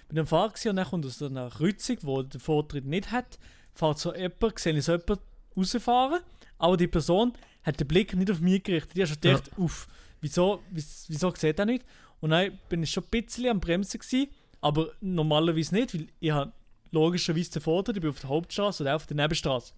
Bin 0.09 0.19
am 0.19 0.27
Fahren 0.27 0.51
gewesen 0.51 0.71
und 0.71 0.77
dann 0.77 0.87
kommt 0.87 1.07
aus 1.07 1.23
einer 1.23 1.51
Kreuzung, 1.51 1.97
wo 2.03 2.23
der 2.23 2.41
Vortritt 2.41 2.85
nicht 2.87 3.11
hat, 3.11 3.39
fährt 3.75 3.99
so 3.99 4.15
jemand, 4.15 4.59
sehe 4.59 4.77
ich 4.77 4.85
so 4.85 4.93
jemand 4.93 5.21
rausfahren, 5.57 6.21
aber 6.59 6.77
die 6.77 6.87
Person 6.89 7.33
hat 7.63 7.81
den 7.81 7.89
Blick 7.89 8.15
nicht 8.15 8.31
auf 8.31 8.41
mich 8.41 8.63
gerichtet. 8.63 8.97
Die 8.97 9.03
hat 9.03 9.09
schon 9.09 9.19
Ja. 9.25 9.37
gedacht, 9.37 9.51
uff, 9.59 9.87
wieso, 10.21 10.63
wieso, 10.71 11.07
wieso 11.09 11.35
sieht 11.35 11.59
er 11.59 11.67
nicht? 11.67 11.85
Und 12.21 12.31
dann 12.31 12.59
bin 12.69 12.83
ich 12.83 12.91
schon 12.91 13.05
ein 13.05 13.11
bisschen 13.11 13.49
am 13.49 13.61
Bremsen 13.61 14.01
gewesen, 14.01 14.29
aber 14.61 14.93
normalerweise 15.01 15.75
nicht, 15.75 15.95
weil 15.95 16.07
ich 16.21 16.31
habe 16.31 16.53
logischerweise 16.91 17.51
den 17.53 17.63
Vortritt, 17.63 17.97
ich 17.97 18.01
bin 18.03 18.11
auf 18.11 18.21
der 18.21 18.31
Hauptstraße 18.31 18.83
oder 18.83 18.97
auf 18.97 19.07
der 19.07 19.17
Nebenstraße. 19.17 19.73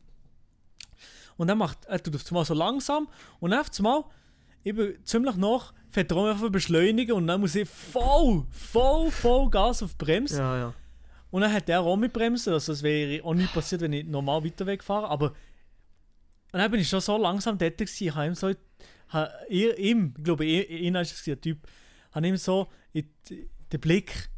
Und 1.36 1.48
dann 1.48 1.58
macht 1.58 1.84
er 1.86 2.02
tut 2.02 2.14
auf 2.14 2.26
einmal 2.30 2.44
so 2.44 2.54
langsam 2.54 3.08
und 3.40 3.50
dann 3.50 3.60
auf 3.60 3.70
einmal, 3.78 4.04
bin 4.64 4.98
ziemlich 5.04 5.36
nach, 5.36 5.72
fährt 5.90 6.10
er 6.10 6.30
einfach 6.30 6.50
beschleunigen 6.50 7.14
und 7.14 7.26
dann 7.26 7.40
muss 7.40 7.54
ich 7.54 7.68
voll, 7.68 8.46
voll, 8.50 9.10
voll 9.10 9.50
Gas 9.50 9.82
auf 9.82 9.92
die 9.94 10.04
Bremse. 10.04 10.38
Ja, 10.38 10.58
ja. 10.58 10.74
Und 11.30 11.42
dann 11.42 11.52
hat 11.52 11.68
er 11.68 11.80
auch 11.82 11.96
mit 11.96 12.12
Bremsen, 12.12 12.52
also 12.52 12.72
es 12.72 12.82
wäre 12.82 13.22
auch 13.24 13.34
nicht 13.34 13.52
passiert, 13.52 13.80
wenn 13.82 13.92
ich 13.92 14.06
normal 14.06 14.44
weiter 14.44 14.66
wegfahre, 14.66 15.08
aber 15.08 15.32
und 16.52 16.60
dann 16.60 16.70
bin 16.70 16.80
ich 16.80 16.88
schon 16.88 17.00
so 17.00 17.18
langsam 17.18 17.58
dort 17.58 17.76
gewesen, 17.76 18.04
ich 18.04 18.14
habe 18.14 18.26
ihm 18.28 18.34
so, 18.34 18.50
ha, 19.12 19.28
ihr, 19.50 19.76
ihm, 19.78 20.14
ich 20.16 20.24
glaube, 20.24 20.46
ihn 20.46 20.94
ist 20.94 21.12
es 21.12 21.24
der 21.24 21.38
Typ, 21.40 21.58
habe 22.12 22.26
ihm 22.26 22.36
so 22.36 22.68
den 22.94 23.80
Blick, 23.80 24.30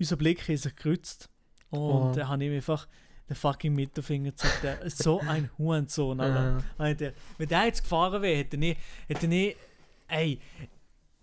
unser 0.00 0.16
Blick 0.16 0.48
ist 0.48 0.62
sich 0.62 0.74
gekreuzt 0.74 1.28
und 1.70 1.78
Oh. 1.80 2.12
dann 2.14 2.28
habe 2.28 2.42
ich 2.42 2.50
ihm 2.50 2.56
einfach 2.56 2.88
den 3.28 3.36
fucking 3.36 3.74
Mittelfinger 3.74 4.30
gezeigt, 4.30 4.62
der 4.62 4.80
ist 4.82 5.02
so 5.02 5.20
ein 5.20 5.50
Hurensohn, 5.58 6.20
Alter. 6.20 6.64
Alter. 6.78 7.12
Wenn 7.36 7.48
der 7.48 7.64
jetzt 7.66 7.82
gefahren 7.82 8.22
wäre, 8.22 8.36
hätte 8.38 8.56
ich, 8.56 8.76
hätte 9.06 9.26
ich, 9.26 9.56
ey, 10.08 10.40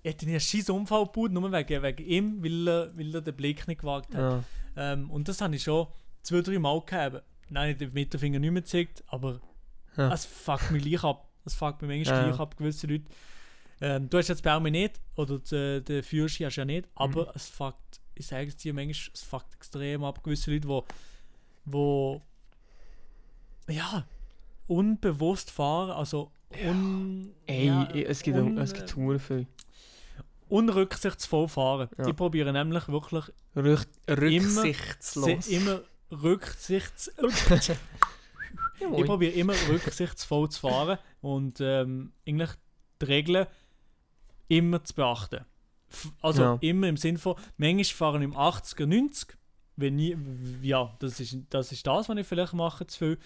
hätte 0.04 0.26
ich 0.26 0.32
einen 0.32 0.40
scheiß 0.40 0.70
Unfall 0.70 1.06
gebaut, 1.06 1.32
nur 1.32 1.52
wegen, 1.52 1.82
wegen 1.84 2.06
ihm, 2.06 2.44
weil 2.44 2.68
er, 2.68 2.98
weil 2.98 3.16
er 3.16 3.22
den 3.22 3.36
Blick 3.36 3.68
nicht 3.68 3.82
gewagt 3.82 4.14
hat. 4.16 4.22
ja. 4.22 4.44
Ähm, 4.78 5.10
und 5.10 5.28
das 5.28 5.40
habe 5.42 5.56
ich 5.56 5.64
schon 5.64 5.88
zwei, 6.22 6.42
drei 6.42 6.60
Mal 6.60 6.82
gehabt. 6.82 7.24
Nein, 7.50 7.70
ich 7.70 7.76
habe 7.76 7.86
den 7.86 7.94
Mittelfinger 7.94 8.40
nicht 8.40 8.52
mehr 8.52 8.62
gezeigt, 8.62 9.04
aber 9.08 9.40
Ja. 9.96 10.14
es 10.14 10.26
fuckt 10.26 10.70
mich 10.72 10.84
gleich 10.84 11.04
ab. 11.04 11.30
Es 11.46 11.56
fuckt 11.56 11.82
mich 11.82 11.90
manchmal 11.98 12.18
Ja, 12.24 12.28
gleich 12.30 12.40
ab, 12.40 12.58
gewisse 12.58 12.86
Leute. 12.88 13.06
Ähm, 13.82 14.10
du 14.10 14.18
hast 14.18 14.28
jetzt 14.28 14.44
bei 14.44 14.60
mir 14.60 14.72
nicht, 14.72 15.00
oder 15.16 15.40
die- 15.40 15.82
den 15.84 16.04
Führerschein 16.04 16.48
hast 16.48 16.56
du 16.58 16.62
ja 16.62 16.66
nicht, 16.66 16.88
aber 16.96 17.24
Mhm. 17.26 17.32
es 17.36 17.48
fuckt, 17.50 18.00
ich 18.16 18.26
sage 18.28 18.48
es 18.48 18.58
dir 18.58 18.74
manchmal, 18.74 19.12
es 19.14 19.24
fuckt 19.24 19.54
extrem 19.56 20.04
ab, 20.04 20.24
gewisse 20.24 20.52
Leute, 20.52 20.68
wo, 20.68 20.86
wo 21.66 22.22
ja, 23.68 24.06
unbewusst 24.68 25.52
fahren, 25.52 25.92
also 25.92 26.32
un, 26.64 27.34
Ey, 27.48 27.68
ja, 27.68 27.84
es 27.90 28.22
gibt, 28.22 28.38
un- 28.38 28.58
es 28.58 28.74
gibt 28.74 28.96
hure 28.96 29.20
viel. 29.20 29.48
unrücksichtsvoll 30.50 31.48
fahren. 31.48 31.90
Ja. 31.98 32.08
Ich 32.08 32.16
probiere 32.16 32.54
nämlich 32.54 32.88
wirklich 32.88 33.26
Rück, 33.56 33.88
rücksichtslos. 34.10 35.48
immer 35.48 35.82
rücksichts... 36.12 37.12
Ja, 37.18 37.78
Ich 38.98 39.06
probiere 39.06 39.32
immer 39.34 39.54
rücksichtsvoll 39.70 40.50
zu 40.50 40.60
fahren 40.62 41.00
und 41.22 41.60
ähm, 41.62 42.12
eigentlich 42.28 42.50
die 43.02 43.06
Regeln 43.06 43.48
immer 44.50 44.84
zu 44.84 44.94
beachten. 44.94 45.46
Also 46.22 46.42
Ja. 46.44 46.58
immer 46.62 46.88
im 46.90 46.98
Sinn 46.98 47.18
von, 47.18 47.36
manchmal 47.58 47.84
fahren 47.86 48.22
im 48.22 48.36
80er, 48.36 48.86
90 48.86 49.38
wenn 49.78 49.96
nie, 49.96 50.18
ja, 50.62 50.94
das 51.00 51.20
ist, 51.20 51.38
das 51.50 51.72
ist 51.72 51.86
das, 51.86 52.10
was 52.10 52.18
ich 52.18 52.28
vielleicht 52.28 52.54
mache, 52.54 52.88
zu 52.88 52.98
viel. 52.98 53.18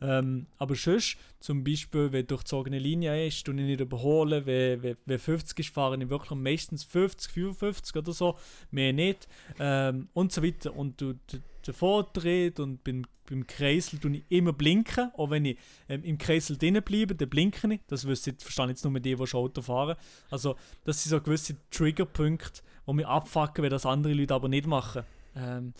Ähm, 0.00 0.46
aber 0.58 0.74
sonst, 0.74 1.16
zum 1.40 1.64
Beispiel, 1.64 2.12
wenn 2.12 2.26
durchzogene 2.26 2.78
Linie 2.78 3.26
ist, 3.26 3.44
tue 3.44 3.54
ich 3.54 3.60
nicht 3.60 3.80
überholen. 3.80 4.44
Wenn, 4.44 4.82
wenn, 4.82 4.96
wenn 5.06 5.18
50 5.18 5.58
ist, 5.58 5.74
fahre 5.74 5.96
ich 5.96 6.10
wirklich 6.10 6.38
meistens 6.38 6.84
50, 6.84 7.32
55 7.32 7.96
oder 7.96 8.12
so, 8.12 8.36
mehr 8.70 8.92
nicht. 8.92 9.26
Ähm, 9.58 10.08
und 10.12 10.32
so 10.32 10.42
weiter. 10.42 10.76
Und 10.76 11.00
du, 11.00 11.14
du, 11.14 11.38
der 11.66 11.74
Vortritt 11.74 12.60
und 12.60 12.84
beim, 12.84 13.06
beim 13.28 13.46
Kreisel 13.46 13.98
tue 13.98 14.16
ich 14.16 14.24
immer 14.28 14.52
blinken. 14.52 15.10
Auch 15.16 15.30
wenn 15.30 15.46
ich 15.46 15.58
ähm, 15.88 16.04
im 16.04 16.18
Kreisel 16.18 16.58
drinnen 16.58 16.82
bleibe, 16.82 17.14
dann 17.14 17.28
blinke 17.28 17.72
ich. 17.72 17.80
Das 17.86 18.06
wissen, 18.06 18.38
verstehen 18.38 18.68
jetzt 18.68 18.84
nur 18.84 19.00
die, 19.00 19.14
die 19.14 19.26
schon 19.26 19.40
Auto 19.40 19.62
fahren. 19.62 19.96
Also, 20.30 20.56
das 20.84 21.02
sind 21.02 21.10
so 21.10 21.20
gewisse 21.20 21.56
Triggerpunkte, 21.70 22.60
die 22.86 22.92
mich 22.92 23.06
abfacken, 23.06 23.64
wenn 23.64 23.70
das 23.70 23.86
andere 23.86 24.12
Leute 24.12 24.34
aber 24.34 24.48
nicht 24.48 24.66
machen. 24.66 25.04
Ähm, 25.34 25.72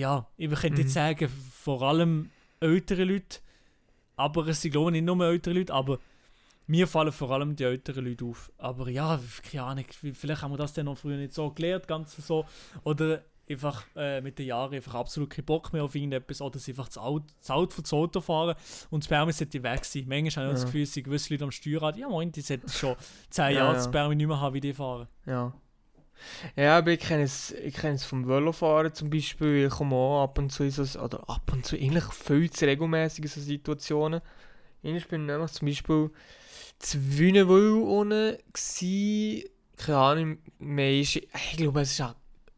ja, 0.00 0.26
ich 0.36 0.50
könnte 0.50 0.70
Mhm. 0.72 0.80
jetzt 0.80 0.94
sagen, 0.94 1.28
vor 1.28 1.82
allem 1.82 2.30
ältere 2.60 3.04
Leute, 3.04 3.38
aber 4.16 4.46
es 4.48 4.60
sind 4.60 4.72
glaube 4.72 4.90
ich 4.90 5.02
nicht 5.02 5.04
nur 5.04 5.24
ältere 5.24 5.54
Leute, 5.54 5.72
aber 5.72 5.98
mir 6.66 6.86
fallen 6.86 7.12
vor 7.12 7.30
allem 7.32 7.56
die 7.56 7.64
älteren 7.64 8.04
Leute 8.04 8.24
auf. 8.24 8.52
Aber 8.58 8.88
ja, 8.88 9.18
keine 9.50 9.64
Ahnung, 9.64 9.84
vielleicht 9.90 10.42
haben 10.42 10.52
wir 10.52 10.58
das 10.58 10.72
dann 10.72 10.86
noch 10.86 10.98
früher 10.98 11.16
nicht 11.16 11.34
so 11.34 11.50
gelernt, 11.50 11.88
ganz 11.88 12.16
so. 12.16 12.44
Oder 12.84 13.24
einfach 13.48 13.84
äh, 13.96 14.20
mit 14.20 14.38
den 14.38 14.46
Jahren 14.46 14.72
einfach 14.74 14.94
absolut 14.94 15.30
keinen 15.30 15.46
Bock 15.46 15.72
mehr 15.72 15.82
auf 15.82 15.96
irgendetwas 15.96 16.40
oder 16.40 16.60
sie 16.60 16.70
einfach 16.70 16.88
zu 16.88 17.00
alt, 17.00 17.24
zu 17.40 17.52
alt 17.52 17.72
für 17.72 17.82
das 17.82 17.92
Auto 17.92 18.20
fahren 18.20 18.54
und 18.90 19.02
das 19.02 19.08
Permis 19.08 19.38
sollte 19.38 19.60
weg 19.64 19.84
sein. 19.84 20.04
Manchmal 20.06 20.44
habe 20.46 20.54
ich 20.54 20.60
ja. 20.60 20.64
das 20.64 20.64
Gefühl, 20.66 20.86
sie 20.86 21.02
gewisse 21.02 21.34
Leute 21.34 21.44
am 21.44 21.50
Steuerrad, 21.50 21.96
ja 21.96 22.08
moin, 22.08 22.30
die 22.30 22.40
sollten 22.40 22.68
schon 22.68 22.94
10 23.30 23.44
ja, 23.44 23.50
Jahre 23.50 23.68
ja. 23.70 23.74
das 23.74 23.90
Permis 23.90 24.16
nicht 24.16 24.28
mehr 24.28 24.40
haben, 24.40 24.54
wie 24.54 24.60
die 24.60 24.72
fahren. 24.72 25.08
Ja. 25.26 25.52
Ja, 26.56 26.78
aber 26.78 26.92
ich 26.92 27.00
kenne 27.00 27.24
es, 27.24 27.52
ich 27.52 27.74
kenne 27.74 27.94
es 27.94 28.04
vom 28.04 28.26
Velofahren 28.26 28.94
zum 28.94 29.10
Beispiel. 29.10 29.66
Ich 29.66 29.72
komme 29.72 29.94
auch 29.96 30.24
ab 30.24 30.38
und 30.38 30.50
zu 30.50 30.64
in 30.64 30.70
so, 30.70 30.82
oder 31.00 31.28
ab 31.28 31.50
und 31.52 31.66
zu 31.66 31.76
eigentlich 31.76 32.04
viel 32.12 32.50
zu 32.50 32.66
regelmäßig 32.66 33.24
in 33.24 33.30
so 33.30 33.40
Situationen. 33.40 34.20
Ich 34.82 35.08
bin 35.08 35.26
nämlich 35.26 35.52
zum 35.52 35.68
Beispiel 35.68 36.10
zu 36.78 37.18
Wünnewil 37.18 37.82
unten 37.82 38.38
gsi, 38.52 39.50
keine 39.76 39.98
Ahnung, 39.98 40.38
mehr 40.58 41.00
ist, 41.00 41.16
ich 41.16 41.56
glaube 41.56 41.82
es 41.82 42.00
war 42.00 42.08
eine 42.08 42.16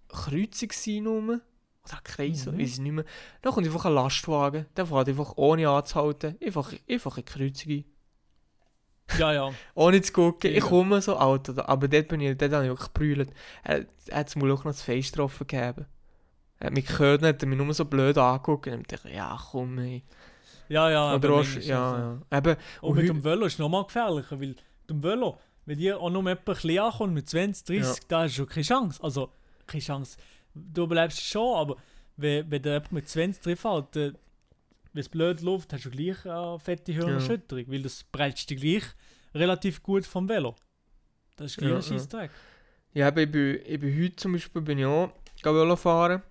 Kreuzung 0.08 1.02
nur. 1.02 1.40
Oder 1.84 1.96
ein 1.96 2.04
Kreis, 2.04 2.46
mhm. 2.46 2.58
weiß 2.58 2.74
ich 2.74 2.78
nicht 2.78 2.92
mehr. 2.92 3.04
Dann 3.42 3.52
kommt 3.52 3.66
einfach 3.66 3.86
ein 3.86 3.94
Lastwagen, 3.94 4.66
der 4.76 4.86
fährt 4.86 5.08
einfach 5.08 5.36
ohne 5.36 5.68
anzuhalten, 5.68 6.36
einfach, 6.40 6.72
einfach 6.88 7.16
eine 7.16 7.24
Kreuzung 7.24 7.72
ein. 7.72 7.84
Ja, 9.18 9.32
ja. 9.32 9.50
Ohne 9.74 10.00
zu 10.02 10.12
gucken. 10.12 10.50
Ja. 10.50 10.58
Ich 10.58 10.64
komme 10.64 11.00
so 11.00 11.16
alt, 11.16 11.48
aber 11.58 11.88
dort 11.88 12.08
bin 12.08 12.20
ich, 12.20 12.36
dort 12.36 12.52
habe 12.52 12.64
ich 12.64 12.70
wirklich 12.70 12.92
gebrüllt. 12.92 13.30
Er, 13.62 13.86
er 14.06 14.18
hat 14.18 14.34
mir 14.36 14.44
auch 14.52 14.64
noch 14.64 14.72
das 14.72 14.82
Face 14.82 15.10
getroffen 15.10 15.46
gegeben. 15.46 15.86
Er 16.58 16.66
hat 16.66 16.74
mich 16.74 16.86
gehört, 16.86 17.22
hat 17.22 17.42
mich 17.42 17.58
nur 17.58 17.74
so 17.74 17.84
blöd 17.84 18.16
angeguckt 18.16 18.68
und 18.68 18.82
ich 18.82 18.86
dachte, 18.86 19.10
ja 19.10 19.38
komm, 19.50 19.78
ey. 19.78 20.02
Ja, 20.68 20.90
ja, 20.90 21.14
Oder 21.16 21.32
auch, 21.32 21.44
ja, 21.60 22.18
ja. 22.30 22.38
Eben, 22.38 22.56
und, 22.80 22.90
und 22.90 22.96
mit 22.96 23.08
dem 23.08 23.24
Velo 23.24 23.46
ist 23.46 23.54
es 23.54 23.58
nochmal 23.58 23.84
gefährlicher, 23.84 24.40
weil 24.40 24.56
dem 24.88 25.02
Velo, 25.02 25.38
wenn 25.66 25.78
ihr 25.78 25.98
auch 25.98 26.08
noch 26.08 26.20
jemand 26.20 26.40
ein 26.40 26.44
bisschen 26.44 26.78
ankommt 26.78 27.14
mit 27.14 27.28
20, 27.28 27.66
30, 27.66 27.82
ja. 27.82 27.94
da 28.08 28.22
du 28.22 28.30
schon 28.30 28.48
keine 28.48 28.64
Chance. 28.64 29.02
Also, 29.02 29.32
keine 29.66 29.82
Chance. 29.82 30.16
Du 30.54 30.84
überlebst 30.84 31.20
schon, 31.20 31.56
aber 31.56 31.76
wenn, 32.16 32.50
wenn 32.50 32.62
der 32.62 32.74
jemand 32.74 32.92
mit 32.92 33.08
20 33.08 33.42
drin 33.42 33.56
fährt, 33.56 34.16
wenn 34.92 35.00
es 35.00 35.08
blöd 35.08 35.40
läuft, 35.40 35.72
hast 35.72 35.84
du 35.84 35.90
gleich 35.90 36.24
eine 36.26 36.58
fette 36.58 36.92
Hirnerschütterung, 36.92 37.64
ja. 37.64 37.72
weil 37.72 37.82
das 37.82 38.04
brennst 38.04 38.50
du 38.50 38.56
gleich 38.56 38.84
relativ 39.34 39.82
gut 39.82 40.06
vom 40.06 40.28
Velo. 40.28 40.54
Das 41.36 41.52
ist 41.52 41.56
gleich 41.56 41.70
ja, 41.70 41.76
ein 41.76 41.82
Scheissdreck. 41.82 42.30
Ja, 42.92 43.08
aber 43.08 43.22
ich 43.22 43.30
bin, 43.30 43.60
ich 43.64 43.80
bin 43.80 44.02
heute 44.02 44.16
zum 44.16 44.32
Beispiel 44.32 44.62
bin 44.62 44.78
ich 44.78 44.86
auch 44.86 45.10
Velo 45.42 45.76
fahren. 45.76 46.22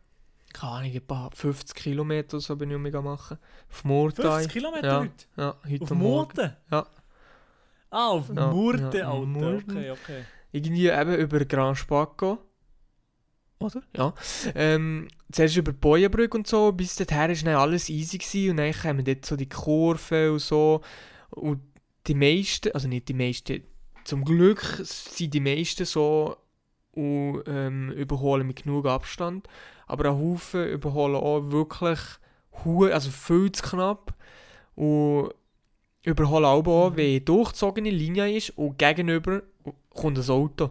Keine 0.53 0.71
Ahnung, 0.73 0.91
ein 0.93 1.07
paar 1.07 1.31
50 1.31 1.75
Kilometer 1.75 2.39
so 2.39 2.55
bin 2.55 2.69
ich 2.69 2.75
um 2.75 3.03
machen. 3.03 3.37
Auf 3.69 3.83
Murten. 3.83 4.23
50 4.23 4.51
Kilometer 4.51 4.87
ja, 4.87 4.99
heute? 4.99 5.25
Ja, 5.37 5.55
heute 5.67 5.83
Auf 5.83 5.91
Murten? 5.91 6.53
Ja. 6.69 6.87
Ah, 7.89 8.07
auf 8.07 8.29
ja, 8.29 8.47
Murten, 8.47 8.91
ja, 8.93 9.11
Alter. 9.11 9.25
Murten. 9.25 9.77
Okay, 9.77 9.91
okay. 9.91 10.25
Irgendwie 10.51 10.87
eben 10.87 11.15
über 11.15 11.43
Grand 11.45 11.77
Spaco. 11.77 12.39
Oder? 13.61 13.81
Ja. 13.95 14.13
Ähm, 14.55 15.07
zuerst 15.31 15.57
über 15.57 15.71
die 15.71 15.77
Bojenbrücke 15.77 16.37
und 16.37 16.47
so, 16.47 16.71
bis 16.71 16.95
dahin 16.95 17.29
war 17.29 17.43
dann 17.53 17.55
alles 17.55 17.89
easy 17.89 18.17
gewesen 18.17 18.51
und 18.51 18.57
dann 18.57 18.71
kamen 18.71 19.05
dort 19.05 19.25
so 19.25 19.35
die 19.35 19.49
Kurven 19.49 20.31
und 20.31 20.39
so. 20.39 20.81
Und 21.29 21.61
die 22.07 22.15
meisten, 22.15 22.71
also 22.73 22.87
nicht 22.87 23.07
die 23.07 23.13
meisten, 23.13 23.63
zum 24.03 24.25
Glück 24.25 24.61
sind 24.83 25.33
die 25.33 25.39
meisten 25.39 25.85
so 25.85 26.37
und 26.93 27.43
ähm, 27.47 27.91
überholen 27.91 28.47
mit 28.47 28.63
genug 28.63 28.85
Abstand. 28.85 29.47
Aber 29.87 30.05
ein 30.05 30.17
Haufen 30.17 30.67
überholen 30.67 31.15
auch 31.15 31.51
wirklich 31.51 31.99
also 32.91 33.11
viel 33.11 33.51
zu 33.51 33.63
knapp. 33.63 34.13
Und 34.75 35.31
überholen 36.03 36.45
auch, 36.45 36.65
auch 36.65 36.95
wenn 36.95 37.09
eine 37.09 37.21
durchgezogene 37.21 37.89
Linie 37.89 38.35
ist 38.35 38.57
und 38.57 38.77
gegenüber 38.77 39.43
kommt 39.89 40.17
ein 40.17 40.29
Auto. 40.29 40.69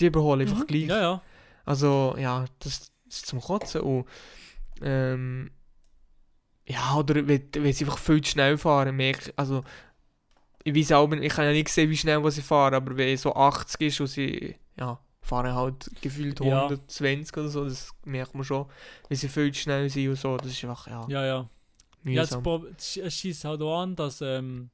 Die 0.00 0.06
überholen 0.06 0.42
einfach 0.42 0.60
mhm. 0.60 0.66
gleich. 0.66 0.86
Ja, 0.86 1.00
ja. 1.00 1.22
Also, 1.64 2.14
ja, 2.18 2.44
das, 2.60 2.92
das 3.04 3.16
ist 3.16 3.26
zum 3.26 3.40
Kotzen. 3.40 3.80
Und, 3.82 4.06
ähm, 4.80 5.50
ja, 6.66 6.96
oder 6.96 7.26
wenn, 7.26 7.48
wenn 7.54 7.72
sie 7.72 7.84
einfach 7.84 7.98
viel 7.98 8.20
zu 8.20 8.32
schnell 8.32 8.56
fahren, 8.58 8.96
merke 8.96 9.32
also 9.36 9.62
ich 10.64 10.74
weiß 10.74 10.92
auch, 10.92 11.10
ich 11.10 11.32
kann 11.32 11.46
ja 11.46 11.52
nicht 11.52 11.68
sehen, 11.68 11.90
wie 11.90 11.96
schnell 11.96 12.30
sie 12.30 12.42
fahren, 12.42 12.74
aber 12.74 12.96
wenn 12.96 13.16
so 13.16 13.34
80 13.34 13.80
ist 13.80 14.00
und 14.00 14.06
sie 14.06 14.54
ja, 14.78 14.98
fahren 15.20 15.54
halt 15.54 15.90
gefühlt 16.00 16.40
120 16.40 17.34
ja. 17.34 17.42
oder 17.42 17.50
so, 17.50 17.64
das 17.64 17.90
merkt 18.04 18.34
man 18.34 18.44
schon, 18.44 18.66
wenn 19.08 19.16
sie 19.16 19.28
viel 19.28 19.52
zu 19.52 19.60
schnell 19.60 19.88
sind 19.90 20.08
und 20.08 20.18
so, 20.18 20.36
das 20.36 20.48
ist 20.48 20.64
einfach, 20.64 20.86
ja. 20.86 21.04
Ja, 21.08 21.26
ja. 21.26 21.48
Mühsam. 22.04 22.44
Ja, 22.44 22.60
es 22.76 23.14
schießt 23.14 23.44
halt 23.44 23.62
auch 23.62 23.80
an, 23.80 23.94
dass 23.94 24.20
ähm, 24.20 24.70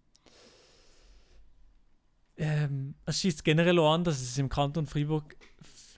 ähm, 2.38 2.94
es 3.04 3.20
schießt 3.20 3.44
generell 3.44 3.78
auch 3.78 3.92
an, 3.92 4.04
dass 4.04 4.20
es 4.20 4.38
im 4.38 4.48
Kanton 4.48 4.86
Freiburg 4.86 5.36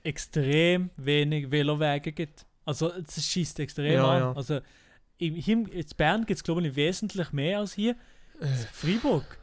extrem 0.03 0.91
wenig 0.97 1.51
Velowege 1.51 2.13
gibt. 2.13 2.47
Also 2.65 2.93
es 2.93 3.27
schießt 3.27 3.61
extrem 3.61 3.93
ja, 3.93 4.09
an. 4.09 4.21
Ja. 4.21 4.33
Also 4.33 4.61
in, 5.19 5.37
in 5.37 5.87
Bern 5.97 6.27
gibt 6.27 6.39
es 6.39 6.45
glaube 6.45 6.67
ich 6.67 6.77
wesentlich 6.77 7.33
mehr 7.33 7.59
als 7.59 7.75
hier. 7.75 7.97
Äh. 8.41 8.47
Freiburg 8.73 9.39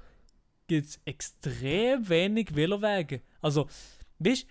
gibt 0.68 0.88
es 0.88 1.00
extrem 1.06 2.08
wenig 2.08 2.56
Velowege. 2.56 3.22
Also, 3.42 3.68
weißt 4.20 4.46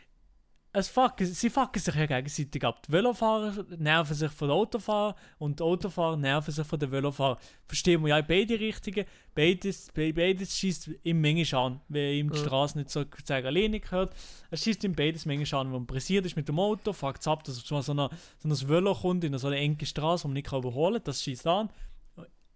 es 0.79 0.89
fuck, 0.89 1.15
sie 1.19 1.49
fucken 1.49 1.81
sich 1.81 1.95
ja 1.95 2.05
gegenseitig 2.05 2.63
ab. 2.63 2.83
Die 2.87 2.93
Velofahrer 2.93 3.65
nerven 3.79 4.15
sich 4.15 4.31
von 4.31 4.49
den 4.49 4.57
Autofahrern 4.59 5.15
und 5.39 5.59
die 5.59 5.63
Autofahrer 5.65 6.19
nerven 6.19 6.53
sich 6.53 6.67
von 6.67 6.79
den 6.79 6.91
Velofahrern. 6.91 7.39
Verstehen 7.65 8.03
wir 8.03 8.09
ja 8.09 8.19
in 8.19 8.27
beide 8.27 8.61
Richtungen. 8.61 9.07
Beides, 9.35 9.89
beides 9.95 10.55
schießt 10.55 10.91
ihm 11.03 11.21
Menge 11.23 11.47
an, 11.57 11.81
wenn 11.89 12.13
ihm 12.13 12.31
die. 12.31 12.39
Straße 12.39 12.77
nicht 12.77 12.91
so 12.91 13.05
alleine 13.31 13.81
gehört. 13.81 14.15
Es 14.51 14.65
schießt 14.65 14.85
ihm 14.85 14.95
beides 14.95 15.25
Menge 15.25 15.45
an, 15.53 15.69
wenn 15.69 15.79
man 15.79 15.87
pressiert 15.87 16.27
ist 16.27 16.37
mit 16.37 16.47
dem 16.47 16.59
Auto, 16.59 16.93
fuckt 16.93 17.23
es 17.23 17.29
ab, 17.29 17.43
dass 17.45 17.57
so, 17.57 17.81
so, 17.81 17.93
eine, 17.93 18.11
so 18.39 18.47
ein 18.47 18.69
Velo 18.69 18.95
kommt 18.95 19.25
in 19.25 19.39
so 19.39 19.47
eine 19.47 19.57
enge 19.57 19.87
Straße, 19.87 20.25
die 20.25 20.29
man 20.29 20.35
nicht 20.35 20.53
überholen 20.53 20.97
kann. 20.97 21.05
Das 21.05 21.23
schießt 21.23 21.47
an. 21.47 21.71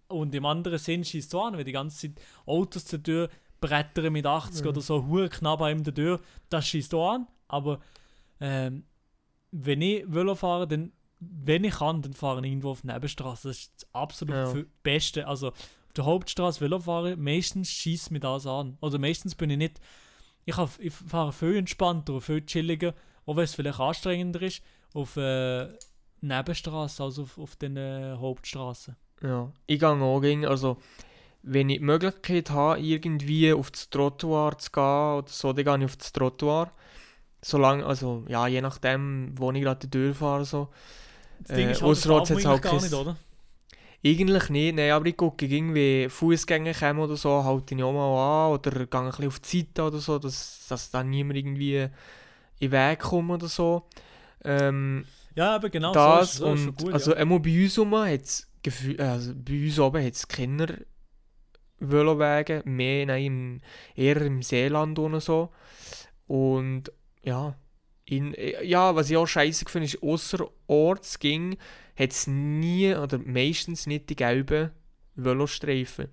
Und 0.09 0.35
im 0.35 0.45
anderen 0.45 0.77
Sinn 0.77 1.03
schießt 1.03 1.25
es 1.25 1.31
so 1.31 1.41
an, 1.41 1.57
wenn 1.57 1.65
die 1.65 1.71
ganze 1.71 2.13
Zeit 2.13 2.23
Autos 2.45 2.85
zur 2.85 3.01
Tür 3.01 3.29
brettern 3.59 4.13
mit 4.13 4.27
80 4.27 4.63
ja. 4.63 4.69
oder 4.69 4.81
so, 4.81 5.07
hure 5.07 5.29
knapp 5.29 5.61
an 5.61 5.83
der 5.83 5.93
Tür, 5.95 6.19
das 6.49 6.67
schießt 6.67 6.93
auch 6.93 7.13
an. 7.13 7.27
Aber 7.47 7.79
ähm, 8.41 8.83
wenn 9.51 9.81
ich 9.81 10.03
Velo 10.07 10.35
fahre, 10.35 10.67
dann, 10.67 10.91
wenn 11.19 11.63
ich 11.63 11.75
kann, 11.75 12.01
dann 12.01 12.13
fahre 12.13 12.39
ich 12.41 12.47
irgendwo 12.47 12.71
auf 12.71 12.83
Nebenstraße. 12.83 13.47
Das 13.47 13.57
ist 13.57 13.73
das 13.77 13.89
absolut 13.93 14.35
ja. 14.35 14.63
Beste. 14.83 15.27
Also 15.27 15.49
auf 15.49 15.93
der 15.95 16.05
Hauptstraße 16.05 16.61
Velo 16.61 16.79
fahren, 16.79 17.21
meistens 17.21 17.69
schießt 17.69 18.11
mir 18.11 18.19
das 18.19 18.47
an. 18.47 18.77
Oder 18.81 18.97
meistens 18.97 19.35
bin 19.35 19.51
ich 19.51 19.57
nicht. 19.57 19.79
Ich, 20.45 20.57
hab, 20.57 20.71
ich 20.79 20.93
fahre 20.93 21.31
viel 21.31 21.55
entspannter 21.55 22.13
und 22.13 22.21
viel 22.21 22.43
chilliger, 22.45 22.95
auch 23.25 23.35
wenn 23.35 23.43
es 23.43 23.53
vielleicht 23.53 23.79
anstrengender 23.79 24.41
ist, 24.41 24.63
auf 24.93 25.15
äh, 25.15 25.67
Nebenstraße 26.21 27.03
als 27.03 27.19
auf, 27.19 27.37
auf 27.37 27.55
den 27.57 27.77
äh, 27.77 28.15
Hauptstraßen. 28.17 28.95
Ja, 29.21 29.51
ich 29.67 29.79
gehe 29.79 29.87
auch 29.87 30.49
also 30.49 30.77
wenn 31.43 31.69
ich 31.69 31.79
die 31.79 31.83
Möglichkeit 31.83 32.51
habe, 32.51 32.79
irgendwie 32.79 33.53
auf 33.53 33.71
das 33.71 33.89
Trottoir 33.89 34.57
zu 34.57 34.71
gehen 34.71 34.83
oder 34.83 35.27
so, 35.27 35.53
dann 35.53 35.65
gehe 35.65 35.77
ich 35.77 35.85
auf 35.85 35.97
das 35.97 36.11
Trottoir. 36.11 36.71
Solange, 37.43 37.85
also 37.85 38.23
ja, 38.27 38.47
je 38.47 38.61
nachdem, 38.61 39.33
wo 39.35 39.51
ich 39.51 39.61
gerade 39.61 39.87
die 39.87 39.89
Tür 39.89 40.13
fahre. 40.13 40.45
So. 40.45 40.69
Das 41.39 41.55
Ding 41.55 41.69
äh, 41.69 41.71
ist 41.71 41.81
halt, 41.81 42.21
das 42.21 42.29
jetzt 42.29 42.45
halt 42.45 42.61
gar 42.61 42.81
nicht, 42.81 42.93
oder? 42.93 43.17
Eigentlich 44.03 44.49
nicht, 44.49 44.75
nein, 44.75 44.91
aber 44.91 45.05
ich 45.05 45.17
gucke 45.17 45.45
irgendwie 45.45 46.09
Fußgänger 46.09 46.73
kommen 46.73 46.99
oder 46.99 47.15
so, 47.15 47.43
halte 47.43 47.75
ich 47.75 47.83
auch 47.83 47.93
mal 47.93 48.47
an 48.47 48.53
oder 48.53 48.85
gehe 48.85 48.99
ein 48.99 49.09
bisschen 49.09 49.27
auf 49.27 49.39
die 49.39 49.59
Seite 49.59 49.83
oder 49.83 49.99
so, 49.99 50.17
dass, 50.17 50.65
dass 50.67 50.89
dann 50.89 51.11
niemand 51.11 51.37
irgendwie 51.37 51.77
in 51.77 51.91
den 52.59 52.71
Weg 52.71 52.99
kommt 52.99 53.29
oder 53.29 53.47
so. 53.47 53.87
Ähm, 54.43 55.05
ja, 55.35 55.55
aber 55.55 55.69
genau 55.69 55.93
das 55.93 56.35
so 56.35 56.51
ist, 56.53 56.63
so 56.63 56.69
und, 56.69 56.77
gut, 56.77 56.93
Also 56.93 57.15
ja. 57.15 57.23
bei 57.25 57.63
uns 57.63 57.77
oben 57.77 57.95
hat's 57.95 58.47
also 58.97 59.33
bei 59.35 59.65
uns 59.65 59.79
oben 59.79 60.03
hat 60.03 60.13
es 60.13 60.27
Kinder 60.27 60.77
Velowege, 61.79 62.61
mehr 62.65 63.05
nein, 63.07 63.61
eher 63.95 64.21
im 64.21 64.41
Seeland 64.41 64.99
oder 64.99 65.19
so. 65.19 65.49
Und 66.27 66.91
ja, 67.23 67.55
in, 68.05 68.35
ja, 68.63 68.95
was 68.95 69.09
ich 69.09 69.17
auch 69.17 69.27
scheiße 69.27 69.65
finde, 69.67 69.85
ist, 69.85 70.01
außerorts 70.01 71.19
ging, 71.19 71.57
hat 71.97 72.11
es 72.11 72.27
nie 72.27 72.93
oder 72.93 73.19
meistens 73.19 73.87
nicht 73.87 74.09
die 74.09 74.15
gelben 74.15 74.71
Velostreifen. 75.15 76.07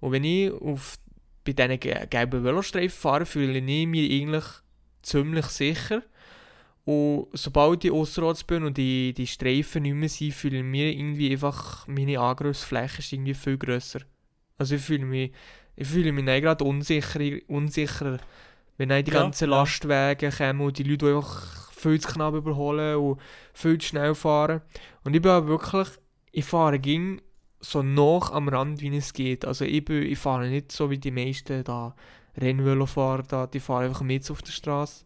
Und 0.00 0.12
wenn 0.12 0.24
ich 0.24 0.52
auf, 0.52 0.98
bei 1.44 1.52
diesen 1.52 1.78
gelben 1.78 2.44
Velostreifen 2.44 2.98
fahre, 2.98 3.26
fühle 3.26 3.58
ich 3.58 3.86
mich 3.86 4.10
eigentlich 4.10 4.44
ziemlich 5.02 5.46
sicher. 5.46 6.02
Und 6.84 7.28
sobald 7.32 7.84
ich 7.84 7.92
außerorts 7.92 8.44
bin 8.44 8.64
und 8.64 8.76
die, 8.76 9.14
die 9.14 9.26
Streifen 9.26 9.82
nicht 9.82 9.94
mehr 9.94 10.08
sind, 10.08 10.34
fühle 10.34 10.58
ich 10.58 10.64
mich 10.64 10.98
irgendwie 10.98 11.32
einfach, 11.32 11.86
meine 11.86 12.18
Angriffsfläche 12.18 12.98
ist 12.98 13.12
irgendwie 13.12 13.34
viel 13.34 13.56
grösser. 13.56 14.00
Also 14.58 14.74
ich 14.74 14.82
fühle 14.82 15.06
mich, 15.06 15.32
ich 15.76 15.88
fühle 15.88 16.12
mich 16.12 16.24
gerade 16.24 16.64
unsicherer, 16.64 17.38
unsicherer, 17.48 18.18
wenn 18.76 18.88
die 18.88 19.10
ja, 19.10 19.22
ganzen 19.22 19.50
ja. 19.50 19.56
Lastwagen 19.58 20.30
kommen 20.32 20.60
und 20.60 20.78
die 20.78 20.82
Leute 20.84 21.14
einfach 21.14 21.70
viel 21.72 22.00
zu 22.00 22.08
knapp 22.12 22.34
überholen 22.34 22.96
und 22.96 23.20
viel 23.52 23.78
zu 23.78 23.88
schnell 23.88 24.14
fahren. 24.14 24.62
Und 25.04 25.14
ich 25.14 25.22
bin 25.22 25.30
auch 25.32 25.46
wirklich, 25.46 25.88
ich 26.32 26.44
fahre 26.44 26.78
ging 26.78 27.20
so 27.60 27.82
nach 27.82 28.30
am 28.32 28.48
Rand, 28.48 28.80
wie 28.80 28.94
es 28.96 29.12
geht. 29.12 29.44
Also 29.44 29.64
ich, 29.64 29.84
bin, 29.84 30.02
ich 30.02 30.18
fahre 30.18 30.48
nicht 30.48 30.72
so 30.72 30.90
wie 30.90 30.98
die 30.98 31.10
meisten 31.10 31.64
da 31.64 31.94
Rennvelofahrer 32.36 33.22
da, 33.22 33.46
die 33.46 33.60
fahren 33.60 33.86
einfach 33.86 34.02
mit 34.02 34.28
auf 34.30 34.42
der 34.42 34.52
Straße. 34.52 35.04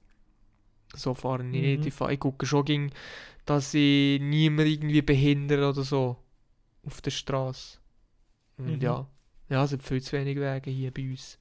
So 0.95 1.15
fahren 1.15 1.53
ich 1.55 1.63
nicht. 1.63 1.81
Mhm. 1.81 1.87
Ich, 1.89 1.95
fahr, 1.95 2.11
ich 2.13 2.21
gucke 2.21 2.47
schon, 2.47 2.65
ging, 2.65 2.91
dass 3.47 3.75
ich 3.75 4.21
niemand 4.21 4.69
irgendwie 4.69 5.03
behindere 5.03 5.69
oder 5.71 5.83
so 5.83 6.17
auf 6.85 7.01
der 7.03 7.11
Straße. 7.11 7.79
Und 8.67 8.81
Mhm. 8.81 8.81
ja, 8.83 9.07
ja, 9.49 9.65
es 9.65 9.71
sind 9.71 9.83
viel 9.83 10.03
zu 10.03 10.13
wenig 10.13 10.39
Wege 10.39 10.71
hier 10.71 10.93
bei 10.93 11.11
uns. 11.11 11.39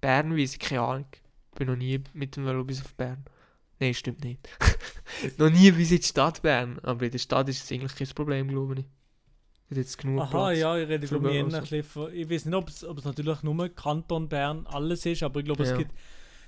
Bern 0.00 0.36
weiss 0.36 0.54
ich 0.54 0.60
keine 0.60 0.82
Ahnung. 0.82 1.06
Ich 1.52 1.58
bin 1.58 1.68
noch 1.68 1.76
nie 1.76 2.00
mit 2.14 2.36
dem 2.36 2.46
Velo 2.46 2.64
bis 2.64 2.80
auf 2.84 2.94
Bern. 2.94 3.24
Nein, 3.78 3.94
stimmt 3.94 4.24
nicht. 4.24 4.48
noch 5.38 5.50
nie 5.50 5.70
bis 5.72 5.90
in 5.90 5.98
die 5.98 6.02
Stadt 6.02 6.40
Bern. 6.42 6.78
Aber 6.82 7.04
in 7.04 7.10
der 7.10 7.18
Stadt 7.18 7.48
ist 7.48 7.62
es 7.64 7.72
eigentlich 7.72 7.94
kein 7.94 8.08
Problem, 8.14 8.48
glaube 8.48 8.74
ich. 8.80 8.84
Hat 9.70 9.76
jetzt 9.76 9.98
genug 9.98 10.20
Aha, 10.20 10.30
Platz. 10.30 10.58
ja, 10.58 10.76
ich 10.78 10.88
rede 10.88 11.06
glaube 11.06 11.30
ich 11.32 11.40
ein 11.42 11.48
bisschen 11.48 11.82
von, 11.82 12.12
ich 12.14 12.28
weiß 12.30 12.44
nicht, 12.46 12.54
ob 12.54 12.68
es, 12.68 12.82
es 12.82 13.04
natürlich 13.04 13.42
nur 13.42 13.68
Kanton 13.70 14.28
Bern 14.28 14.66
alles 14.66 15.04
ist, 15.06 15.22
aber 15.22 15.40
ich 15.40 15.46
glaube, 15.46 15.62
es 15.62 15.70
Ja. 15.70 15.76
gibt 15.78 15.92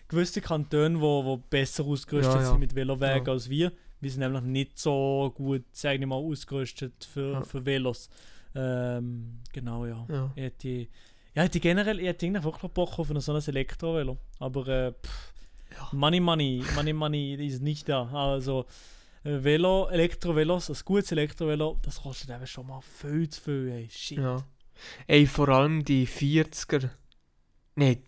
gewisse 0.09 0.41
Kantone, 0.41 1.01
wo, 1.01 1.25
wo 1.25 1.37
besser 1.39 1.85
ausgerüstet 1.85 2.35
Ja, 2.35 2.41
ja. 2.43 2.51
sind 2.51 2.61
mit 2.61 2.75
Velowegen 2.75 3.27
Ja. 3.27 3.33
als 3.33 3.49
wir. 3.49 3.73
Wir 4.01 4.11
sind 4.11 4.21
nämlich 4.21 4.43
nicht 4.43 4.79
so 4.79 5.33
gut, 5.35 5.65
sage 5.73 5.99
ich 6.01 6.07
mal, 6.07 6.17
ausgerüstet 6.17 7.05
für, 7.05 7.43
für 7.45 7.65
Velos. 7.65 8.11
Ähm, 8.55 9.39
genau, 9.53 9.87
ja. 9.87 10.07
Ja. 10.11 10.33
Ich 10.37 10.43
hätte, 10.43 10.87
ja, 11.35 11.43
hätte 11.43 11.61
generell, 11.61 12.01
ich 12.01 12.07
hätte 12.07 12.27
eigentlich 12.27 12.45
wirklich 12.45 12.71
Bock 12.73 12.99
auf 12.99 13.11
ein 13.11 13.21
so 13.21 13.33
ein 13.35 13.43
Elektrovelo. 13.47 14.19
Aber 14.39 14.69
äh, 14.69 14.93
pff, 14.93 15.33
Ja. 15.77 15.89
Money, 15.93 16.21
Money, 16.21 16.65
Money, 16.75 16.93
Money 16.93 17.35
ist 17.47 17.63
nicht 17.63 17.89
da. 17.89 18.09
Also 18.13 18.67
äh, 19.25 19.43
Velo, 19.43 19.89
Elektrovelos, 19.89 20.71
ein 20.71 20.77
gutes 20.85 21.13
Elektrovelo, 21.13 21.79
das 21.83 22.03
kostet 22.03 22.31
eben 22.31 22.47
schon 22.47 22.67
mal 22.67 22.81
viel 22.81 23.29
zu 23.29 23.41
viel, 23.41 23.69
ey. 23.69 23.89
Shit. 23.91 24.19
Ja, 24.19 24.37
Ja. 24.37 24.47
Ey, 25.07 25.27
vor 25.27 25.49
allem 25.49 25.85
die 25.85 26.07
40er. 26.07 26.91
Nein, 27.77 28.03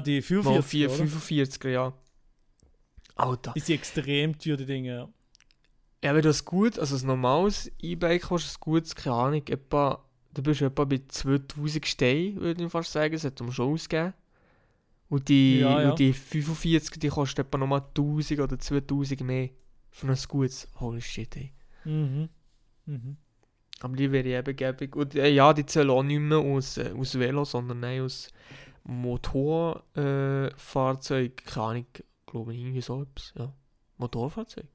die 0.00 0.16
mal 0.16 0.22
45, 0.62 0.70
4, 0.70 0.90
oder? 0.90 1.04
45er, 1.04 1.68
ja. 1.68 1.92
Alter. 3.16 3.52
Die 3.54 3.60
sind 3.60 3.76
extrem 3.76 4.38
teuer, 4.38 4.56
die 4.56 4.66
Dinge. 4.66 4.88
Ja. 4.96 5.08
Ja, 6.04 6.14
wenn 6.14 6.22
das 6.22 6.44
gut, 6.44 6.78
also 6.78 6.96
ein 6.96 7.06
normales 7.06 7.70
E-Bike 7.80 8.22
kostet 8.22 8.56
ein 8.56 8.60
gutes, 8.60 8.94
keine 8.94 9.16
Ahnung, 9.16 9.46
etwa, 9.48 10.04
du 10.34 10.42
bist 10.42 10.62
etwa 10.62 10.84
bei 10.84 11.00
2000 11.06 11.86
Stein, 11.86 12.40
würde 12.40 12.64
ich 12.64 12.70
fast 12.70 12.92
sagen, 12.92 13.12
das 13.12 13.24
hat 13.24 13.40
man 13.40 13.52
schon 13.52 13.72
ausgegeben. 13.72 14.14
Und 15.08 15.28
die, 15.28 15.60
Ja, 15.60 15.82
ja. 15.82 15.90
Und 15.90 15.98
die 15.98 16.12
45, 16.12 16.98
die 16.98 17.08
kosten 17.08 17.42
etwa 17.42 17.58
nochmal 17.58 17.80
1000 17.80 18.40
oder 18.40 18.58
2000 18.58 19.20
mehr 19.20 19.50
für 19.90 20.08
ein 20.08 20.18
gutes. 20.28 20.68
Holy 20.80 21.00
shit, 21.00 21.36
ey. 21.36 21.52
Mhm. 21.84 22.28
Mhm. 22.86 23.16
Aber 23.80 23.96
die 23.96 24.10
wäre 24.10 24.28
eben 24.28 24.56
gäbig. 24.56 24.96
Und 24.96 25.14
äh, 25.14 25.28
ja, 25.28 25.52
die 25.52 25.66
zählen 25.66 25.90
auch 25.90 26.02
nicht 26.02 26.20
mehr 26.20 26.38
aus, 26.38 26.78
äh, 26.78 26.92
aus 26.96 27.18
Velo, 27.18 27.44
sondern 27.44 27.80
nein, 27.80 28.02
aus 28.02 28.28
Motorfahrzeug. 28.84 31.42
Äh. 31.42 31.44
Keine 31.44 31.66
Ahnung, 31.66 31.86
glaube 32.26 32.54
ich, 32.54 32.60
irgendwie 32.60 32.80
so 32.80 33.02
etwas. 33.02 33.34
Ja. 33.36 33.52
Motorfahrzeug. 33.98 34.66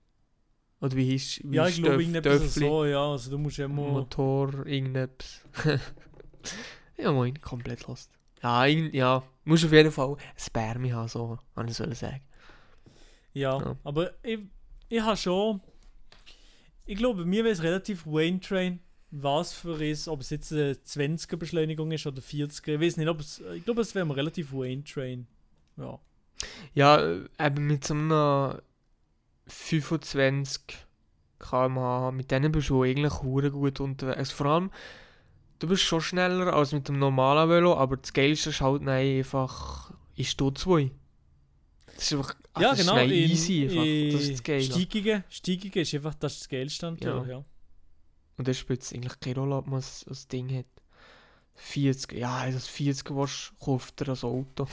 Oder 0.81 0.95
wie 0.95 1.05
hieß 1.05 1.41
wie 1.43 1.55
Ja, 1.57 1.65
ist 1.65 1.77
ich 1.77 1.83
glaube, 1.83 2.01
irgendetwas 2.01 2.55
so, 2.55 2.85
ja. 2.85 3.11
Also, 3.11 3.31
du 3.31 3.37
musst 3.37 3.59
immer. 3.59 3.81
Motor, 3.81 4.65
irgendetwas. 4.65 5.41
ja, 6.97 7.11
moin, 7.11 7.39
komplett 7.41 7.85
lost. 7.87 8.11
Ja, 8.41 8.65
irgend, 8.65 8.93
ja, 8.93 9.21
musst 9.43 9.65
auf 9.65 9.73
jeden 9.73 9.91
Fall 9.91 10.11
ein 10.11 10.17
Spermi 10.37 10.89
haben, 10.89 11.09
so, 11.09 11.37
kann 11.55 11.67
ich 11.67 11.75
sollen 11.75 11.93
sagen. 11.95 12.21
Ja, 13.33 13.59
Ja. 13.59 13.75
aber 13.83 14.11
ich, 14.23 14.39
ich 14.87 15.01
habe 15.01 15.17
schon. 15.17 15.61
Ich 16.85 16.97
glaube, 16.97 17.25
mir 17.25 17.43
wäre 17.43 17.53
es 17.53 17.61
relativ 17.61 18.05
Wayne 18.07 18.39
Train, 18.39 18.79
was 19.11 19.53
für 19.53 19.83
ist, 19.85 20.07
ob 20.07 20.21
es 20.21 20.29
jetzt 20.31 20.51
eine 20.53 20.71
20er 20.73 21.35
Beschleunigung 21.35 21.91
ist 21.91 22.07
oder 22.07 22.21
40er. 22.21 22.75
Ich 22.75 22.81
weiß 22.81 22.97
nicht, 22.97 23.07
ob 23.09 23.19
es. 23.19 23.41
Ich 23.55 23.65
glaube, 23.65 23.81
es 23.81 23.93
wäre 23.93 24.05
mir 24.05 24.15
relativ 24.15 24.53
Wayne 24.53 24.83
Train. 24.83 25.27
Ja. 25.77 25.99
Ja, 26.73 26.97
äh, 27.01 27.25
eben 27.39 27.67
mit 27.67 27.83
so 27.85 27.93
einem 27.93 28.59
25 29.49 30.61
km/h, 31.39 32.11
mit 32.11 32.31
denen 32.31 32.51
bist 32.51 32.69
du 32.69 32.83
eigentlich 32.83 33.21
hure 33.21 33.51
gut 33.51 33.79
unterwegs. 33.79 34.31
Vor 34.31 34.47
allem, 34.47 34.71
du 35.59 35.67
bist 35.67 35.83
schon 35.83 36.01
schneller 36.01 36.53
als 36.53 36.71
mit 36.71 36.87
dem 36.87 36.99
normalen 36.99 37.49
Velo, 37.49 37.75
aber 37.75 37.97
das 37.97 38.13
Geilste 38.13 38.49
ist 38.49 38.61
halt 38.61 38.81
nein, 38.81 39.17
einfach 39.17 39.91
in 40.15 40.25
Stutt 40.25 40.57
2. 40.57 40.91
Das 41.87 42.03
ist 42.03 42.13
einfach 42.13 42.35
ach, 42.53 42.61
ja, 42.61 42.69
das 42.71 42.79
genau. 42.79 42.95
ist 42.97 43.03
in- 43.03 43.11
easy 43.11 43.63
einfach. 43.63 43.75
Das 43.75 44.21
ist 44.21 44.27
in 44.27 44.33
das 44.35 44.43
Geile. 44.43 44.63
Steigungen, 44.63 45.23
Steigungen 45.29 45.79
ist 45.79 45.93
einfach 45.95 46.15
das, 46.15 46.33
ist 46.33 46.41
das 46.41 46.49
Geilste 46.49 46.91
natürlich, 46.91 47.29
ja. 47.29 47.43
Und 48.37 48.47
dann 48.47 48.55
spielt 48.55 48.81
es 48.81 48.93
eigentlich 48.93 49.19
keine 49.19 49.35
Rolle, 49.35 49.55
ob 49.57 49.67
man 49.67 49.79
das, 49.79 50.05
das 50.07 50.27
Ding 50.27 50.55
hat. 50.55 50.65
40, 51.55 52.13
ja, 52.13 52.49
das 52.49 52.67
40 52.67 53.09
was 53.11 53.51
kauft 53.59 53.99
er 53.99 54.09
als 54.09 54.23
Auto. 54.23 54.65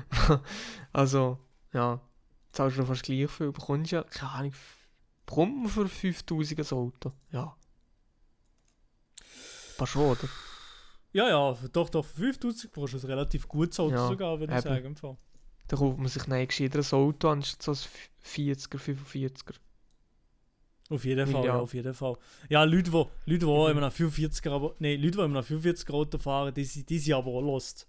also, 0.92 1.38
ja, 1.74 2.00
zahlst 2.52 2.78
du 2.78 2.84
fast 2.86 3.02
gleich 3.02 3.30
viel, 3.30 3.52
bekommst 3.52 3.90
ja, 3.92 4.02
keine 4.04 4.30
Ahnung, 4.32 4.52
man 5.62 5.68
für 5.68 5.88
5000 5.88 6.60
ein 6.60 6.78
Auto? 6.78 7.12
Ja. 7.30 7.56
Paar 9.78 9.86
schon, 9.86 10.02
oder? 10.02 10.28
Ja, 11.12 11.28
ja, 11.28 11.58
doch, 11.72 11.90
doch, 11.90 12.04
für 12.04 12.32
5000 12.32 12.72
brauchst 12.72 12.94
du 12.94 12.98
ein 12.98 13.04
relativ 13.06 13.48
gutes 13.48 13.78
Auto 13.80 13.94
Ja, 13.94 14.08
sogar, 14.08 14.38
würde 14.40 14.54
ich 14.54 14.60
sagen. 14.62 14.94
Dann 15.68 15.78
kauft 15.78 15.98
man 15.98 16.08
sich 16.08 16.26
ein 16.28 16.46
gescheiteres 16.46 16.92
Auto 16.92 17.28
anstatt 17.28 17.62
so 17.62 17.72
ein 17.72 17.78
40er, 18.24 18.78
45er. 18.78 19.54
Auf 20.90 21.04
jeden 21.04 21.26
Fall, 21.26 21.44
Ja. 21.44 21.54
ja, 21.54 21.60
auf 21.60 21.72
jeden 21.72 21.94
Fall. 21.94 22.16
Ja, 22.50 22.64
Leute, 22.64 22.90
die, 22.90 22.90
Leute, 22.90 23.10
die 23.26 23.46
Mhm. 23.46 23.70
immer 23.70 23.80
nach 23.80 23.92
45er, 23.92 24.50
aber, 24.50 24.74
nee, 24.78 24.96
Leute, 24.96 25.18
die 25.18 25.24
immer 25.24 25.40
nach 25.40 25.46
45er 25.46 25.92
Auto 25.94 26.18
fahren, 26.18 26.52
die, 26.52 26.84
die 26.84 26.98
sind 26.98 27.14
aber 27.14 27.28
auch 27.30 27.40
lost. 27.40 27.86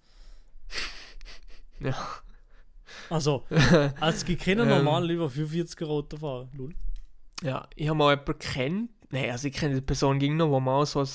Ja. 1.80 1.98
Also, 3.10 3.44
es 4.02 4.26
gibt 4.26 4.44
keine 4.44 4.64
Ähm. 4.64 4.70
normalen 4.70 5.08
die 5.08 5.16
45er 5.16 5.86
Auto 5.86 6.18
fahren. 6.18 6.50
Lul. 6.54 6.74
Ja, 7.42 7.68
ich 7.76 7.88
habe 7.88 7.98
mal 7.98 8.12
jemanden 8.12 8.40
kennt. 8.40 8.90
Nein, 9.12 9.30
also 9.30 9.48
ich 9.48 9.54
kenne 9.54 9.76
die 9.76 9.82
Person 9.82 10.18
ging 10.20 10.38
noch, 10.38 10.50
wo 10.50 10.60
mal 10.60 10.86
so 10.86 11.02
ein, 11.02 11.10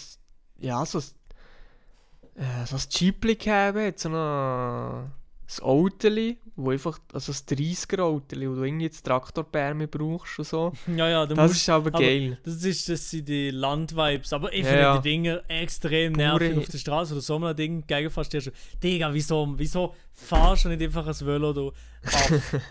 ja, 0.60 0.84
so 0.86 0.98
ein, 0.98 2.42
äh, 2.42 2.66
so 2.66 2.76
ein 2.76 2.82
Jeepli 2.90 3.34
gehabt 3.36 3.78
hat, 3.78 3.98
so 3.98 4.08
ein, 4.10 5.10
ein 5.51 5.62
Autoli, 5.64 6.36
wo 6.57 6.70
einfach, 6.70 6.99
also 7.12 7.32
ein 7.32 7.36
30er 7.36 8.01
Autoli, 8.01 8.51
wo 8.51 8.55
du 8.57 8.64
irgendwie 8.64 8.84
jetzt 8.84 9.03
Traktorbärme 9.07 9.88
brauchst 9.88 10.38
und 10.38 10.44
so. 10.46 10.72
Ja, 10.94 11.09
ja, 11.09 11.24
du 11.26 11.34
Das 11.34 11.49
musst, 11.53 11.62
ist 11.62 11.68
aber 11.70 11.88
aber- 11.88 11.99
geil. 12.01 12.38
das, 12.44 12.62
ist, 12.64 12.88
das 12.88 13.11
sind 13.11 13.26
die 13.28 13.51
Landvibes. 13.51 14.32
Aber 14.32 14.53
ich 14.53 14.61
Ja, 14.61 14.66
finde 14.66 14.80
ja. 14.82 14.99
die 14.99 15.09
Dinger 15.09 15.42
extrem 15.49 16.12
Pure- 16.12 16.26
nervig 16.38 16.59
auf 16.59 16.68
der 16.68 16.78
Straße 16.78 17.12
oder 17.14 17.22
so. 17.22 17.38
Man 17.38 17.57
Ding 17.57 17.86
gegenfährst, 17.86 18.34
du 18.34 18.53
Digga, 18.82 19.12
wieso, 19.14 19.55
wieso 19.57 19.94
fahrst 20.12 20.66
du 20.66 20.68
nicht 20.68 20.82
einfach 20.82 21.07
ein 21.07 21.26
Velo 21.26 21.53
da 21.53 21.61
auf? 21.62 21.72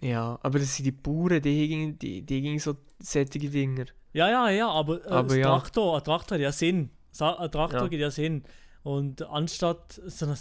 Ja, 0.00 0.38
aber 0.42 0.58
das 0.58 0.76
sind 0.76 0.84
die 0.84 0.92
Bauern, 0.92 1.40
die 1.40 1.68
gingen 1.68 1.98
die, 1.98 2.20
die 2.22 2.42
gingen 2.42 2.58
so 2.58 2.76
solche 3.02 3.38
Dinger. 3.38 3.86
Ja, 4.12 4.28
ja, 4.28 4.50
ja, 4.50 4.68
aber, 4.68 5.04
äh, 5.04 5.08
Aber 5.08 5.32
ein, 5.34 5.40
ja. 5.40 5.46
Traktor, 5.58 5.96
ein 5.96 6.04
Traktor 6.04 6.36
hat 6.36 6.42
ja 6.42 6.52
Sinn. 6.52 6.90
Ein 7.18 7.50
Traktor 7.50 7.80
Ja. 7.82 7.88
gibt 7.88 8.00
ja 8.02 8.10
Sinn. 8.10 8.44
Und 8.82 9.22
anstatt 9.22 10.00
so 10.06 10.26
ein 10.26 10.36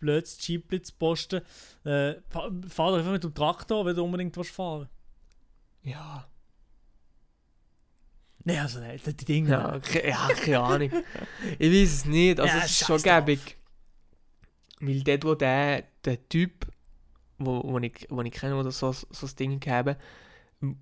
blödes 0.00 0.38
Jeepli 0.46 0.82
zu 0.82 0.92
posten, 0.94 1.42
äh, 1.84 2.14
fa- 2.28 2.50
fahr 2.68 2.90
doch 2.90 2.98
einfach 2.98 3.12
mit 3.12 3.22
dem 3.24 3.34
Traktor, 3.34 3.84
wenn 3.86 3.94
du 3.96 4.02
unbedingt 4.04 4.36
was 4.36 4.48
fahren 4.48 4.88
Ja. 5.82 6.26
Nee, 8.44 8.58
also 8.58 8.80
nein, 8.80 8.98
die 9.04 9.12
Dinge. 9.24 9.50
Ja, 9.50 9.78
ke- 9.78 10.08
ja 10.08 10.28
keine 10.34 10.60
Ahnung. 10.60 10.90
ich 11.58 11.70
weiß 11.70 11.92
es 11.92 12.04
nicht. 12.06 12.40
Also 12.40 12.56
Ja, 12.56 12.64
es 12.64 12.70
ist 12.70 12.86
schon 12.86 13.02
gäbig. 13.02 13.56
Weil 14.80 15.02
dort, 15.02 15.24
wo 15.24 15.34
der, 15.34 15.84
der 16.06 16.26
Typ, 16.28 16.66
wo, 17.38 17.62
wo, 17.62 17.78
ich, 17.78 18.06
wo 18.08 18.22
ich 18.22 18.32
kenne, 18.32 18.62
der 18.62 18.72
so, 18.72 18.92
so 18.92 19.26
ein 19.26 19.36
Ding 19.36 19.60
gehabt 19.60 20.00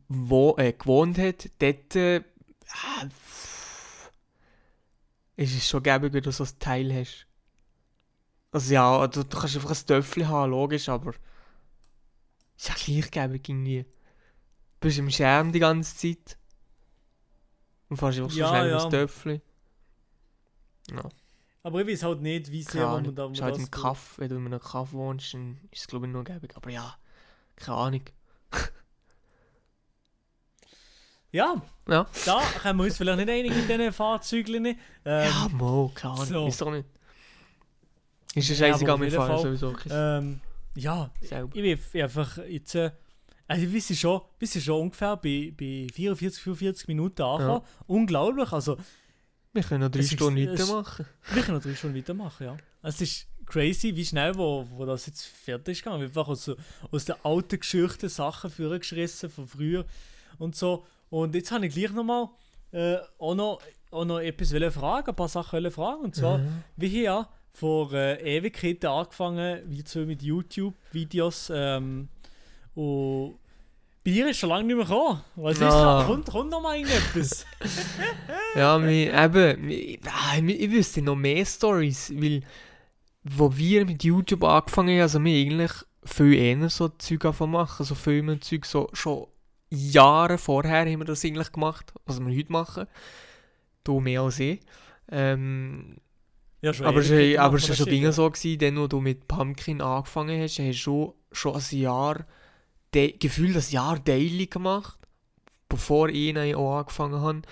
wo 0.08 0.56
äh, 0.58 0.72
gewohnt 0.72 1.18
hat, 1.18 1.50
dort 1.60 1.94
äh, 1.94 2.22
ah, 2.72 3.04
ist 5.36 5.54
es 5.56 5.68
schon 5.68 5.82
gäbig, 5.84 6.12
wenn 6.12 6.22
du 6.24 6.32
so 6.32 6.42
ein 6.42 6.50
Teil 6.58 6.92
hast. 6.92 7.27
Also 8.50 8.72
ja, 8.74 9.06
du, 9.06 9.24
du 9.24 9.38
kannst 9.38 9.56
einfach 9.56 9.70
ein 9.70 9.86
Töffel 9.86 10.26
haben, 10.28 10.50
logisch, 10.50 10.88
aber 10.88 11.12
ist 12.56 12.68
ja 12.68 12.74
gleich 12.74 13.10
gäbig 13.10 13.48
irgendwie. 13.48 13.82
Du 13.84 14.88
bist 14.88 14.98
im 14.98 15.10
Scherm 15.10 15.52
die 15.52 15.58
ganze 15.58 15.96
Zeit. 15.96 16.38
Und 17.88 17.96
fährst 17.96 18.18
einfach 18.18 18.30
so 18.30 18.38
Ja, 18.38 18.48
schnell 18.48 18.70
ja. 18.70 18.84
ein 18.84 18.90
Töffel. 18.90 19.42
Aber 21.62 21.80
ich 21.82 21.86
weiß 21.86 22.02
halt 22.04 22.22
nicht, 22.22 22.50
wie 22.50 22.62
sehr 22.62 22.86
man 22.86 23.14
da 23.14 23.26
Ist 23.30 23.42
halt 23.42 23.58
im 23.58 23.70
Kaff, 23.70 24.14
wenn 24.18 24.28
du 24.30 24.36
in 24.36 24.46
einem 24.46 24.60
Kaff 24.60 24.92
wohnst, 24.92 25.34
dann 25.34 25.58
ist 25.70 25.80
es 25.82 25.86
glaube 25.86 26.06
ich 26.06 26.12
noch 26.12 26.24
gäbig. 26.24 26.56
Aber 26.56 26.70
ja, 26.70 26.96
keine 27.56 27.76
Ahnung. 27.76 28.02
Ja, 31.30 31.60
Ja. 31.86 32.06
da 32.24 32.40
können 32.62 32.78
wir 32.78 32.84
uns 32.84 32.96
vielleicht 32.96 33.18
nicht 33.18 33.28
einig 33.28 33.54
mit 33.54 33.68
diesen 33.68 33.92
Fahrzeugen. 33.92 34.64
Ähm, 34.64 34.76
ja, 35.04 35.48
mo, 35.52 35.92
keine 35.94 36.14
Ahnung. 36.14 36.26
so. 36.26 36.46
Ist 36.46 36.60
doch 36.62 36.70
nicht. 36.70 36.88
Ist 38.34 38.48
ja 38.50 38.66
Ja, 38.66 38.72
scheißegal, 38.72 39.00
wir 39.00 39.10
fahren 39.10 39.42
sowieso 39.42 39.74
ähm, 39.90 40.40
ja, 40.74 41.10
selber. 41.22 41.56
ich 41.56 41.90
bin 41.92 42.02
einfach 42.02 42.38
jetzt. 42.46 42.74
Äh, 42.74 42.90
also, 43.46 43.72
wir 43.72 43.80
sind 43.80 43.96
schon, 43.96 44.20
wir 44.38 44.46
sind 44.48 44.62
schon 44.62 44.80
ungefähr 44.82 45.16
bei, 45.16 45.52
bei 45.58 45.86
44, 45.92 46.42
45 46.42 46.88
Minuten 46.88 47.22
angekommen. 47.22 47.62
Unglaublich. 47.86 48.52
Also, 48.52 48.76
Wir 49.54 49.62
können 49.62 49.80
noch 49.84 49.90
drei 49.90 50.00
ist- 50.00 50.12
Stunden 50.12 50.38
es- 50.46 50.60
weitermachen. 50.60 51.06
wir 51.32 51.42
können 51.42 51.56
natürlich 51.56 51.78
schon 51.78 51.96
weitermachen, 51.96 52.44
ja. 52.46 52.56
Es 52.82 53.00
ist 53.00 53.26
crazy, 53.46 53.96
wie 53.96 54.04
schnell 54.04 54.36
wo, 54.36 54.66
wo 54.72 54.84
das 54.84 55.06
jetzt 55.06 55.24
fertig 55.24 55.78
ist 55.78 55.82
gegangen. 55.84 56.02
Einfach 56.02 56.28
aus, 56.28 56.50
aus 56.90 57.04
den 57.06 57.16
alten 57.24 57.58
Geschichten 57.58 58.08
Sachen 58.10 58.50
vorgeschrissen 58.50 59.30
von 59.30 59.48
früher 59.48 59.86
und 60.38 60.54
so. 60.54 60.84
Und 61.08 61.34
jetzt 61.34 61.50
habe 61.50 61.66
ich 61.66 61.74
gleich 61.74 61.90
nochmal 61.92 62.28
äh, 62.70 62.98
auch, 63.18 63.34
noch, 63.34 63.60
auch 63.90 64.04
noch 64.04 64.18
etwas 64.20 64.50
fragen, 64.74 65.08
ein 65.08 65.16
paar 65.16 65.28
Sachen 65.28 65.70
fragen. 65.70 66.02
Und 66.02 66.14
zwar, 66.14 66.36
Mhm. 66.38 66.62
wie 66.76 66.88
hier 66.88 67.02
ja 67.04 67.28
vor 67.58 67.92
äh, 67.92 68.36
Ewigkeiten 68.36 68.86
angefangen, 68.88 69.62
wie 69.66 69.82
so 69.84 70.00
mit 70.00 70.22
YouTube-Videos. 70.22 71.50
Ähm, 71.54 72.08
und 72.74 73.34
bei 74.04 74.12
dir 74.12 74.30
ist 74.30 74.38
schon 74.38 74.50
lange 74.50 74.64
nicht 74.64 74.76
mehr 74.76 74.84
gekommen. 74.86 75.20
Was 75.36 75.54
ist 75.56 75.62
Ah. 75.62 76.00
da? 76.00 76.06
Kommt, 76.06 76.26
kommt 76.30 76.50
noch 76.50 76.62
mal 76.62 76.76
irgendetwas? 76.76 77.44
Ja, 78.54 78.80
wir, 78.82 79.12
eben, 79.12 79.68
wir, 79.68 79.98
ah, 80.06 80.36
ich, 80.38 80.60
ich 80.60 80.70
wüsste 80.70 81.02
noch 81.02 81.16
mehr 81.16 81.44
Stories, 81.44 82.12
weil 82.14 82.42
wo 83.24 83.54
wir 83.54 83.84
mit 83.84 84.02
YouTube 84.04 84.42
angefangen 84.44 84.94
haben, 84.94 85.02
also 85.02 85.22
wir 85.22 85.38
eigentlich 85.46 85.72
viel 86.04 86.34
eher 86.34 86.70
so 86.70 86.88
Zeug 86.88 87.24
anfangen 87.26 87.52
machen, 87.52 87.84
so 87.84 87.94
Filme 87.94 88.40
Zeug, 88.40 88.64
so 88.64 88.88
schon 88.92 89.26
Jahre 89.70 90.38
vorher 90.38 90.86
haben 90.90 90.98
wir 91.00 91.04
das 91.04 91.24
eigentlich 91.24 91.52
gemacht, 91.52 91.92
was 92.06 92.20
wir 92.20 92.34
heute 92.34 92.52
machen. 92.52 92.86
Du 93.84 94.00
mehr 94.00 94.22
als 94.22 94.40
ich. 94.40 94.60
Ähm, 95.10 95.96
ja, 96.60 96.72
schon 96.72 96.86
aber 96.86 97.00
es 97.00 97.10
war 97.10 97.44
aber 97.44 97.58
schon 97.58 97.76
das 97.76 97.84
Dinge 97.84 98.12
so, 98.12 98.30
gewesen, 98.30 98.58
dann, 98.58 98.78
wo 98.78 98.86
du 98.86 99.00
mit 99.00 99.28
Pumpkin 99.28 99.80
angefangen 99.80 100.40
hast, 100.42 100.58
hast 100.58 100.68
du 100.68 100.72
schon, 100.72 101.12
schon 101.32 101.56
ein 101.56 101.78
Jahr, 101.78 102.26
de, 102.94 103.16
gefühlt 103.16 103.56
ein 103.56 103.64
Jahr 103.70 103.98
daily 103.98 104.46
gemacht, 104.46 104.98
bevor 105.68 106.08
ich 106.08 106.36
auch 106.54 106.78
angefangen 106.78 107.20
habe, 107.20 107.42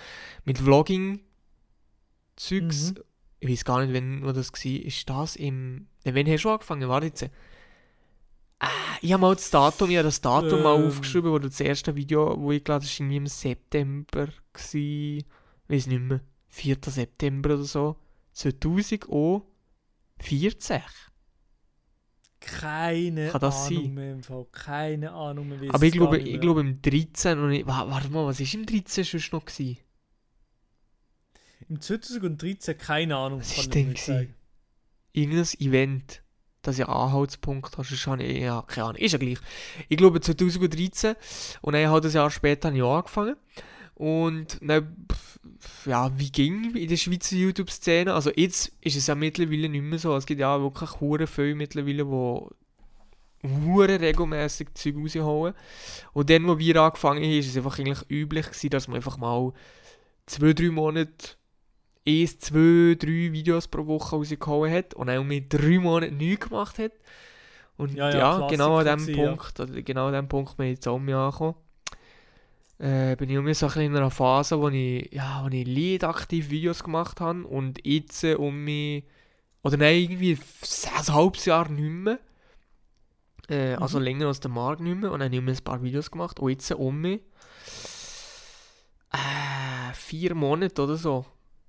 mit 0.43 0.59
Vlogging-Zeugs. 0.59 2.93
Mhm. 2.93 3.03
Ich 3.39 3.49
weiß 3.49 3.65
gar 3.65 3.85
nicht, 3.85 3.93
wann 3.93 4.23
das 4.33 4.51
war. 4.51 4.65
Ist 4.65 5.09
das 5.09 5.35
im... 5.35 5.87
Ne, 6.03 6.15
wann 6.15 6.27
hast 6.27 6.43
du 6.43 6.49
angefangen? 6.49 6.89
Warte 6.89 7.07
jetzt. 7.07 7.29
Ah, 8.59 8.69
ich 9.01 9.13
habe 9.13 9.21
mal 9.21 9.35
das 9.35 9.51
Datum, 9.51 9.91
ich 9.91 9.97
habe 9.97 10.07
das 10.07 10.21
Datum 10.21 10.63
mal 10.63 10.79
Ähm. 10.79 10.87
aufgeschrieben, 10.87 11.31
wo 11.31 11.37
das 11.37 11.59
erste 11.59 11.95
Video, 11.95 12.35
wo 12.39 12.51
ich 12.51 12.63
glaube, 12.63 12.81
das 12.81 12.89
war 12.89 13.05
irgendwie 13.05 13.17
im 13.17 13.27
September. 13.27 14.29
Gewesen. 14.51 15.17
Ich 15.19 15.25
weiß 15.67 15.85
nicht 15.87 16.01
mehr. 16.01 16.21
4. 16.47 16.77
September 16.87 17.53
oder 17.53 17.63
so. 17.63 17.97
2014. 18.37 20.81
Keine 22.39 23.29
Kann 23.31 23.41
das 23.41 23.67
Ahnung 23.67 23.83
sein? 23.83 23.93
mehr 23.95 24.11
im 24.13 24.23
Fall. 24.23 24.45
Keine 24.51 25.11
Ahnung 25.11 25.49
mehr. 25.49 25.61
weiss 25.61 25.73
Aber 25.73 25.85
ich 25.85 25.93
glaube, 25.93 26.19
ich 26.19 26.39
glaube 26.39 26.61
im 26.61 26.81
13. 26.81 27.39
Und 27.39 27.51
ich, 27.51 27.65
wa- 27.65 27.89
warte 27.89 28.09
mal, 28.09 28.25
was 28.25 28.39
war 28.39 28.53
im 28.53 28.65
13 28.65 29.03
sonst 29.03 29.33
noch? 29.33 29.45
Gewesen? 29.45 29.77
Im 31.67 31.81
2013 31.81 32.77
keine 32.77 33.17
Ahnung. 33.17 33.39
Was 33.39 33.57
ich 33.57 33.69
denn 33.69 33.93
gewesen? 33.93 34.33
Irgendein 35.13 35.59
Event, 35.59 36.21
das 36.61 36.77
ja 36.77 36.87
Anhaltspunkt 36.87 37.77
hast. 37.77 37.91
Ich, 37.91 38.05
ja, 38.05 38.61
keine 38.61 38.85
Ahnung, 38.87 39.01
ist 39.01 39.11
ja 39.13 39.17
gleich. 39.17 39.39
Ich 39.89 39.97
glaube 39.97 40.21
2013 40.21 41.15
und 41.61 41.75
ein 41.75 41.81
Jahr 42.13 42.29
später 42.29 42.67
habe 42.69 42.77
ich 42.77 42.83
angefangen. 42.83 43.35
Und 43.97 44.59
dann, 44.61 45.07
ja, 45.85 46.11
wie 46.19 46.31
ging 46.31 46.75
in 46.75 46.87
der 46.87 46.97
Schweizer 46.97 47.35
YouTube-Szene? 47.35 48.13
Also 48.13 48.29
jetzt 48.35 48.71
ist 48.81 48.95
es 48.95 49.07
ja 49.07 49.15
mittlerweile 49.15 49.69
nicht 49.69 49.81
mehr 49.81 49.97
so. 49.97 50.15
Es 50.15 50.27
gibt 50.27 50.39
ja 50.39 50.61
wirklich 50.61 51.01
hure 51.01 51.25
viele 51.25 51.55
mittlerweile, 51.55 52.05
die 52.05 53.47
hure 53.65 53.99
regelmäßig 53.99 54.75
Zeug 54.75 54.97
rausholen. 54.97 55.55
Und 56.13 56.29
dann, 56.29 56.47
wo 56.47 56.59
wir 56.59 56.75
angefangen 56.75 57.23
haben, 57.23 57.39
ist 57.39 57.49
es 57.49 57.57
einfach 57.57 57.79
eigentlich 57.79 58.07
üblich 58.07 58.45
gewesen, 58.45 58.69
dass 58.69 58.87
man 58.87 58.97
einfach 58.97 59.17
mal 59.17 59.51
zwei, 60.27 60.53
drei 60.53 60.69
Monate 60.69 61.29
eins, 62.07 62.37
zwei, 62.37 62.95
drei 62.99 63.31
Videos 63.33 63.67
pro 63.67 63.87
Woche 63.87 64.15
rausgehauen 64.15 64.71
hat 64.71 64.93
und 64.93 65.09
auch 65.09 65.23
mit 65.23 65.51
drei 65.51 65.79
Monaten 65.79 66.17
nichts 66.17 66.49
gemacht 66.49 66.77
hat. 66.77 66.91
Und 67.77 67.95
Ja, 67.95 68.11
ja, 68.11 68.39
ja, 68.39 68.47
genau 68.47 68.77
an 68.77 68.85
dem 68.85 68.99
gewesen, 68.99 69.19
ja. 69.19 69.27
Punkt, 69.27 69.59
oder 69.59 69.81
genau 69.81 70.07
an 70.07 70.13
dem 70.13 70.27
Punkt 70.27 70.55
bin 70.57 70.67
ich 70.67 70.73
jetzt 70.73 70.87
auch 70.87 70.99
angekommen. 70.99 71.55
Äh, 72.79 73.15
bin 73.15 73.29
ich 73.29 73.37
auch 73.39 73.53
so 73.71 73.79
ein 73.79 73.85
in 73.87 73.95
einer 73.95 74.11
Phase, 74.11 74.59
wo 74.59 74.69
ich, 74.69 75.11
ja, 75.11 75.43
wo 75.43 75.47
ich 75.47 75.65
Lied 75.65 76.03
aktiv 76.03 76.49
Videos 76.51 76.83
gemacht 76.83 77.19
habe 77.19 77.43
und 77.45 77.79
jetzt 77.85 78.23
äh, 78.23 78.35
um 78.35 78.63
mich, 78.63 79.03
oder 79.63 79.77
nein, 79.77 79.97
irgendwie 80.01 80.33
ein 80.33 81.07
halbes 81.13 81.45
Jahr 81.45 81.69
nicht 81.69 81.81
mehr. 81.89 82.19
Äh, 83.49 83.73
Also 83.75 83.97
Mhm. 83.97 84.03
länger 84.03 84.27
als 84.27 84.41
der 84.41 84.51
Markt 84.51 84.81
nicht 84.81 84.97
mehr 84.97 85.11
und 85.11 85.19
dann 85.21 85.27
habe 85.29 85.35
ich 85.35 85.41
um 85.41 85.47
ein 85.47 85.63
paar 85.63 85.81
Videos 85.81 86.11
gemacht 86.11 86.39
und 86.39 86.49
jetzt 86.51 86.69
um 86.71 87.01
mich 87.01 87.21
äh, 89.11 89.93
vier 89.93 90.35
Monate 90.35 90.81
oder 90.83 90.97
so. 90.97 91.25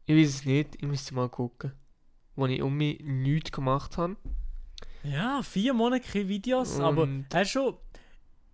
Ich 0.06 0.16
weiß 0.16 0.28
es 0.28 0.44
nicht, 0.44 0.74
ich 0.76 0.82
müsste 0.88 1.14
mal 1.14 1.28
gucken. 1.28 1.72
Wo 2.36 2.46
ich 2.46 2.62
um 2.62 2.76
mich 2.76 3.00
nichts 3.02 3.52
gemacht 3.52 3.96
habe. 3.96 4.16
Ja, 5.02 5.40
vier 5.42 5.72
Monate 5.74 6.06
keine 6.06 6.28
Videos, 6.28 6.78
aber 6.80 7.02
Und- 7.04 7.26
er 7.32 7.40
hat 7.40 7.48
schon, 7.48 7.76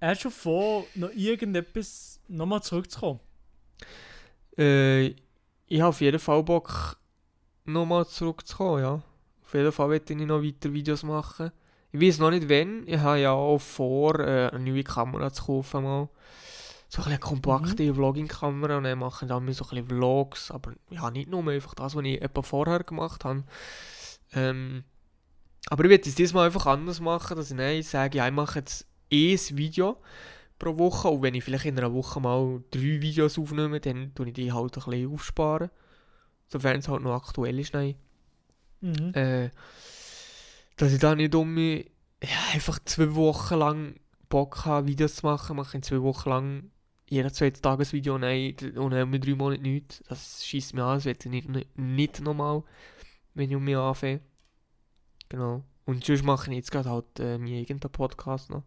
hat 0.00 0.20
schon 0.20 0.30
vor, 0.30 0.84
noch 0.94 1.10
irgendetwas 1.10 2.20
nochmal 2.28 2.62
zurückzukommen. 2.62 3.20
Äh, 4.56 5.14
ich 5.66 5.80
habe 5.80 5.88
auf 5.88 6.00
jeden 6.00 6.18
Fall 6.18 6.42
Bock, 6.42 6.98
nochmal 7.64 8.06
zurückzukommen, 8.06 8.82
ja. 8.82 9.02
Auf 9.42 9.54
jeden 9.54 9.72
Fall 9.72 9.90
werde 9.90 10.12
ich 10.12 10.20
noch 10.20 10.42
weiter 10.42 10.72
Videos 10.72 11.02
machen. 11.02 11.50
Ich 11.92 12.00
weiß 12.00 12.18
noch 12.18 12.30
nicht 12.30 12.48
wann. 12.48 12.86
Ich 12.86 12.98
habe 12.98 13.20
ja 13.20 13.32
auch 13.32 13.58
vor, 13.58 14.18
äh, 14.18 14.50
eine 14.50 14.70
neue 14.70 14.84
Kamera 14.84 15.32
zu 15.32 15.44
kaufen 15.44 15.84
mal. 15.84 16.08
So 16.88 17.02
eine 17.02 17.18
kompakte 17.18 17.92
Vlogging-Kamera 17.92 18.78
und 18.78 18.84
dann 18.84 18.98
mache 18.98 19.24
ich 19.24 19.28
dann 19.28 19.46
so 19.52 19.64
ein 19.64 19.68
bisschen 19.68 19.88
Vlogs, 19.88 20.50
aber 20.50 20.74
ja, 20.90 21.10
nicht 21.10 21.28
nur 21.28 21.46
einfach 21.48 21.74
das, 21.74 21.96
was 21.96 22.04
ich 22.04 22.22
etwa 22.22 22.42
vorher 22.42 22.84
gemacht 22.84 23.24
habe. 23.24 23.42
Ähm, 24.32 24.84
aber 25.70 25.84
ich 25.84 25.90
werde 25.90 26.08
es 26.08 26.14
diesmal 26.14 26.46
einfach 26.46 26.66
anders 26.66 27.00
machen, 27.00 27.36
dass 27.36 27.50
ich 27.50 27.56
nein, 27.56 27.82
sage, 27.82 28.18
ja, 28.18 28.28
ich 28.28 28.32
mache 28.32 28.60
jetzt 28.60 28.86
ein 29.12 29.38
Video 29.56 30.00
pro 30.58 30.78
Woche 30.78 31.08
und 31.08 31.22
wenn 31.22 31.34
ich 31.34 31.44
vielleicht 31.44 31.66
in 31.66 31.78
einer 31.78 31.92
Woche 31.92 32.20
mal 32.20 32.62
drei 32.70 33.00
Videos 33.00 33.38
aufnehme, 33.38 33.80
dann 33.80 34.14
tue 34.14 34.28
ich 34.28 34.34
die 34.34 34.52
halt 34.52 34.76
ein 34.76 34.84
bisschen 34.84 35.12
aufsparen. 35.12 35.70
Sofern 36.48 36.78
es 36.78 36.88
halt 36.88 37.02
noch 37.02 37.14
aktuell 37.14 37.58
ist, 37.58 37.74
nein. 37.74 37.96
Mhm. 38.80 39.14
Äh, 39.14 39.50
dass 40.76 40.92
ich 40.92 40.98
da 40.98 41.14
nicht 41.14 41.34
um 41.34 41.54
mich 41.54 41.90
ja, 42.22 42.38
einfach 42.52 42.78
zwei 42.84 43.14
Wochen 43.14 43.54
lang 43.56 43.94
Bock 44.28 44.64
habe, 44.64 44.88
Videos 44.88 45.16
zu 45.16 45.26
machen, 45.26 45.56
mache 45.56 45.78
ich 45.78 45.84
zwei 45.84 46.02
Wochen 46.02 46.28
lang 46.28 46.70
jeder 47.08 47.32
zweite 47.32 47.60
Tagesvideo 47.60 48.18
nein, 48.18 48.56
und 48.76 48.90
dann 48.90 49.10
mit 49.10 49.26
drei 49.26 49.34
Monaten 49.34 49.62
nichts. 49.62 50.02
Das 50.08 50.44
schießt 50.44 50.74
mich 50.74 50.82
an, 50.82 50.96
das 50.96 51.06
ich 51.06 51.24
nicht, 51.26 51.48
nicht, 51.76 52.20
nochmal, 52.20 52.62
wenn 53.34 53.50
ich 53.50 53.56
um 53.56 53.64
mich 53.64 53.76
anfange. 53.76 54.20
Genau. 55.28 55.62
Und 55.84 56.04
sonst 56.04 56.24
mache 56.24 56.50
ich 56.50 56.56
jetzt 56.56 56.70
gerade 56.70 56.90
halt 56.90 57.20
äh, 57.20 57.38
meinen 57.38 57.60
eigenen 57.60 57.80
Podcast 57.80 58.50
noch. 58.50 58.64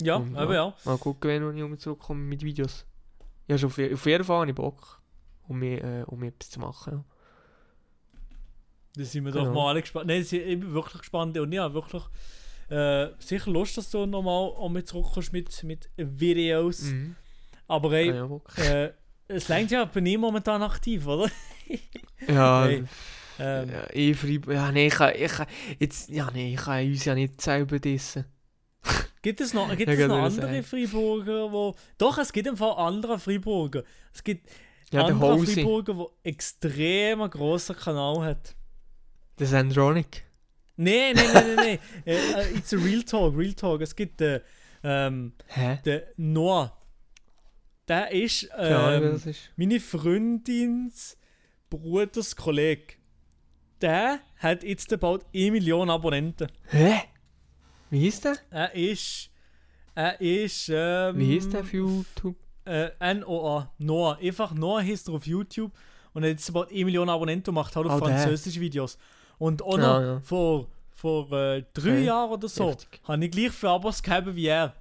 Ja, 0.00 0.16
Und, 0.16 0.36
aber 0.36 0.54
ja. 0.54 0.74
Mal 0.84 0.98
gucken, 0.98 1.30
wenn 1.30 1.56
ich 1.56 1.62
um 1.62 1.78
zurückkomme 1.78 2.20
mit 2.20 2.42
Videos. 2.42 2.86
Ja, 3.48 3.58
schon 3.58 3.68
auf, 3.68 3.78
je- 3.78 3.92
auf 3.92 4.06
jeden 4.06 4.24
Fall 4.24 4.40
habe 4.40 4.50
ich 4.50 4.54
Bock, 4.56 5.00
um 5.48 5.58
mir, 5.58 5.82
äh, 5.84 6.02
um 6.06 6.18
mir 6.20 6.28
etwas 6.28 6.50
zu 6.50 6.60
machen. 6.60 6.92
Ja. 6.92 7.04
Da 8.96 9.04
sind 9.04 9.24
wir 9.24 9.32
Genau. 9.32 9.44
doch 9.46 9.54
mal 9.54 9.70
alle 9.70 9.80
gespannt. 9.80 10.06
Nein, 10.06 10.20
ich 10.22 10.30
bin 10.30 10.72
wirklich 10.74 10.98
gespannt 11.00 11.36
und 11.38 11.52
ja, 11.52 11.72
wirklich 11.72 12.02
äh, 12.68 13.08
sicher 13.18 13.50
Lust, 13.50 13.76
dass 13.76 13.90
du 13.90 14.06
nochmal 14.06 14.32
auch 14.50 14.68
mit 14.68 14.86
zurückkommst 14.88 15.32
mit, 15.32 15.62
mit 15.64 15.90
Videos. 15.96 16.82
Mhm. 16.82 17.16
Aber 17.68 17.92
ey, 17.92 18.08
ja, 18.14 18.28
äh, 18.56 18.92
es 19.28 19.48
längt 19.48 19.70
ja, 19.70 19.84
bin 19.86 20.04
ich 20.06 20.18
momentan 20.18 20.62
aktiv, 20.62 21.06
oder? 21.06 21.30
Ja, 22.28 22.64
Hey, 22.66 22.84
Ähm, 23.38 23.70
ja, 23.70 23.86
ich 23.92 24.22
ja, 24.46 24.70
nee, 24.72 24.88
ich 24.88 24.94
kann, 24.94 25.12
ich 25.16 25.32
jetzt, 25.80 26.10
ja, 26.10 26.30
nee, 26.32 26.52
ich 26.54 26.60
kann 26.60 26.86
uns 26.86 27.04
ja 27.06 27.14
nicht 27.14 27.40
selber 27.40 27.78
dissen. 27.78 28.26
Gibt 29.22 29.40
es 29.40 29.54
noch, 29.54 29.68
gibt 29.76 29.88
Ja, 29.88 29.94
es 29.94 30.08
noch 30.08 30.16
andere 30.24 30.46
sagen. 30.48 30.62
Freiburger, 30.64 31.52
wo... 31.52 31.74
Doch, 31.96 32.18
es 32.18 32.32
gibt 32.32 32.48
im 32.48 32.56
Fall 32.56 32.72
andere 32.76 33.18
Freiburger. 33.18 33.84
Es 34.12 34.24
gibt 34.24 34.48
Ja, 34.90 35.04
der 35.04 35.14
andere 35.14 35.38
Freiburger, 35.46 35.94
der 35.94 36.06
extrem 36.24 37.20
grossen 37.30 37.76
Kanal 37.76 38.22
hat. 38.24 38.56
der 39.38 39.46
Sandronic. 39.46 40.24
Nein, 40.76 41.14
nein, 41.14 41.26
nein, 41.32 41.44
nein, 41.46 41.56
nein. 41.56 41.78
äh, 42.06 42.16
äh, 42.42 42.56
it's 42.56 42.72
a 42.72 42.76
real 42.78 43.02
talk, 43.02 43.36
real 43.36 43.52
talk. 43.54 43.80
Es 43.82 43.94
gibt 43.94 44.18
den, 44.20 44.40
ähm, 44.82 45.32
Hä? 45.46 45.78
den 45.84 46.02
Noah. 46.16 46.76
Der 47.86 48.10
ist 48.10 48.48
ähm, 48.58 49.02
das 49.12 49.26
ist. 49.26 49.50
meine 49.56 49.78
Freundins 49.80 51.16
Bruders 51.70 52.34
Kollege. 52.34 52.94
Der 53.80 54.20
hat 54.38 54.62
jetzt 54.64 54.98
bald 55.00 55.24
1 55.34 55.50
Million 55.52 55.90
Abonnenten. 55.90 56.48
Hä? 56.68 57.02
Wie 57.92 58.08
ist 58.08 58.24
der? 58.24 58.36
Er 58.50 58.74
ist... 58.74 59.28
Er 59.94 60.18
ist... 60.18 60.70
Ähm, 60.72 61.18
Wie 61.18 61.36
ist 61.36 61.52
der 61.52 61.60
auf 61.60 61.72
YouTube? 61.72 62.36
Äh, 62.64 62.88
N-O-A. 62.98 63.70
Noah. 63.78 64.16
Einfach 64.18 64.54
Noah 64.54 64.82
heißt 64.82 65.08
er 65.08 65.14
auf 65.14 65.26
YouTube. 65.26 65.70
Und 66.14 66.22
er 66.22 66.30
hat 66.30 66.38
jetzt 66.38 66.50
bald 66.54 66.70
1 66.70 66.84
Million 66.86 67.10
Abonnenten 67.10 67.50
und 67.50 67.56
macht 67.56 67.76
halt 67.76 67.86
auf 67.86 68.00
Oh, 68.00 68.06
der. 68.06 68.16
französische 68.18 68.60
Videos. 68.62 68.96
Und 69.38 69.60
auch 69.60 69.76
noch 69.76 70.00
Ja, 70.00 70.02
ja. 70.14 70.20
vor, 70.20 70.68
vor 70.90 71.30
äh, 71.32 71.64
drei 71.74 71.90
Okay. 71.90 72.04
Jahren 72.04 72.30
oder 72.30 72.48
so 72.48 72.74
habe 73.04 73.24
ich 73.26 73.30
gleich 73.30 73.50
für 73.52 73.68
Abos 73.68 74.02
gehabt 74.02 74.34
wie 74.34 74.46
er. 74.46 74.74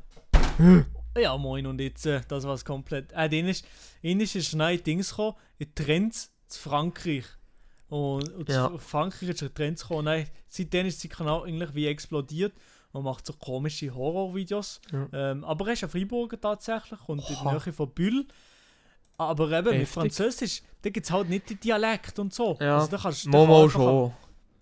ja, 1.18 1.38
moin. 1.38 1.66
Und 1.66 1.82
jetzt, 1.82 2.05
äh, 2.05 2.22
das 2.30 2.45
war's 2.45 2.64
komplett. 2.64 3.12
Äh, 3.12 3.28
den 3.28 3.49
ist, 3.49 3.66
ihn 4.01 4.22
ist 4.22 4.53
ein 4.53 4.57
neues 4.57 4.84
Dings 4.84 5.09
gekommen, 5.09 5.36
in 5.57 5.76
Trends 5.76 6.32
zu 6.47 6.59
Frankreich. 6.62 7.26
Und, 7.89 8.30
und 8.34 8.47
Ja. 8.49 8.72
Frankreich 8.78 9.30
ist 9.30 9.43
ein 9.43 9.53
Trend 9.53 9.80
gekommen. 9.82 10.05
Nein, 10.05 10.28
seitdem 10.47 10.86
ist 10.88 11.01
sein 11.01 11.12
Kanal 11.12 11.43
eigentlich 11.43 11.74
wie 11.76 11.88
explodiert 11.88 12.53
und 12.91 13.03
macht 13.03 13.25
so 13.25 13.33
komische 13.33 13.93
Horrorvideos. 13.93 14.81
Ja. 14.91 15.07
Ähm, 15.13 15.43
aber 15.43 15.67
er 15.67 15.73
ist 15.73 15.83
ein 15.83 15.89
Freiburger 15.89 16.39
tatsächlich 16.39 16.99
und 17.07 17.19
in 17.29 17.35
Oha. 17.37 17.51
der 17.51 17.61
Nähe 17.65 17.73
von 17.73 17.89
Bühl. 17.91 18.25
Aber 19.17 19.45
eben 19.51 19.65
mit 19.65 19.73
Heftig. 19.81 19.89
Französisch, 19.89 20.61
da 20.81 20.89
gibt 20.89 21.05
es 21.05 21.11
halt 21.11 21.29
nicht 21.29 21.49
die 21.49 21.55
Dialekt 21.55 22.17
und 22.19 22.33
so. 22.33 22.57
Ja, 22.59 22.77
Also 22.79 22.87
da 22.91 22.97
kannst, 22.97 23.25
da 23.25 23.29
Momo 23.29 23.61
kann 23.61 23.69
schon. 23.71 24.13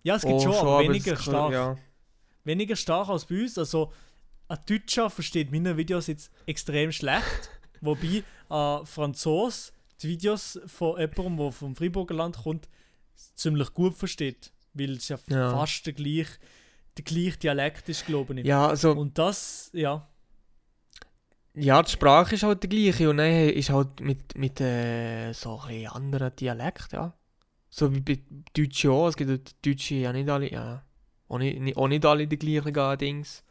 Ja, 0.04 0.16
es 0.16 0.22
gibt 0.24 0.34
Oh, 0.36 0.40
schon, 0.42 0.54
aber 0.56 0.70
aber 0.80 0.84
weniger 0.84 1.12
das- 1.14 1.24
stark. 1.24 1.52
Ja. 1.54 1.76
Weniger 2.44 2.76
stark 2.76 3.10
als 3.10 3.26
bei 3.26 3.42
uns. 3.42 3.58
Also 3.58 3.92
ein 4.48 4.58
Deutscher 4.68 5.10
versteht 5.10 5.52
meine 5.52 5.78
Videos 5.78 6.08
jetzt 6.08 6.32
extrem 6.46 6.92
schlecht. 6.92 7.50
wobei 7.82 8.24
ein 8.50 8.86
Franzos 8.86 9.72
die 10.02 10.10
Videos 10.10 10.60
von 10.68 10.98
jemandem, 11.00 11.38
der 11.38 11.52
vom 11.52 11.76
Freiburger 11.76 12.16
Land 12.16 12.38
kommt, 12.44 12.68
ziemlich 13.36 13.74
gut 13.74 13.96
versteht. 13.96 14.52
Weil 14.74 14.92
es 14.98 15.08
ja, 15.10 15.18
Ja. 15.30 15.52
fast 15.52 15.86
der 15.86 15.94
gleiche, 15.94 16.28
der 17.00 17.14
gleiche 17.14 17.38
Dialekt 17.38 17.90
ist, 17.90 18.06
glaube 18.06 18.40
ich. 18.40 18.46
ja, 18.46 18.68
also 18.68 18.92
Und 18.92 19.18
das, 19.18 19.70
ja. 19.74 20.08
Ja, 21.56 21.82
die 21.82 21.92
Sprache 21.92 22.36
ist 22.36 22.44
halt 22.44 22.64
die 22.64 22.70
gleiche 22.70 23.10
und 23.10 23.18
dann 23.18 23.32
ist 23.50 23.70
halt 23.70 24.00
mit, 24.02 24.38
mit 24.38 24.62
äh, 24.62 25.34
so 25.34 25.60
ein 25.68 25.88
anderen 25.88 26.36
Dialekt, 26.36 26.94
ja. 26.94 27.14
So 27.70 27.94
wie 27.94 28.02
bei 28.02 28.20
Deutschen 28.56 28.92
auch. 28.92 29.08
Es 29.08 29.16
gibt 29.18 29.66
Deutsche 29.66 29.96
ja 29.96 30.14
nicht 30.14 30.30
alle, 30.30 30.52
ja. 30.52 30.84
Auch 31.28 31.38
nicht, 31.38 31.78
auch 31.78 31.88
nicht 31.88 32.06
alle 32.06 32.28
die 32.28 32.40
gleichen 32.40 32.98
Dings. 32.98 33.44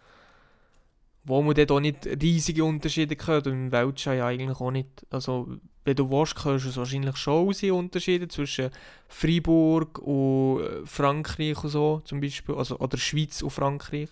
Wo 1.25 1.43
man 1.43 1.55
dort 1.55 1.71
auch 1.71 1.81
nicht 1.81 2.07
riesige 2.07 2.65
Unterschiede 2.65 3.17
hört 3.27 3.47
und 3.47 3.53
im 3.53 3.73
Welschen 3.73 4.17
ja 4.17 4.27
eigentlich 4.27 4.59
auch 4.61 4.71
nicht. 4.71 5.07
Also, 5.11 5.59
wenn 5.89 5.97
du 5.97 6.11
willst, 6.11 6.45
hörst 6.45 6.65
du 6.67 6.69
es 6.69 6.77
wahrscheinlich 6.77 7.17
schon 7.17 7.51
die 7.53 7.71
Unterschiede 7.71 8.29
zwischen 8.29 8.71
Freiburg 9.09 9.99
und 9.99 10.61
äh, 10.61 10.87
Frankreich 10.87 11.63
und 11.65 11.71
so, 11.71 12.01
zum 12.05 12.21
Beispiel. 12.21 12.55
Also, 12.55 12.79
oder 12.79 12.97
Schweiz 12.99 13.43
und 13.43 13.51
Frankreich. 13.51 14.11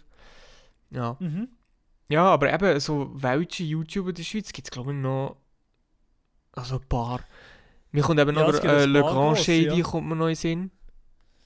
Ja. 0.91 1.17
Mhm. 1.21 1.49
Ja, 2.09 2.25
aber 2.27 2.53
eben 2.53 2.79
so 2.81 3.11
welche 3.15 3.65
YouTuber 3.65 4.11
in 4.11 4.15
der 4.15 4.23
Schweiz 4.23 4.53
gibt 4.53 4.69
es 4.69 4.71
glaube 4.71 4.93
ich 4.93 4.99
noch. 4.99 5.37
Also 6.53 6.77
ein 6.77 6.89
paar. 6.89 7.21
Mir 7.93 8.03
kommt 8.03 8.21
eben 8.21 8.37
Ja, 8.37 8.47
noch 8.51 8.59
der 8.59 8.73
äh, 8.79 8.85
Le 8.87 9.01
Grand 9.01 9.39
Shady 9.39 9.79
ja. 9.79 9.83
kommt 9.85 10.09
mir 10.09 10.17
noch 10.17 10.29
in 10.29 10.35
Sinn. 10.35 10.71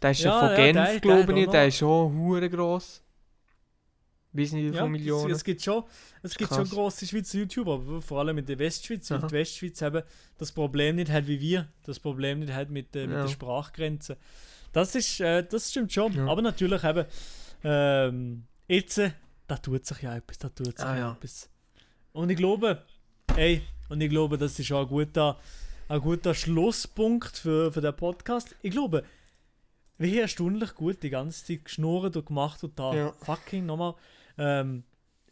Der 0.02 0.10
ist 0.12 0.20
ja, 0.20 0.30
Ja, 0.32 0.40
von 0.40 0.48
ja, 0.50 0.56
Genf, 0.56 0.74
der- 0.74 0.84
der 0.92 1.00
glaube 1.00 1.40
ich. 1.40 1.48
Der 1.48 1.60
noch- 1.62 1.68
ist 1.68 1.76
schon 1.78 2.16
hure 2.18 2.48
gross. 2.50 3.02
Weiß 4.32 4.52
nicht 4.52 4.62
wie 4.62 4.68
viele 4.68 4.76
Ja, 4.78 4.84
es, 4.84 4.90
Millionen. 4.90 5.30
es 5.32 5.42
gibt 5.44 5.60
schon, 5.62 5.82
es 6.22 6.36
gibt 6.36 6.54
schon 6.54 6.68
grosse 6.68 7.04
Schweizer 7.06 7.38
YouTuber, 7.38 8.00
vor 8.00 8.20
allem 8.20 8.38
in 8.38 8.46
der 8.46 8.58
Westschweiz, 8.60 9.10
Aha. 9.10 9.26
die 9.26 9.32
Westschweiz 9.32 9.82
eben 9.82 10.02
das 10.38 10.52
Problem 10.52 10.96
nicht 10.96 11.10
hat 11.10 11.26
wie 11.26 11.40
wir, 11.40 11.66
das 11.84 11.98
Problem 11.98 12.38
nicht 12.38 12.52
hat 12.52 12.70
mit, 12.70 12.94
äh, 12.94 13.06
mit 13.06 13.16
Ja. 13.16 13.22
der 13.22 13.28
Sprachgrenze. 13.28 14.16
Das 14.72 14.94
ist, 14.94 15.18
äh, 15.20 15.42
das 15.42 15.70
stimmt 15.70 15.92
schon, 15.92 16.12
Ja. 16.12 16.26
aber 16.28 16.42
natürlich 16.42 16.84
eben, 16.84 17.06
ähm, 17.64 18.44
jetzt, 18.68 18.98
äh, 18.98 19.10
da 19.48 19.56
tut 19.56 19.84
sich 19.84 20.02
ja 20.02 20.14
etwas, 20.16 20.38
da 20.38 20.48
tut 20.48 20.78
sich 20.78 20.86
Ah, 20.86 20.94
ja 20.94 21.00
ja. 21.00 21.12
etwas. 21.12 21.50
Und 22.12 22.30
ich 22.30 22.36
glaube, 22.36 22.82
ey, 23.36 23.62
und 23.88 24.00
ich 24.00 24.10
glaube, 24.10 24.38
das 24.38 24.58
ist 24.60 24.70
auch 24.70 24.82
ein 24.82 24.88
guter, 24.88 25.38
ein 25.88 26.00
guter 26.00 26.34
Schlusspunkt 26.34 27.36
für, 27.36 27.72
für 27.72 27.80
den 27.80 27.96
Podcast. 27.96 28.54
Ich 28.62 28.70
glaube, 28.70 29.02
wie 29.98 30.18
erstaunlich 30.20 30.74
gut 30.76 31.02
die 31.02 31.10
ganze 31.10 31.44
Zeit 31.44 31.64
geschnurrt 31.64 32.16
und 32.16 32.26
gemacht 32.26 32.62
und 32.62 32.78
da 32.78 32.94
Ja. 32.94 33.12
fucking 33.22 33.66
nochmal 33.66 33.94
ähm, 34.40 34.84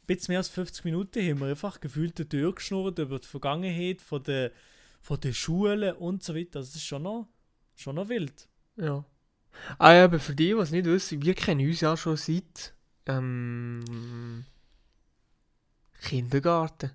bisschen 0.07 0.33
mehr 0.33 0.39
als 0.39 0.49
50 0.49 0.85
Minuten 0.85 1.21
haben 1.23 1.41
wir 1.41 1.49
einfach 1.49 1.81
gefühlt 1.81 2.33
durchgeschnurrt 2.33 2.99
über 2.99 3.19
die 3.19 3.27
Vergangenheit 3.27 4.01
von 4.01 4.23
der, 4.23 4.53
von 5.01 5.21
der 5.21 5.33
Schule 5.33 5.95
und 5.97 6.23
so 6.23 6.35
weiter. 6.35 6.61
Das 6.61 6.75
ist 6.75 6.85
schon 6.85 7.03
noch, 7.03 7.29
schon 7.77 7.97
noch 7.97 8.09
wild. 8.09 8.49
Ja. 8.77 9.05
Ah 9.79 9.93
ja, 9.93 10.05
aber 10.05 10.19
für 10.21 10.35
die, 10.35 10.47
die 10.49 10.53
es 10.53 10.71
nicht 10.71 10.87
wissen, 10.87 11.21
wir 11.23 11.35
kennen 11.35 11.67
uns 11.67 11.81
ja 11.81 11.97
schon 11.97 12.17
seit 12.17 12.75
ähm, 13.07 14.45
Kindergarten. 16.03 16.91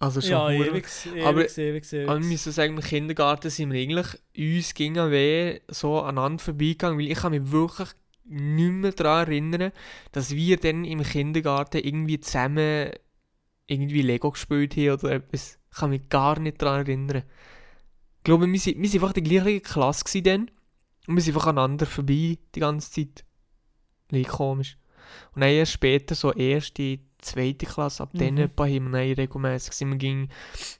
Also 0.00 0.20
schon 0.20 0.30
ja, 0.30 0.50
ewig, 0.50 0.84
ewig, 1.06 1.24
Aber- 1.24 1.40
ewig, 1.44 1.58
ewig, 1.58 1.92
ewig. 1.92 2.08
Aber 2.08 2.20
müssen 2.20 2.52
sagen, 2.52 2.76
im 2.76 2.82
Kindergarten 2.82 3.50
sind 3.50 3.72
wir 3.72 3.80
eigentlich 3.80 4.06
uns 4.56 4.74
gingen 4.74 5.10
weh 5.10 5.60
so 5.68 6.00
aneinander 6.02 6.42
vorbeigegangen, 6.44 6.98
weil 6.98 7.10
ich 7.10 7.18
kann 7.18 7.32
mich 7.32 7.50
wirklich 7.50 7.88
nicht 8.28 8.72
mehr 8.72 8.92
daran 8.92 9.26
erinnern, 9.28 9.72
dass 10.12 10.30
wir 10.34 10.56
dann 10.58 10.84
im 10.84 11.02
Kindergarten 11.02 11.78
irgendwie 11.78 12.20
zusammen 12.20 12.90
irgendwie 13.66 14.02
Lego 14.02 14.30
gespielt 14.30 14.76
haben 14.76 14.90
oder 14.92 15.12
etwas. 15.12 15.58
Ich 15.70 15.76
kann 15.78 15.90
mich 15.90 16.08
gar 16.08 16.38
nicht 16.40 16.60
daran 16.62 16.86
erinnern. 16.86 17.22
Ich 18.18 18.24
glaube, 18.24 18.46
wir 18.50 18.58
sind 18.60 18.82
einfach 18.82 19.12
die 19.12 19.22
gleiche 19.22 19.60
Klasse 19.60 20.04
gewesen 20.04 20.24
dann 20.24 20.50
und 21.06 21.16
wir 21.16 21.22
sind 21.22 21.34
einfach 21.34 21.48
aneinander 21.48 21.86
vorbei 21.86 22.38
die 22.54 22.60
ganze 22.60 22.90
Zeit. 22.90 23.24
Liegt 24.10 24.30
komisch. 24.30 24.78
Und 25.34 25.40
dann 25.42 25.50
erst 25.50 25.72
später, 25.72 26.14
so 26.14 26.32
erste, 26.32 26.98
zweite 27.18 27.66
Klasse, 27.66 28.02
ab 28.02 28.10
dann 28.14 28.34
Mhm. 28.34 28.40
etwa 28.40 28.64
haben 28.66 28.90
wir 28.90 29.00
dann 29.00 29.12
regelmässig 29.12 29.72
sind 29.72 29.90
wir 29.90 29.96
gegen 29.96 30.28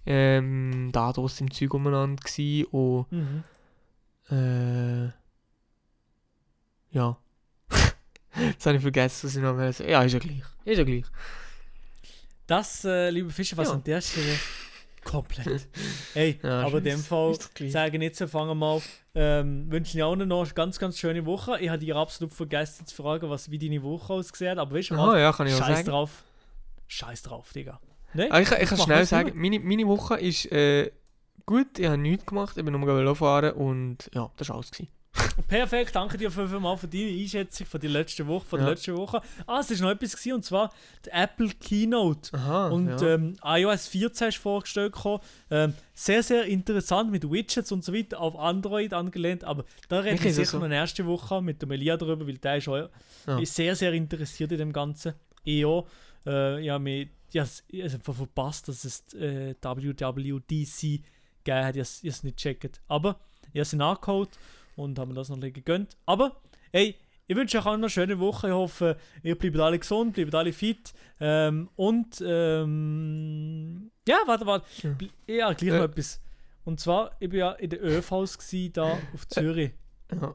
ähm, 0.07 0.91
da 0.93 1.13
draussen 1.13 1.47
im 1.47 1.51
Zeug 1.53 1.73
umeinander 1.75 2.23
gsi 2.23 2.67
und 2.71 3.07
Mhm. 3.11 3.45
äh, 4.31 5.07
ja. 6.91 7.19
Jetzt 8.47 8.67
habe 8.67 8.77
ich 8.77 8.83
vergessen, 8.83 9.27
was 9.29 9.37
ich 9.37 9.43
noch 9.43 9.57
will 9.57 9.73
sagen. 9.73 9.91
Ja, 9.91 10.03
ist 10.03 10.13
ja 10.13 10.19
gleich. 10.19 10.43
Ist 10.65 10.79
ja 10.79 10.85
gleich. 10.85 11.05
Das, 12.47 12.85
äh, 12.85 13.11
liebe 13.11 13.31
Fischer, 13.31 13.57
was 13.57 13.69
Ja. 13.69 13.75
an 13.75 13.85
der 13.85 14.01
Stelle 14.01 14.39
komplett. 15.05 15.69
Hey, 16.15 16.39
Ja, 16.43 16.63
aber 16.63 16.79
in 16.79 16.85
dem 16.85 16.99
Fall 16.99 17.37
sagen 17.69 18.03
jetzt, 18.03 18.23
fangen 18.25 18.49
wir 18.49 18.55
mal. 18.55 18.83
Ähm, 19.15 19.71
wünschen 19.71 19.99
ich 19.99 20.03
auch 20.03 20.17
noch 20.17 20.43
eine 20.43 20.51
ganz, 20.53 20.79
ganz 20.79 20.99
schöne 20.99 21.25
Woche. 21.27 21.59
Ich 21.61 21.69
habe 21.69 21.79
dir 21.79 21.97
absolut 21.97 22.33
vergessen 22.33 22.87
zu 22.87 22.95
fragen, 22.95 23.29
was, 23.29 23.51
wie 23.51 23.59
deine 23.59 23.83
Woche 23.83 24.13
aussieht 24.13 24.49
hat, 24.49 24.59
aber 24.59 24.77
weißt 24.77 24.91
du 24.91 24.95
was? 24.95 25.01
Aha, 25.01 25.19
ja, 25.19 25.31
ich 25.31 25.57
Scheiß 25.57 25.85
drauf. 25.85 26.25
Scheiß 26.87 27.23
drauf, 27.23 27.53
Digga. 27.53 27.81
Ne? 28.15 28.29
Ah, 28.31 28.41
ich, 28.41 28.51
ich 28.51 28.69
kann 28.69 28.79
schnell 28.79 29.05
sagen, 29.05 29.33
meine, 29.35 29.61
meine 29.61 29.87
Woche 29.87 30.19
ist 30.19 30.51
äh, 30.51 30.91
gut, 31.45 31.79
ich 31.79 31.87
habe 31.87 31.99
nichts 31.99 32.25
gemacht, 32.25 32.57
ich 32.57 32.65
bin 32.65 32.73
nur 32.73 32.87
Velo 32.87 33.15
fahren 33.15 33.53
und 33.53 34.09
ja, 34.15 34.31
das 34.37 34.49
war 34.49 34.57
alles. 34.57 34.71
Gewesen. 34.71 34.91
Perfekt, 35.49 35.95
danke 35.97 36.19
dir 36.19 36.31
vielmals 36.31 36.81
für 36.81 36.89
deine 36.89 37.09
Einschätzung 37.11 37.67
von 37.67 37.81
der 37.81 37.91
letzten 37.91 38.27
Woche. 38.27 38.45
Von 38.47 38.59
der 38.59 38.69
Ja. 38.69 38.75
letzten 38.75 38.97
Woche. 38.97 39.21
Ah, 39.47 39.61
es 39.61 39.71
ist 39.71 39.81
noch 39.81 39.91
etwas 39.91 40.13
gewesen, 40.17 40.35
und 40.35 40.45
zwar 40.45 40.73
die 41.07 41.11
Apple 41.11 41.49
Keynote. 41.61 42.35
Aha, 42.37 42.69
Und 42.69 43.01
ja. 43.01 43.15
ähm, 43.15 43.37
iOS 43.43 43.89
14 43.89 44.29
ist 44.29 44.37
vorgestellt 44.39 44.93
gekommen. 44.93 45.21
Ähm, 45.51 45.75
sehr, 45.95 46.23
sehr 46.23 46.45
interessant 46.45 47.11
mit 47.11 47.31
Widgets 47.31 47.73
und 47.73 47.83
so 47.85 47.95
weiter 47.95 48.21
auf 48.21 48.37
Android 48.39 48.93
angelehnt. 48.93 49.45
Aber 49.45 49.65
da 49.89 50.01
reden 50.01 50.23
wir 50.23 50.33
sicher 50.33 50.47
so- 50.51 50.59
noch 50.59 50.69
nächste 50.69 51.07
Woche 51.07 51.41
mit 51.41 51.63
dem 51.63 51.71
Elia 51.71 51.97
darüber, 51.97 52.27
weil 52.27 52.39
der 52.39 52.57
ist, 52.59 52.69
auch, 52.69 52.89
Ja. 53.27 53.39
ist 53.39 53.55
sehr, 53.55 53.75
sehr 53.75 53.93
interessiert 53.95 54.53
in 54.53 54.59
dem 54.59 54.73
Ganzen. 54.73 55.15
Ich 55.45 55.65
auch. 55.65 55.87
Äh, 56.27 56.63
ja, 56.65 56.79
mir, 56.79 57.09
ja, 57.33 57.45
es- 57.45 57.65
ich 57.69 57.83
habe 57.85 57.95
einfach 57.95 58.15
verpasst, 58.15 58.69
dass 58.69 58.85
es 58.85 59.03
äh, 59.15 59.55
WWDC 59.63 61.03
gegeben 61.45 61.65
hat. 61.65 61.77
Ich 61.77 61.81
habe 61.81 61.81
es- 61.81 61.99
ich 62.03 62.03
habe 62.03 62.09
es 62.11 62.23
nicht 62.23 62.37
gecheckt. 62.37 62.81
Aber 62.89 63.19
ich 63.45 63.49
habe 63.51 63.61
es 63.61 63.73
nachgeholt 63.73 64.29
und 64.79 64.99
habe 64.99 65.11
mir 65.11 65.15
das 65.15 65.29
noch 65.29 65.37
ein 65.37 65.53
gegönnt. 65.53 65.97
Aber, 66.07 66.41
hey, 66.73 66.95
ich 67.27 67.37
wünsche 67.37 67.59
euch 67.59 67.65
auch 67.67 67.73
noch 67.73 67.75
eine 67.75 67.91
schöne 67.91 68.19
Woche. 68.19 68.49
Ich 68.49 68.53
hoffe, 68.55 68.97
ihr 69.23 69.37
bleibt 69.37 69.59
alle 69.59 69.79
gesund, 69.79 70.15
bleibt 70.15 70.35
alle 70.35 70.53
fit. 70.53 70.95
Ähm, 71.21 71.69
und, 71.77 72.23
ähm, 72.27 73.91
ja, 74.09 74.19
warte, 74.27 74.47
warte. 74.47 74.67
Ja. 75.27 75.53
Gleich 75.53 75.73
noch 75.73 75.83
etwas. 75.85 76.21
Und 76.65 76.81
zwar, 76.81 77.13
ich 77.21 77.31
war 77.31 77.37
ja 77.39 77.53
in 77.53 77.71
der 77.71 77.81
gsi 77.81 78.71
da 78.73 78.99
auf 79.15 79.29
Zürich. 79.29 79.73
ja. 80.13 80.35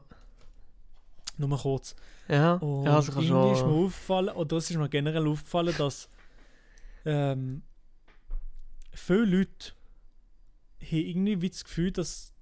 Nur 1.36 1.48
mal 1.48 1.58
kurz. 1.58 1.96
Ja, 2.28 2.54
Und 2.54 2.84
ja, 2.84 2.94
also 2.96 3.12
kann 3.12 3.24
irgendwie 3.24 3.52
ist 3.52 3.62
mir 3.62 3.68
schon. 3.68 3.84
aufgefallen, 3.86 4.28
oder 4.30 4.56
es 4.56 4.70
ist 4.70 4.76
mir 4.76 4.88
generell 4.88 5.26
aufgefallen, 5.26 5.74
dass 5.76 6.08
ähm, 7.04 7.62
viele 8.92 9.24
Leute 9.24 9.72
haben 10.80 10.96
irgendwie 10.96 11.40
wie 11.42 11.50
das 11.50 11.64
Gefühl, 11.64 11.90
dass 11.90 12.33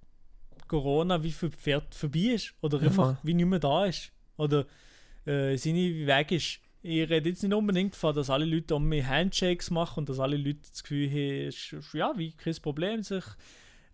Corona 0.81 1.23
wie 1.23 1.33
für 1.33 1.51
Pferd 1.51 1.95
vorbei 1.95 2.35
ist. 2.35 2.55
Oder 2.61 2.79
Ja. 2.79 2.87
einfach 2.89 3.17
wie 3.23 3.35
nicht 3.35 3.47
mehr 3.47 3.59
da 3.59 3.87
ist. 3.87 4.13
Oder 4.37 4.67
äh, 5.27 5.53
nicht 5.53 5.65
wie 5.65 6.07
weg 6.07 6.33
ist. 6.33 6.61
Ich 6.85 7.09
rede 7.09 7.29
jetzt 7.29 7.43
nicht 7.45 7.55
unbedingt 7.55 7.95
davon, 7.95 8.15
dass 8.15 8.29
alle 8.29 8.45
Leute 8.45 8.75
um 8.75 8.89
mich 8.89 9.07
Handshakes 9.07 9.71
machen 9.71 10.01
und 10.01 10.09
dass 10.09 10.19
alle 10.19 10.37
Leute 10.37 10.61
das 10.69 10.83
Gefühl 10.83 11.09
haben, 11.09 11.49
ist 11.49 11.77
ja, 11.93 12.13
wie 12.17 12.33
kein 12.33 12.57
Problem, 12.57 13.03
sich 13.05 13.25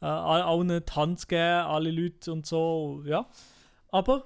äh, 0.00 0.06
die 0.06 0.92
Hand 0.94 1.20
zu 1.20 1.26
geben, 1.26 1.66
alle 1.66 1.90
Leute 1.90 2.32
und 2.32 2.46
so, 2.46 3.02
ja. 3.04 3.28
Aber 3.90 4.24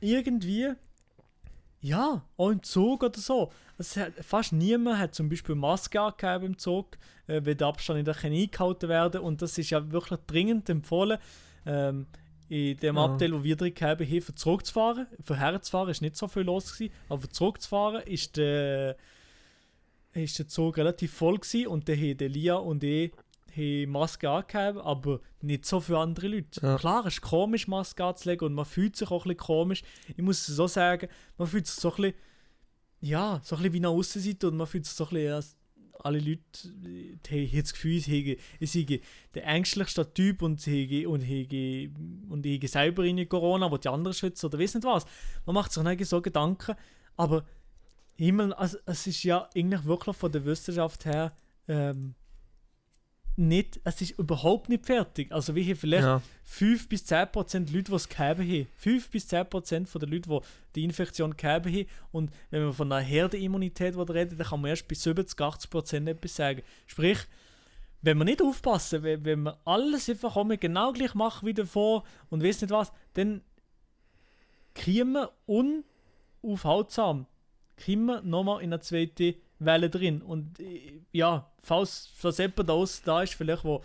irgendwie, 0.00 0.72
ja, 1.80 2.22
auch 2.36 2.50
im 2.50 2.62
Zug 2.62 3.02
oder 3.02 3.18
so. 3.18 3.50
Hat, 3.96 4.12
fast 4.20 4.52
niemand 4.52 4.98
hat 4.98 5.14
zum 5.14 5.28
Beispiel 5.28 5.54
Maske 5.54 6.00
angegeben 6.00 6.52
im 6.52 6.58
Zug, 6.58 6.98
äh, 7.26 7.40
weil 7.44 7.54
der 7.54 7.68
Abstand 7.68 8.06
nicht 8.06 8.24
eingehalten 8.24 8.88
werden 8.88 9.20
und 9.22 9.40
das 9.42 9.56
ist 9.58 9.70
ja 9.70 9.90
wirklich 9.90 10.20
dringend 10.26 10.68
empfohlen. 10.68 11.18
Ähm, 11.66 12.06
in 12.48 12.76
dem 12.76 12.96
Ja. 12.96 13.04
Abteil, 13.06 13.32
wo 13.32 13.42
wir 13.42 13.56
drin 13.56 13.72
haben, 13.80 14.20
für 14.20 14.34
zurückzufahren. 14.34 15.06
Für 15.22 15.36
herzufahren 15.36 15.88
ist 15.88 16.02
nicht 16.02 16.16
so 16.16 16.28
viel 16.28 16.42
los 16.42 16.72
gewesen, 16.74 16.92
aber 17.08 17.28
zurückzufahren 17.30 18.02
ist 18.02 18.36
der, 18.36 18.96
ist 20.12 20.38
der 20.38 20.48
Zug 20.48 20.76
relativ 20.76 21.14
voll 21.14 21.38
gewesen 21.38 21.68
und 21.68 21.88
dann 21.88 21.96
haben 21.96 22.18
Lia 22.32 22.56
und 22.56 22.84
ich 22.84 23.12
haben 23.56 23.90
Maske 23.90 24.28
angehabt, 24.30 24.78
aber 24.78 25.20
nicht 25.40 25.64
so 25.66 25.80
für 25.80 25.98
andere 25.98 26.28
Leute. 26.28 26.60
Ja. 26.62 26.76
Klar, 26.76 27.06
es 27.06 27.14
ist 27.14 27.20
komisch, 27.22 27.68
Maske 27.68 28.04
anzulegen 28.04 28.46
und 28.46 28.54
man 28.54 28.64
fühlt 28.64 28.96
sich 28.96 29.10
auch 29.10 29.24
ein 29.24 29.28
bisschen 29.28 29.46
komisch. 29.46 29.82
Ich 30.08 30.22
muss 30.22 30.46
es 30.48 30.56
so 30.56 30.66
sagen, 30.66 31.08
man 31.38 31.48
fühlt 31.48 31.66
sich 31.66 31.76
so 31.76 31.90
ein 31.90 31.96
bisschen, 31.96 32.14
ja, 33.00 33.40
so 33.42 33.56
ein 33.56 33.62
bisschen 33.62 33.74
wie 33.74 33.80
nach 33.80 33.90
Aussenseite 33.90 34.48
und 34.48 34.56
man 34.56 34.66
fühlt 34.66 34.84
sich 34.86 34.94
so 34.94 35.04
ein 35.04 35.10
bisschen, 35.10 35.26
ja, 35.26 35.40
alle 36.04 36.18
Leute 36.18 36.40
haben 37.30 37.60
das 37.60 37.72
Gefühl, 37.72 38.00
sie 38.00 38.34
haben- 38.34 38.40
ich 38.60 38.72
sei 38.72 39.00
der 39.34 39.46
ängstlichste 39.46 40.12
Typ 40.12 40.42
und 40.42 40.60
sie 40.60 41.04
haben- 41.04 41.12
und 41.12 41.22
haben- 41.24 42.26
und 42.30 42.46
ich 42.46 42.58
habe 42.58 42.68
selber 42.68 43.04
in 43.04 43.28
Corona, 43.28 43.70
wo 43.70 43.76
die 43.76 43.88
anderen 43.88 44.14
schützen 44.14 44.46
oder 44.46 44.58
weiß 44.58 44.74
nicht 44.74 44.84
was. 44.84 45.04
Man 45.46 45.54
macht 45.54 45.72
sich 45.72 45.82
nicht 45.82 46.06
so 46.06 46.20
Gedanken, 46.20 46.76
aber 47.16 47.44
Himmel, 48.16 48.52
also, 48.52 48.78
es 48.86 49.06
ist 49.06 49.22
ja 49.22 49.48
eigentlich 49.54 49.84
wirklich 49.84 50.16
von 50.16 50.30
der 50.30 50.44
Wissenschaft 50.44 51.04
her 51.06 51.32
ähm, 51.68 52.14
nicht, 53.36 53.80
es 53.84 54.00
ist 54.00 54.18
überhaupt 54.18 54.68
nicht 54.68 54.84
fertig. 54.84 55.32
Also 55.32 55.54
wir 55.54 55.64
haben 55.64 55.76
vielleicht 55.76 56.04
Ja. 56.04 56.22
5 56.44 56.88
bis 56.88 57.04
10 57.06 57.32
Prozent 57.32 57.72
Leute, 57.72 57.90
die 57.90 57.96
es 57.96 58.08
gehabt 58.08 58.40
haben. 58.40 58.66
5 58.76 59.10
bis 59.10 59.28
10 59.28 59.48
Prozent 59.48 59.88
von 59.88 60.00
den 60.00 60.10
Leuten, 60.10 60.30
die 60.30 60.40
die 60.74 60.84
Infektion 60.84 61.36
gehabt 61.36 61.66
haben. 61.66 61.86
Und 62.10 62.30
wenn 62.50 62.64
man 62.64 62.72
von 62.72 62.92
einer 62.92 63.00
Herdenimmunität 63.04 63.96
reden, 63.96 64.36
dann 64.36 64.46
kann 64.46 64.60
man 64.60 64.70
erst 64.70 64.86
bei 64.88 64.94
70, 64.94 65.40
80 65.40 65.70
Prozent 65.70 66.08
etwas 66.08 66.36
sagen. 66.36 66.62
Sprich, 66.86 67.18
wenn 68.02 68.18
wir 68.18 68.24
nicht 68.24 68.42
aufpassen, 68.42 69.02
wenn, 69.02 69.24
wenn 69.24 69.42
wir 69.44 69.58
alles 69.64 70.08
einfach 70.10 70.36
immer 70.36 70.56
genau 70.56 70.92
gleich 70.92 71.14
machen 71.14 71.46
wie 71.46 71.54
davor 71.54 72.04
und 72.30 72.42
wissen 72.42 72.64
nicht 72.64 72.72
was, 72.72 72.92
dann 73.14 73.42
kriegen 74.74 75.12
wir 75.12 75.32
unaufhaltsam 75.46 77.26
kriegen 77.76 78.04
wir 78.04 78.22
nochmal 78.22 78.62
in 78.62 78.72
eine 78.72 78.80
zweite 78.80 79.34
Welle 79.64 79.90
drin. 79.90 80.22
Und 80.22 80.58
äh, 80.60 81.00
ja, 81.12 81.50
falls, 81.62 82.10
falls 82.16 82.38
jemand 82.38 82.68
da, 82.68 82.72
aus- 82.72 83.02
da 83.02 83.22
ist, 83.22 83.34
vielleicht 83.34 83.64
wo, 83.64 83.82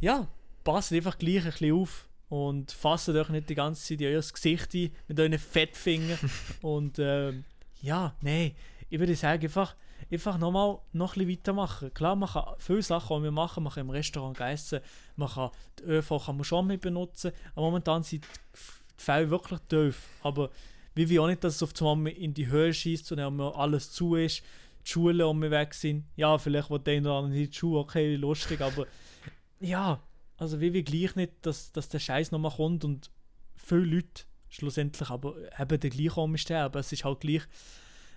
ja, 0.00 0.26
passt 0.64 0.92
einfach 0.92 1.18
gleich 1.18 1.44
ein 1.44 1.50
bisschen 1.50 1.74
auf 1.74 2.08
und 2.28 2.72
fasst 2.72 3.08
euch 3.08 3.28
nicht 3.28 3.48
die 3.50 3.54
ganze 3.54 3.82
Zeit 3.82 4.00
in 4.00 4.06
euer 4.14 4.22
Gesicht 4.22 4.74
ein 4.74 4.90
mit 5.08 5.20
euren 5.20 5.38
Fettfingern. 5.38 6.18
und 6.62 6.98
ähm, 6.98 7.44
ja, 7.82 8.14
nein, 8.20 8.52
ich 8.88 8.98
würde 8.98 9.14
sagen, 9.16 9.42
einfach, 9.42 9.74
einfach 10.10 10.38
nochmal 10.38 10.78
noch 10.92 11.16
ein 11.16 11.26
bisschen 11.26 11.38
weitermachen. 11.40 11.92
Klar, 11.94 12.16
man 12.16 12.28
kann 12.28 12.54
viele 12.58 12.82
Sachen, 12.82 13.18
die 13.18 13.24
wir 13.24 13.30
machen, 13.32 13.62
man 13.64 13.72
kann 13.72 13.82
im 13.82 13.90
Restaurant 13.90 14.38
essen, 14.40 14.80
man 15.16 15.28
kann 15.28 15.50
die 15.78 15.84
ÖV 15.84 16.24
kann 16.24 16.36
man 16.36 16.44
schon 16.44 16.66
mit 16.66 16.80
benutzen, 16.80 17.32
aber 17.54 17.66
momentan 17.66 18.02
sind 18.02 18.24
die 18.24 18.58
Fälle 19.02 19.30
wirklich 19.30 19.60
tief. 19.68 20.08
Aber 20.22 20.50
wie 20.94 21.08
wir 21.08 21.22
auch 21.22 21.26
nicht, 21.26 21.42
dass 21.42 21.56
es 21.56 21.62
auf 21.62 21.72
einmal 21.82 22.12
in 22.12 22.34
die 22.34 22.48
Höhe 22.48 22.72
schießt 22.72 23.10
und 23.12 23.18
dann 23.18 23.40
alles 23.40 23.90
zu 23.90 24.14
ist, 24.14 24.42
die 24.84 24.90
Schulen 24.90 25.22
um 25.22 25.38
mich 25.38 25.50
weg 25.50 25.74
sind. 25.74 26.04
Ja, 26.16 26.38
vielleicht 26.38 26.70
will 26.70 26.78
der 26.80 27.00
oder 27.00 27.12
andere 27.14 27.46
die 27.46 27.52
Schule, 27.52 27.80
okay, 27.80 28.16
lustig, 28.16 28.60
aber 28.60 28.86
ja, 29.60 30.00
also 30.38 30.60
wie 30.60 30.72
wir 30.72 30.82
gleich 30.82 31.14
nicht, 31.16 31.32
dass, 31.42 31.70
dass 31.72 31.88
der 31.88 31.98
Scheiß 32.00 32.32
nochmal 32.32 32.52
kommt 32.52 32.84
und 32.84 33.10
viele 33.56 33.84
Leute 33.96 34.24
schlussendlich 34.48 35.08
aber 35.08 35.34
eben 35.58 35.80
den 35.80 35.90
gleich 35.90 36.16
um 36.16 36.36
sterben. 36.36 36.78
Es 36.78 36.92
ist 36.92 37.04
halt 37.04 37.20
gleich 37.20 37.42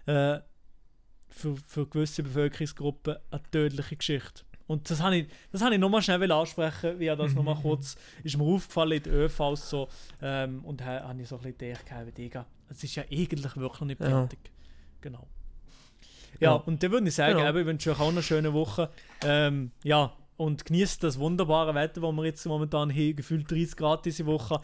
äh, 0.05 0.39
für, 1.29 1.55
für 1.55 1.87
gewisse 1.87 2.23
Bevölkerungsgruppen 2.23 3.17
eine 3.31 3.43
tödliche 3.51 3.95
Geschichte. 3.95 4.43
Und 4.67 4.89
das 4.89 4.99
habe 5.01 5.17
ich, 5.17 5.27
das 5.51 5.61
habe 5.61 5.75
ich 5.75 5.79
nochmal 5.79 6.01
schnell 6.01 6.31
ansprechen, 6.31 6.99
wie 6.99 7.05
das 7.05 7.33
nochmal 7.35 7.55
kurz 7.61 7.95
ist 8.23 8.35
mir 8.37 8.43
aufgefallen 8.43 8.93
in 8.93 9.03
den 9.03 9.13
ÖVs 9.13 9.69
so 9.69 9.87
ähm, 10.21 10.65
und 10.65 10.83
ha- 10.83 11.07
habe 11.07 11.21
ich 11.21 11.27
so 11.27 11.37
ein 11.37 11.53
bisschen 11.53 11.77
gedacht, 11.85 12.17
Digga, 12.17 12.45
es 12.69 12.83
ist 12.83 12.95
ja 12.95 13.03
eigentlich 13.03 13.55
wirklich 13.55 13.81
nicht 13.81 14.01
Ja. 14.01 14.07
fertig. 14.07 14.39
Genau. 15.01 15.27
Ja, 16.39 16.51
Ja. 16.51 16.55
und 16.55 16.81
dann 16.83 16.91
würde 16.91 17.07
ich 17.07 17.15
sagen, 17.15 17.37
Genau. 17.37 17.49
eben, 17.49 17.59
ich 17.59 17.65
wünsche 17.65 17.91
euch 17.91 17.99
auch 17.99 18.09
eine 18.09 18.23
schöne 18.23 18.53
Woche. 18.53 18.89
Ähm, 19.23 19.71
ja, 19.83 20.11
und 20.37 20.65
genießt 20.65 21.03
das 21.03 21.17
wunderbare 21.19 21.73
Wetter, 21.75 22.01
das 22.01 22.11
wir 22.11 22.25
jetzt 22.25 22.45
momentan 22.45 22.89
haben, 22.91 23.15
gefühlt 23.15 23.49
30 23.49 23.75
Grad 23.77 24.05
diese 24.05 24.25
Woche. 24.25 24.59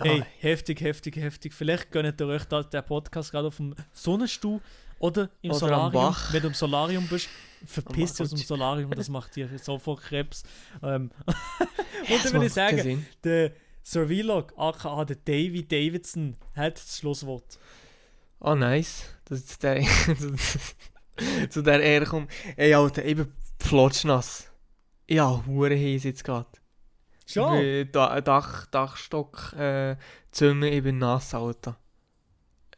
Hey, 0.00 0.24
heftig, 0.40 0.80
heftig, 0.80 1.16
heftig. 1.16 1.54
Vielleicht 1.54 1.92
gönnt 1.92 2.20
ihr 2.20 2.26
euch 2.26 2.44
da, 2.44 2.62
den 2.62 2.84
Podcast 2.84 3.30
gerade 3.30 3.48
auf 3.48 3.56
dem 3.56 3.74
Sonnenstuhl 3.92 4.60
oder 4.98 5.30
im 5.42 5.50
Oder 5.52 5.58
Solarium. 5.60 5.92
Bach. 5.92 6.32
Wenn 6.32 6.42
du 6.42 6.48
im 6.48 6.54
Solarium 6.54 7.06
bist, 7.06 7.28
verpiss 7.64 8.14
dich 8.14 8.22
aus 8.22 8.30
dem 8.30 8.38
Solarium, 8.38 8.90
das 8.90 9.08
macht 9.08 9.36
dir 9.36 9.48
sofort 9.58 10.02
Krebs. 10.02 10.42
Ähm, 10.82 11.10
und 12.08 12.24
dann 12.24 12.32
würde 12.32 12.46
ich 12.46 12.52
sagen, 12.52 13.06
der 13.22 13.52
Sir 13.84 14.08
Vlog, 14.08 14.52
aka 14.56 15.04
der 15.04 15.16
Davy 15.16 15.62
Davidson, 15.66 16.36
hat 16.56 16.78
das 16.78 16.98
Schlusswort. 16.98 17.58
Oh, 18.40 18.54
nice. 18.56 19.04
Das 19.26 19.38
ist 19.38 19.62
der. 19.62 19.82
zu 21.50 21.62
der 21.62 21.80
Ehre 21.80 22.06
kommt. 22.06 22.30
Ey, 22.56 22.74
Alter, 22.74 23.04
eben 23.04 23.32
flotschnass. 23.58 24.50
Ja, 25.08 25.42
hure 25.46 25.76
heiß 25.76 26.04
jetzt 26.04 26.24
gerade. 26.24 26.48
Schon? 27.26 27.60
Wie 27.60 27.86
Da, 27.90 28.20
Dach, 28.20 28.66
Dachstock, 28.66 29.52
äh, 29.54 29.96
Zimmer 30.30 30.66
eben 30.66 30.98
nass, 30.98 31.34
Alter. 31.34 31.78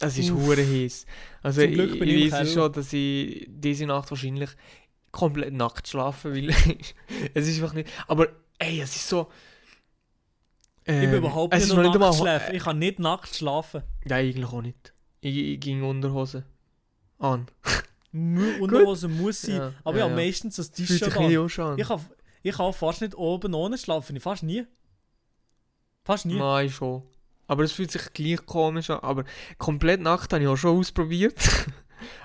Es 0.00 0.16
ist 0.16 0.30
hure 0.30 0.64
heiß. 0.64 1.06
Also 1.42 1.62
ich, 1.62 1.76
bin 1.76 2.08
ich 2.08 2.26
ich 2.26 2.32
weiß 2.32 2.52
schon, 2.52 2.72
dass 2.72 2.92
ich 2.92 3.46
diese 3.48 3.86
Nacht 3.86 4.10
wahrscheinlich 4.10 4.50
komplett 5.10 5.52
nackt 5.52 5.88
schlafen 5.88 6.34
will. 6.34 6.50
es 7.34 7.48
ist 7.48 7.60
einfach 7.60 7.74
nicht. 7.74 7.90
Aber 8.06 8.28
ey, 8.58 8.80
es 8.80 8.94
ist 8.94 9.08
so. 9.08 9.28
Ich 10.84 10.94
bin 10.94 11.10
ähm, 11.10 11.14
überhaupt 11.16 11.54
nicht 11.54 11.68
noch 11.68 11.98
nackt 11.98 12.14
schlafen. 12.16 12.54
Ich 12.54 12.62
kann 12.62 12.78
nicht 12.78 12.98
nackt 12.98 13.34
schlafen. 13.34 13.82
Nein, 14.04 14.26
eigentlich 14.26 14.46
auch 14.46 14.62
nicht. 14.62 14.94
Ich, 15.20 15.36
ich 15.36 15.60
ging 15.60 15.82
Unterhose 15.82 16.44
an. 17.18 17.46
Unterhose 18.60 19.08
muss 19.08 19.42
sein. 19.42 19.56
Ja, 19.56 19.72
aber 19.84 19.98
ja, 19.98 20.08
ja, 20.08 20.14
meistens 20.14 20.56
das 20.56 20.70
T-Shirt 20.70 21.12
sich 21.12 21.58
an. 21.58 21.78
Ich 21.78 21.88
kann, 21.88 22.00
ich 22.42 22.54
kann 22.56 22.72
fast 22.72 23.00
nicht 23.00 23.14
oben 23.16 23.54
ohne 23.54 23.78
schlafen. 23.78 24.16
Ich 24.16 24.22
fast 24.22 24.42
nie. 24.42 24.64
Fast 26.04 26.26
nie. 26.26 26.38
Nein, 26.38 26.70
schon. 26.70 27.02
Aber 27.46 27.64
es 27.64 27.72
fühlt 27.72 27.90
sich 27.90 28.12
gleich 28.12 28.44
komisch 28.44 28.90
an. 28.90 29.00
Aber 29.00 29.24
komplett 29.58 30.00
nackt 30.00 30.32
habe 30.32 30.42
ich 30.42 30.48
auch 30.48 30.56
schon 30.56 30.78
ausprobiert. 30.78 31.36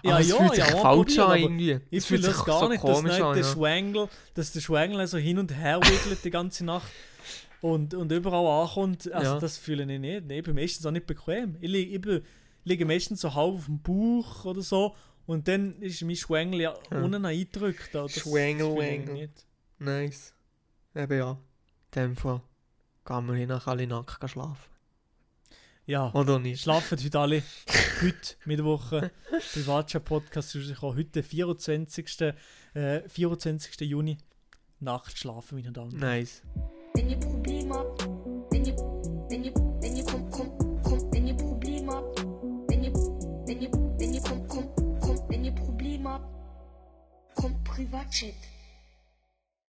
Ja, 0.03 0.11
aber 0.11 0.19
es 0.21 0.29
ja, 0.29 0.35
fühlt 0.35 0.53
sich 0.53 0.67
ja, 0.67 0.77
falsch 0.77 1.17
an 1.17 1.39
irgendwie. 1.39 1.79
Ich 1.89 2.05
fühle 2.05 2.21
das 2.21 2.45
gar 2.45 2.59
so 2.59 2.69
nicht, 2.69 2.83
dass 2.83 3.01
nicht 3.01 3.19
an. 3.19 3.33
der 3.33 3.43
Ja. 3.43 3.51
Schwengel, 3.51 4.07
dass 4.35 4.51
der 4.51 4.59
Schwengel 4.61 5.07
so 5.07 5.17
hin 5.17 5.39
und 5.39 5.51
her 5.51 5.79
wiggelt 5.81 6.23
die 6.23 6.29
ganze 6.29 6.63
Nacht 6.63 6.91
und, 7.59 7.95
und 7.95 8.11
überall 8.11 8.61
ankommt. 8.65 9.11
Also 9.11 9.33
Ja. 9.33 9.39
das 9.39 9.57
fühle 9.57 9.91
ich 9.91 9.99
nicht. 9.99 10.25
Nee, 10.27 10.37
ich 10.37 10.43
bin 10.43 10.53
meistens 10.53 10.85
auch 10.85 10.91
nicht 10.91 11.07
bequem. 11.07 11.57
Ich, 11.59 11.73
ich 11.73 11.99
bin, 11.99 12.21
liege 12.65 12.85
meistens 12.85 13.21
so 13.21 13.33
halb 13.33 13.55
auf 13.55 13.65
dem 13.65 13.81
Bauch 13.81 14.45
oder 14.45 14.61
so 14.61 14.95
und 15.25 15.47
dann 15.47 15.81
ist 15.81 16.01
mein 16.03 16.15
Schwengel 16.15 16.61
ja, 16.61 16.73
Ja. 16.91 17.01
unten 17.01 17.25
eingedrückt. 17.25 17.93
Das- 17.93 18.13
das 18.13 18.23
Schwengel, 18.23 18.67
fühle 18.73 18.85
ich 18.87 18.99
Wengel. 19.07 19.13
nicht. 19.13 19.45
Nice. 19.79 20.33
Eben 20.95 21.17
ja. 21.17 21.31
In 21.95 22.01
dem 22.01 22.15
Fall 22.15 22.41
kann 23.05 23.25
man 23.25 23.35
hin 23.35 23.51
alle 23.51 23.87
nackt 23.87 24.29
schlafen. 24.29 24.71
Ja. 25.85 26.13
Oder 26.13 26.39
nicht? 26.39 26.61
Schlafen 26.61 26.97
heute 26.97 27.19
alle. 27.19 27.43
Heute, 28.01 28.35
Mittwoch, 28.45 28.91
Privatchat-Podcast 29.53 30.55
ist. 30.55 30.81
Heute, 30.81 31.23
24. 31.23 32.33
Äh, 32.73 33.07
24. 33.09 33.81
Juni. 33.81 34.17
Nacht 34.79 35.17
schlafen, 35.17 35.55
meine 35.55 35.71
Damen. 35.71 35.97
Nice. 35.97 36.41
Wenn 47.77 47.89
ihr, 48.21 48.33